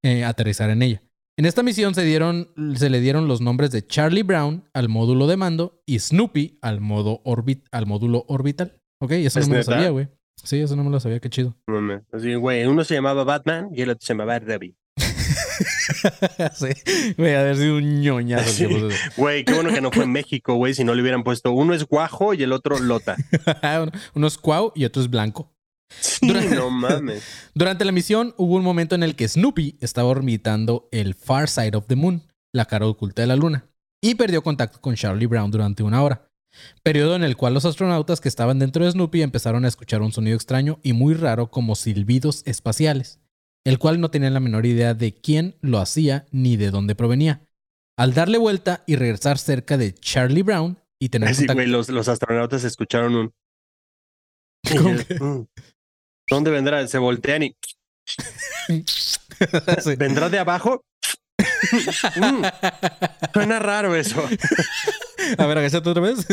[0.03, 1.03] eh, aterrizar en ella.
[1.39, 5.27] En esta misión se, dieron, se le dieron los nombres de Charlie Brown al módulo
[5.27, 8.81] de mando y Snoopy al, modo orbit, al módulo orbital.
[9.01, 10.09] Ok, eso ¿Es no me lo sabía, güey.
[10.37, 11.57] Sí, eso no me lo sabía, qué chido.
[12.13, 14.77] Así, güey, uno se llamaba Batman y el otro se llamaba Debbie.
[16.55, 18.51] sí, güey, haber sido un ñoñazo.
[18.51, 18.67] Sí.
[19.17, 21.75] Güey, qué bueno que no fue en México, güey, si no le hubieran puesto uno
[21.75, 23.17] es guajo y el otro lota.
[23.83, 25.53] Uno- Uno es cuau y otro es blanco.
[26.01, 27.23] Sí, Durante- no mames.
[27.55, 31.77] Durante la misión hubo un momento en el que Snoopy estaba orbitando el Far Side
[31.77, 32.23] of the Moon,
[32.55, 33.67] la cara oculta de la luna,
[34.03, 36.27] y perdió contacto con Charlie Brown durante una hora.
[36.83, 40.13] Periodo en el cual los astronautas que estaban dentro de Snoopy empezaron a escuchar un
[40.13, 43.21] sonido extraño y muy raro como silbidos espaciales,
[43.65, 47.47] el cual no tenían la menor idea de quién lo hacía ni de dónde provenía.
[47.97, 52.09] Al darle vuelta y regresar cerca de Charlie Brown y tener Así, contacto los, los
[52.09, 53.35] astronautas escucharon un.
[55.21, 55.45] Mm.
[56.29, 56.87] ¿Dónde vendrá?
[56.87, 57.57] Se voltean y.
[59.83, 59.97] Sí.
[59.97, 60.85] ¿Vendrá de abajo?
[62.17, 62.43] Mm,
[63.33, 64.23] Suena raro eso.
[65.39, 66.27] A ver, agáchate otra vez.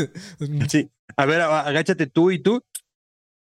[0.69, 0.89] Sí.
[1.15, 2.61] A ver, agáchate tú y tú.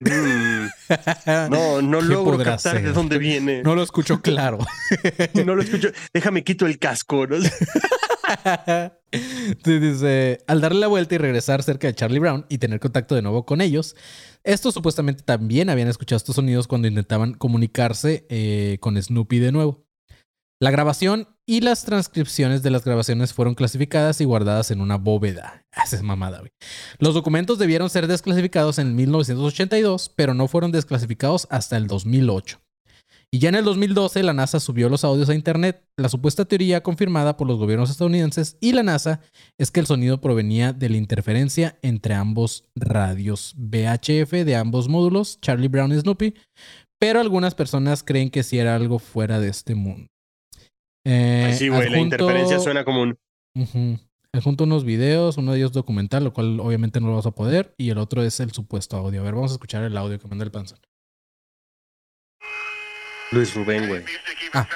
[0.04, 3.62] Mm, No, no ¿Qué logro captar de dónde viene.
[3.62, 4.58] No lo escucho claro.
[5.44, 5.90] No lo escucho.
[6.12, 7.26] Déjame quito el casco.
[9.64, 13.22] dice, al darle la vuelta y regresar cerca de Charlie Brown y tener contacto de
[13.22, 13.94] nuevo con ellos,
[14.42, 19.83] estos supuestamente también habían escuchado estos sonidos cuando intentaban comunicarse eh, con Snoopy de nuevo.
[20.64, 25.62] La grabación y las transcripciones de las grabaciones fueron clasificadas y guardadas en una bóveda.
[25.74, 26.52] Ah, Esa es mamada, güey.
[26.98, 32.62] Los documentos debieron ser desclasificados en 1982, pero no fueron desclasificados hasta el 2008.
[33.30, 35.84] Y ya en el 2012 la NASA subió los audios a Internet.
[35.98, 39.20] La supuesta teoría confirmada por los gobiernos estadounidenses y la NASA
[39.58, 45.38] es que el sonido provenía de la interferencia entre ambos radios VHF de ambos módulos,
[45.42, 46.32] Charlie Brown y Snoopy,
[46.98, 50.08] pero algunas personas creen que sí era algo fuera de este mundo.
[51.04, 53.18] Eh, sí, güey, la interferencia suena como un.
[53.54, 53.98] Ujú.
[54.32, 57.74] Adjunto unos videos, uno de ellos documental, lo cual obviamente no lo vas a poder,
[57.78, 59.20] y el otro es el supuesto audio.
[59.20, 60.80] A ver, vamos a escuchar el audio que manda el panzón.
[63.30, 64.04] Luis Rubén, güey.
[64.52, 64.66] Ah.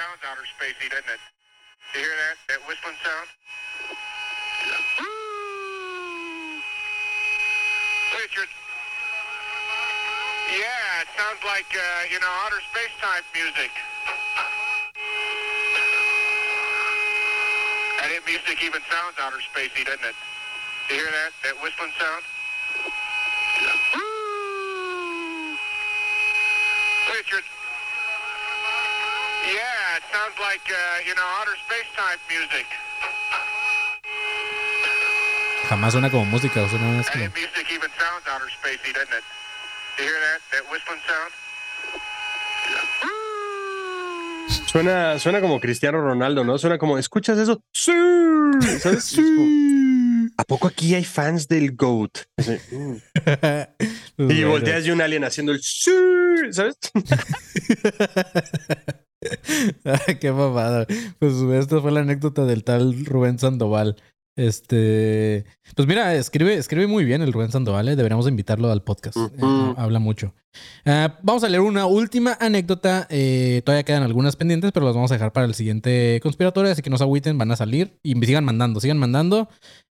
[10.49, 13.69] Yeah, it sounds like, uh, you know, outer space type music.
[18.01, 20.15] And that music even sounds outer spacey, doesn't it?
[20.89, 21.31] You hear that?
[21.43, 22.23] That whistling sound?
[23.59, 23.75] Yeah.
[27.11, 27.43] Richard.
[29.49, 32.67] Yeah, it sounds like, uh, you know, outer space type music.
[35.67, 37.25] Jamás suena como música, más And como...
[37.25, 39.23] that music even sounds outer spacey, doesn't it?
[39.99, 40.39] You hear that?
[40.51, 41.31] That whistling sound?
[44.71, 46.59] Suena, suena como Cristiano Ronaldo, ¿no?
[46.59, 47.63] Suena como, ¿escuchas eso?
[47.73, 47.91] Sí.
[48.79, 49.17] ¿Sabes?
[50.37, 52.19] ¿A poco aquí hay fans del GOAT?
[52.37, 52.97] Así, mm.
[54.31, 55.91] Y volteas de un alien haciendo el sí,
[56.51, 56.77] ¿sabes?
[60.21, 60.85] Qué mamada.
[61.17, 63.95] Pues esta fue la anécdota del tal Rubén Sandoval.
[64.35, 65.45] Este,
[65.75, 67.95] pues mira, escribe, escribe muy bien el Rubén Sandoval, ¿eh?
[67.95, 69.17] deberíamos invitarlo al podcast.
[69.17, 70.33] Eh, habla mucho.
[70.85, 73.05] Ah, vamos a leer una última anécdota.
[73.09, 76.81] eh, todavía quedan algunas pendientes, pero las vamos a dejar para el siguiente conspiratorio, así
[76.81, 79.49] que no se agüiten, van a salir y sigan mandando, sigan mandando.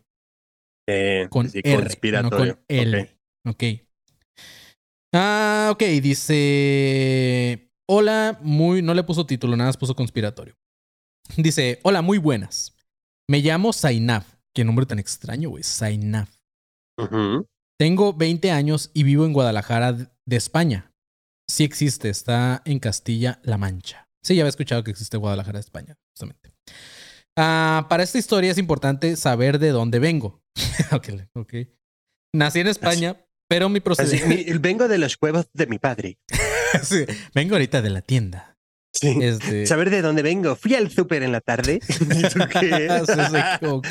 [0.88, 2.52] Eh, Con R, conspiratorio.
[2.52, 3.18] no con L.
[3.46, 3.62] Ok.
[5.14, 7.70] Ah, ok, dice.
[7.88, 8.82] Hola, muy.
[8.82, 10.54] No le puso título, nada más puso conspiratorio.
[11.36, 12.74] Dice: Hola, muy buenas.
[13.28, 14.34] Me llamo Zainaf.
[14.54, 15.62] Qué nombre tan extraño, güey.
[15.64, 16.30] Zainaf.
[16.98, 17.46] Ujú.
[17.78, 20.92] Tengo 20 años y vivo en Guadalajara de España.
[21.48, 24.08] Sí existe, está en Castilla-La Mancha.
[24.22, 26.52] Sí, ya había escuchado que existe Guadalajara de España, justamente.
[27.36, 30.42] Ah, para esta historia es importante saber de dónde vengo.
[30.92, 31.54] ok, ok.
[32.34, 34.58] Nací en España, pero mi procedencia...
[34.58, 36.18] vengo de los huevos de mi padre.
[36.82, 38.56] Sí, vengo ahorita de la tienda.
[38.92, 39.16] Sí.
[39.22, 39.66] Este...
[39.66, 40.56] Saber de dónde vengo.
[40.56, 41.80] Fui al súper en la tarde.
[43.62, 43.86] Ok.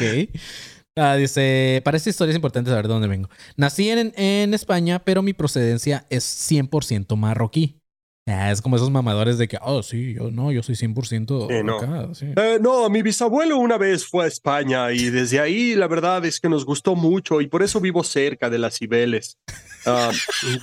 [0.98, 3.30] Ah, dice, para esta historia es importante saber de dónde vengo.
[3.58, 7.82] Nací en, en España, pero mi procedencia es 100% marroquí.
[8.28, 11.64] Ah, es como esos mamadores de que, oh, sí, yo no, yo soy 100% Eh,
[11.64, 11.78] no.
[11.78, 12.26] acá, sí.
[12.36, 16.40] Eh, no, mi bisabuelo una vez fue a España y desde ahí la verdad es
[16.40, 19.38] que nos gustó mucho y por eso vivo cerca de las Cibeles.
[19.86, 20.10] Ah,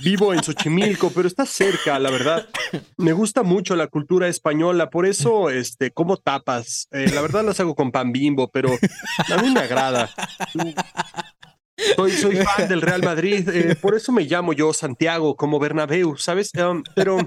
[0.03, 2.45] vivo en Xochimilco, pero está cerca, la verdad.
[2.97, 6.89] Me gusta mucho la cultura española, por eso este, como tapas.
[6.91, 8.71] Eh, la verdad las hago con pan bimbo, pero
[9.33, 10.09] a mí me agrada.
[11.95, 16.17] Soy, soy fan del Real Madrid, eh, por eso me llamo yo Santiago como Bernabéu,
[16.17, 16.51] ¿sabes?
[16.55, 17.17] Um, pero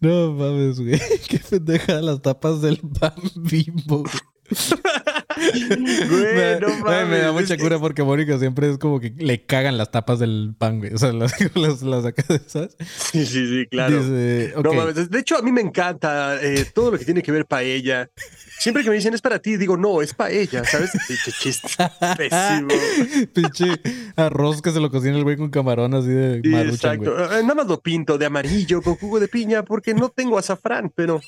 [0.00, 0.98] No mames, güey.
[1.28, 4.04] Qué pendeja las tapas del pan bimbo.
[5.78, 9.78] me, no güey, me da mucha cura porque Mónica siempre es como que le cagan
[9.78, 10.92] las tapas del pan, güey.
[10.94, 12.76] O sea, las, las, las saca, ¿sabes?
[13.12, 14.02] sí, sí, sí, claro.
[14.02, 17.32] Dice, No mames, de hecho, a mí me encanta eh, todo lo que tiene que
[17.32, 18.10] ver paella.
[18.58, 20.90] Siempre que me dicen es para ti, digo, no, es paella, ¿sabes?
[21.06, 21.68] Pinche chiste
[22.16, 22.68] pésimo.
[23.32, 23.80] Pinche
[24.16, 27.08] arroz que se lo cocina el güey con camarón así de Sí, maruchan, güey.
[27.10, 27.34] exacto.
[27.38, 30.90] Eh, Nada más lo pinto de amarillo con jugo de piña porque no tengo azafrán,
[30.94, 31.20] pero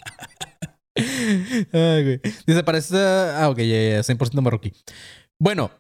[0.97, 2.21] Ay, güey.
[2.47, 2.97] Dice, parece...
[2.99, 4.73] Ah, ok, ya, ya, 100% marroquí.
[5.39, 5.71] Bueno,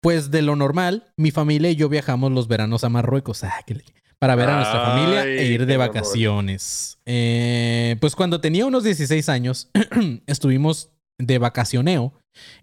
[0.00, 3.44] pues de lo normal, mi familia y yo viajamos los veranos a Marruecos.
[3.44, 3.84] Ah, le-
[4.18, 6.98] para ver a nuestra Ay, familia e ir de vacaciones.
[7.04, 9.70] Eh, pues cuando tenía unos 16 años,
[10.26, 12.14] estuvimos de vacacioneo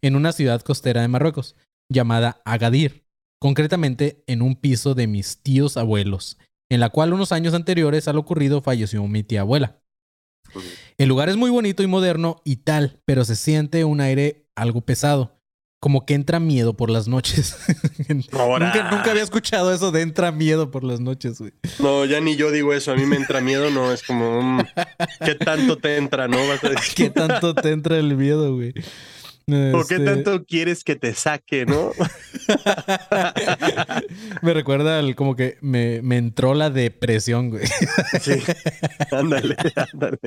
[0.02, 1.56] en una ciudad costera de Marruecos
[1.91, 3.06] llamada Agadir,
[3.40, 6.38] concretamente en un piso de mis tíos abuelos,
[6.69, 9.81] en la cual unos años anteriores al ocurrido falleció mi tía abuela.
[10.98, 14.82] El lugar es muy bonito y moderno y tal, pero se siente un aire algo
[14.82, 15.38] pesado.
[15.80, 17.57] Como que entra miedo por las noches.
[18.10, 21.53] Nunca, nunca había escuchado eso de entra miedo por las noches, güey.
[21.80, 22.91] no, ya ni yo digo eso.
[22.91, 24.61] A mí me entra miedo, no, es como, mm,
[25.26, 26.38] ¿qué tanto te entra, no?
[26.48, 28.73] Vas a decir, ¿Qué tanto te entra el miedo, güey?
[29.48, 31.92] ¿O qué Este, tanto quieres que te saque, no?
[34.42, 37.66] me recuerda al como que me, me entró la depresión, güey.
[38.22, 38.34] Sí,
[39.12, 39.56] ándale,
[39.94, 40.20] ándale.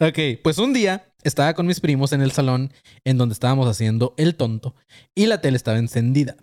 [0.00, 2.72] Ok, pues un día estaba con mis primos en el salón
[3.04, 4.74] en donde estábamos haciendo el tonto
[5.14, 6.36] y la tele estaba encendida.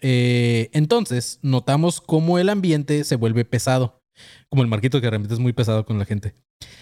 [0.00, 4.02] Eh, entonces notamos cómo el ambiente se vuelve pesado,
[4.48, 6.34] como el marquito que realmente es muy pesado con la gente.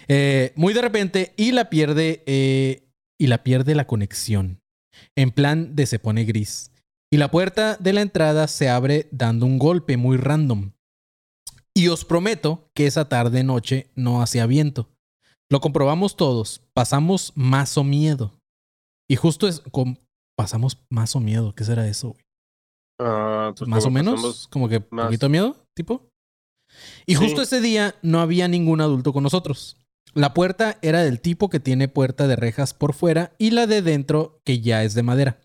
[0.07, 2.87] Eh, muy de repente y la pierde eh,
[3.17, 4.61] y la pierde la conexión.
[5.15, 6.71] En plan de se pone gris.
[7.11, 10.71] Y la puerta de la entrada se abre dando un golpe muy random.
[11.73, 14.89] Y os prometo que esa tarde noche no hacía viento.
[15.49, 16.61] Lo comprobamos todos.
[16.73, 18.33] Pasamos más o miedo.
[19.09, 19.61] Y justo es.
[20.37, 21.53] pasamos más o miedo.
[21.55, 22.21] ¿Qué será eso, güey?
[22.99, 24.47] Ah, pues más o menos.
[24.49, 25.05] Como que más.
[25.05, 26.09] poquito miedo, tipo.
[27.05, 27.23] Y Sí.
[27.23, 29.77] justo ese día no había ningún adulto con nosotros.
[30.13, 33.81] La puerta era del tipo que tiene puerta de rejas por fuera y la de
[33.81, 35.39] dentro que ya es de madera.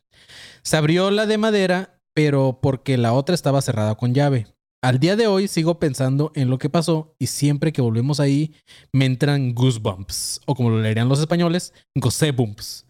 [0.62, 4.46] Se abrió la de madera, pero porque la otra estaba cerrada con llave.
[4.82, 8.54] Al día de hoy sigo pensando en lo que pasó y siempre que volvemos ahí
[8.92, 12.86] me entran goosebumps, o como lo leerían los españoles, goosebumps.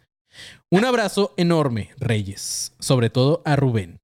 [0.71, 4.02] Un abrazo enorme, Reyes, sobre todo a Rubén.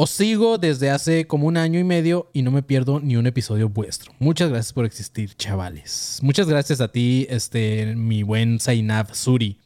[0.00, 3.26] Os sigo desde hace como un año y medio y no me pierdo ni un
[3.26, 4.12] episodio vuestro.
[4.20, 6.20] Muchas gracias por existir, chavales.
[6.22, 9.58] Muchas gracias a ti, este, mi buen Zainab Suri.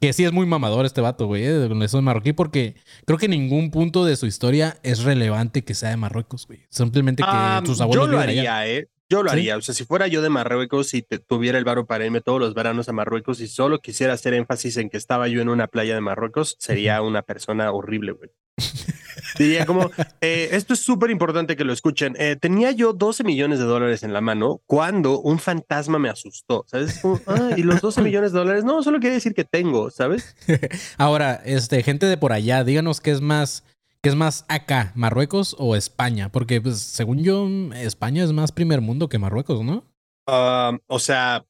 [0.00, 2.76] Que sí es muy mamador este vato, güey, eh, con eso de marroquí, porque
[3.06, 6.60] creo que ningún punto de su historia es relevante que sea de Marruecos, güey.
[6.68, 8.58] Simplemente que sus abuelos yo lo viven allá.
[8.60, 8.88] haría, ¿eh?
[9.10, 9.34] Yo lo ¿Sí?
[9.36, 9.56] haría.
[9.56, 12.38] O sea, si fuera yo de Marruecos y te- tuviera el varo para irme todos
[12.38, 15.66] los veranos a Marruecos y solo quisiera hacer énfasis en que estaba yo en una
[15.66, 18.30] playa de Marruecos, sería una persona horrible, güey.
[19.38, 19.90] Diría como,
[20.20, 22.14] eh, esto es súper importante que lo escuchen.
[22.18, 26.64] Eh, tenía yo 12 millones de dólares en la mano cuando un fantasma me asustó,
[26.66, 26.98] ¿sabes?
[27.00, 30.36] Como, ah, y los 12 millones de dólares, no, solo quiere decir que tengo, ¿sabes?
[30.98, 33.64] Ahora, este, gente de por allá, díganos qué es más,
[34.02, 38.80] qué es más acá, Marruecos o España, porque pues, según yo, España es más primer
[38.80, 39.84] mundo que Marruecos, ¿no?
[40.26, 41.44] Ah, o sea,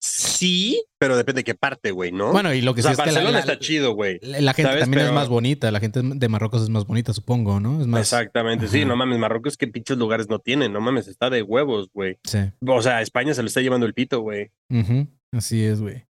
[0.00, 2.32] sí, pero depende de qué parte, güey, ¿no?
[2.32, 4.18] Bueno, y lo que o sea, sí es que la- Barcelona la- está chido, güey.
[4.22, 4.80] La, gente ¿Sabes?
[4.84, 7.80] también es más bonita, la gente de Marruecos es más bonita, supongo, ¿no?
[7.80, 8.00] Es más.
[8.00, 11.90] Exactamente, sí, no mames, Marruecos que pinches lugares no tienen, no mames, está de huevos,
[11.92, 12.18] güey.
[12.24, 12.38] Sí.
[12.66, 14.50] O sea, España se lo está llevando el pito, güey.
[14.70, 16.04] Ujú, Así es, güey.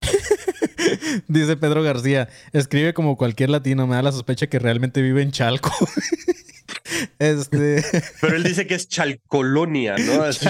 [1.28, 5.30] Dice Pedro García, escribe como cualquier latino, me da la sospecha que realmente vive en
[5.32, 5.70] Chalco.
[7.18, 7.82] este.
[8.20, 10.22] Pero él dice que es Chalcolonia, ¿no?
[10.22, 10.46] Así.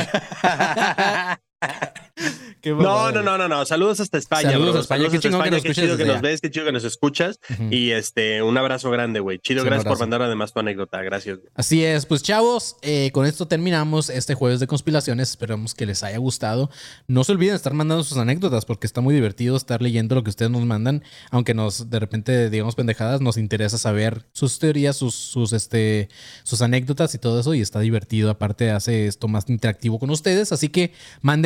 [2.72, 3.66] No, no, no, no, no.
[3.66, 4.52] Saludos hasta España.
[4.52, 4.78] Saludos bro.
[4.78, 5.08] a España.
[5.10, 7.38] Qué chingón que nos Qué escuches chido que nos ves, qué chido que nos escuchas.
[7.70, 9.38] Y este, un abrazo grande, güey.
[9.38, 11.02] Chido, Sí, gracias por mandar además tu anécdota.
[11.02, 11.38] Gracias.
[11.54, 15.30] Así es, pues chavos, eh, con esto terminamos este jueves de conspiraciones.
[15.30, 16.70] Esperamos que les haya gustado.
[17.06, 20.30] No se olviden estar mandando sus anécdotas porque está muy divertido estar leyendo lo que
[20.30, 21.02] ustedes nos mandan.
[21.30, 26.08] Aunque nos de repente digamos pendejadas, nos interesa saber sus teorías, sus, sus, este,
[26.42, 27.54] sus anécdotas y todo eso.
[27.54, 28.30] Y está divertido.
[28.30, 30.52] Aparte, hace esto más interactivo con ustedes.
[30.52, 30.92] Así que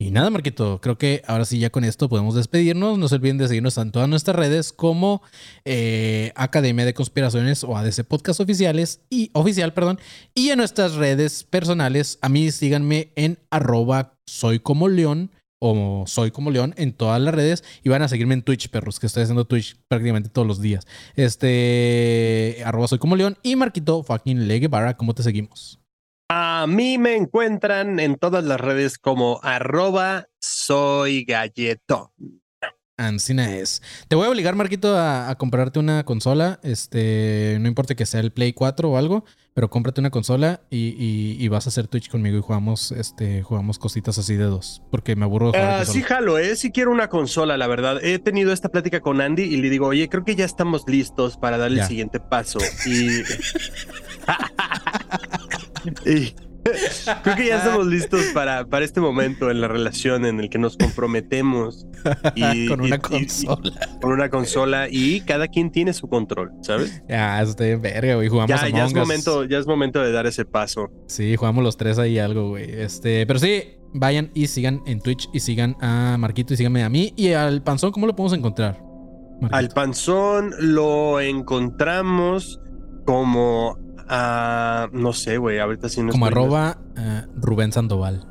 [0.00, 2.98] Y nada, Marquito, creo que ahora sí ya con esto podemos despedirnos.
[2.98, 5.22] No se olviden de seguirnos en todas nuestras redes como
[5.64, 10.00] eh, Academia de Conspiraciones o ADC Podcast Oficiales y oficial, perdón.
[10.34, 16.30] Y en nuestras redes personales, a mí síganme en arroba soy como león o soy
[16.30, 19.24] como león en todas las redes y van a seguirme en Twitch, perros, que estoy
[19.24, 20.86] haciendo Twitch prácticamente todos los días.
[21.16, 25.80] Este arroba soy como león y Marquito fucking Le Guevara, ¿cómo te seguimos?
[26.30, 32.12] A mí me encuentran en todas las redes como arroba soy galleto.
[32.98, 33.80] Ancina es.
[34.08, 36.60] Te voy a obligar, Marquito, a, a comprarte una consola.
[36.62, 40.88] Este, no importa que sea el Play 4 o algo, pero cómprate una consola y,
[40.98, 44.82] y- y vas a hacer Twitch conmigo y jugamos, este, jugamos cositas así de dos.
[44.90, 46.54] Porque me aburro de jugar Ah, aquí sí, jalo, ¿eh?
[46.56, 47.98] Sí quiero una consola, la verdad.
[48.04, 51.36] He tenido esta plática con Andy y le digo, oye, creo que ya estamos listos
[51.36, 52.58] para dar el siguiente paso.
[52.86, 53.22] Y...
[56.10, 56.34] y-
[57.22, 60.58] Creo que ya estamos listos para, para este momento en la relación en el que
[60.58, 61.86] nos comprometemos
[62.34, 63.60] y, Con una y- consola.
[63.96, 67.02] y- con una consola y cada quien tiene su control, ¿sabes?
[67.08, 68.28] Ya, eso está bien verga, güey.
[68.28, 70.88] Jugamos Ya, ya es momento, ya es momento de dar ese paso.
[71.06, 72.70] Sí, jugamos los tres ahí algo, güey.
[72.70, 73.62] Este, pero sí,
[73.94, 77.12] vayan y sigan en Twitch y sigan a Marquito y síganme a mí.
[77.16, 78.80] Y al panzón, ¿cómo lo podemos encontrar?
[79.40, 79.56] Marquito?
[79.56, 82.60] Al panzón lo encontramos
[83.04, 83.78] como
[84.08, 88.26] ah, no sé, güey, ahorita sí no Como arroba eh, Rubén Sandoval.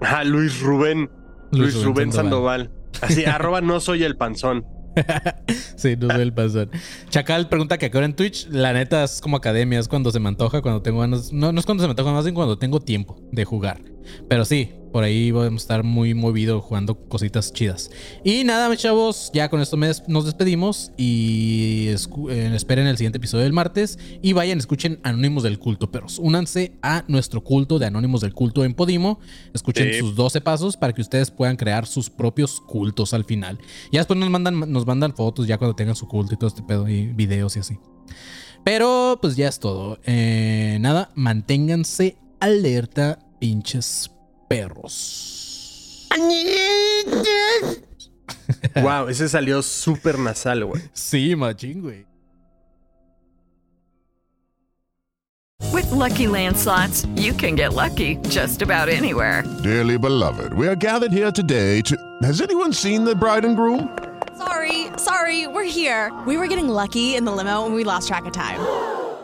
[0.00, 1.10] Ah, Luis Rubén.
[1.52, 2.70] Luis, Luis Rubén, Rubén Sandoval.
[3.00, 4.66] Así, arroba no soy el panzón.
[5.76, 6.70] Sí, no soy el panzón.
[7.10, 8.48] Chacal pregunta que a qué hora en Twitch.
[8.48, 11.32] La neta es como academia, es cuando se me antoja, cuando tengo ganas.
[11.32, 13.78] No, no es cuando se me antoja, más bien cuando tengo tiempo de jugar.
[14.28, 17.90] Pero sí, por ahí vamos a estar muy movido jugando cositas chidas.
[18.24, 21.88] Y nada, mis chavos, ya con esto des- nos despedimos y
[22.30, 23.98] eh, esperen el siguiente episodio del martes.
[24.22, 26.18] Y vayan, escuchen Anónimos del Culto, perros.
[26.18, 29.20] Únanse a nuestro culto de Anónimos del Culto en Podimo.
[29.52, 29.98] Escuchen Sí.
[30.00, 33.58] sus 12 pasos para que ustedes puedan crear sus propios cultos al final.
[33.92, 36.62] Ya después nos mandan, nos mandan fotos ya cuando tengan su culto y todo este
[36.62, 37.78] pedo y videos y así.
[38.64, 39.98] Pero pues ya es todo.
[40.06, 44.10] Eh, nada, manténganse alerta, pinches
[44.48, 46.08] perros.
[48.76, 50.82] wow, ese salió súper nasal, güey.
[50.92, 52.06] Sí, machín, güey.
[55.72, 59.42] With Lucky Land slots, you can get lucky just about anywhere.
[59.62, 61.96] Dearly beloved, we are gathered here today to.
[62.22, 63.96] Has anyone seen the bride and groom?
[64.38, 66.12] Sorry, sorry, we're here.
[66.26, 68.60] We were getting lucky in the limo and we lost track of time.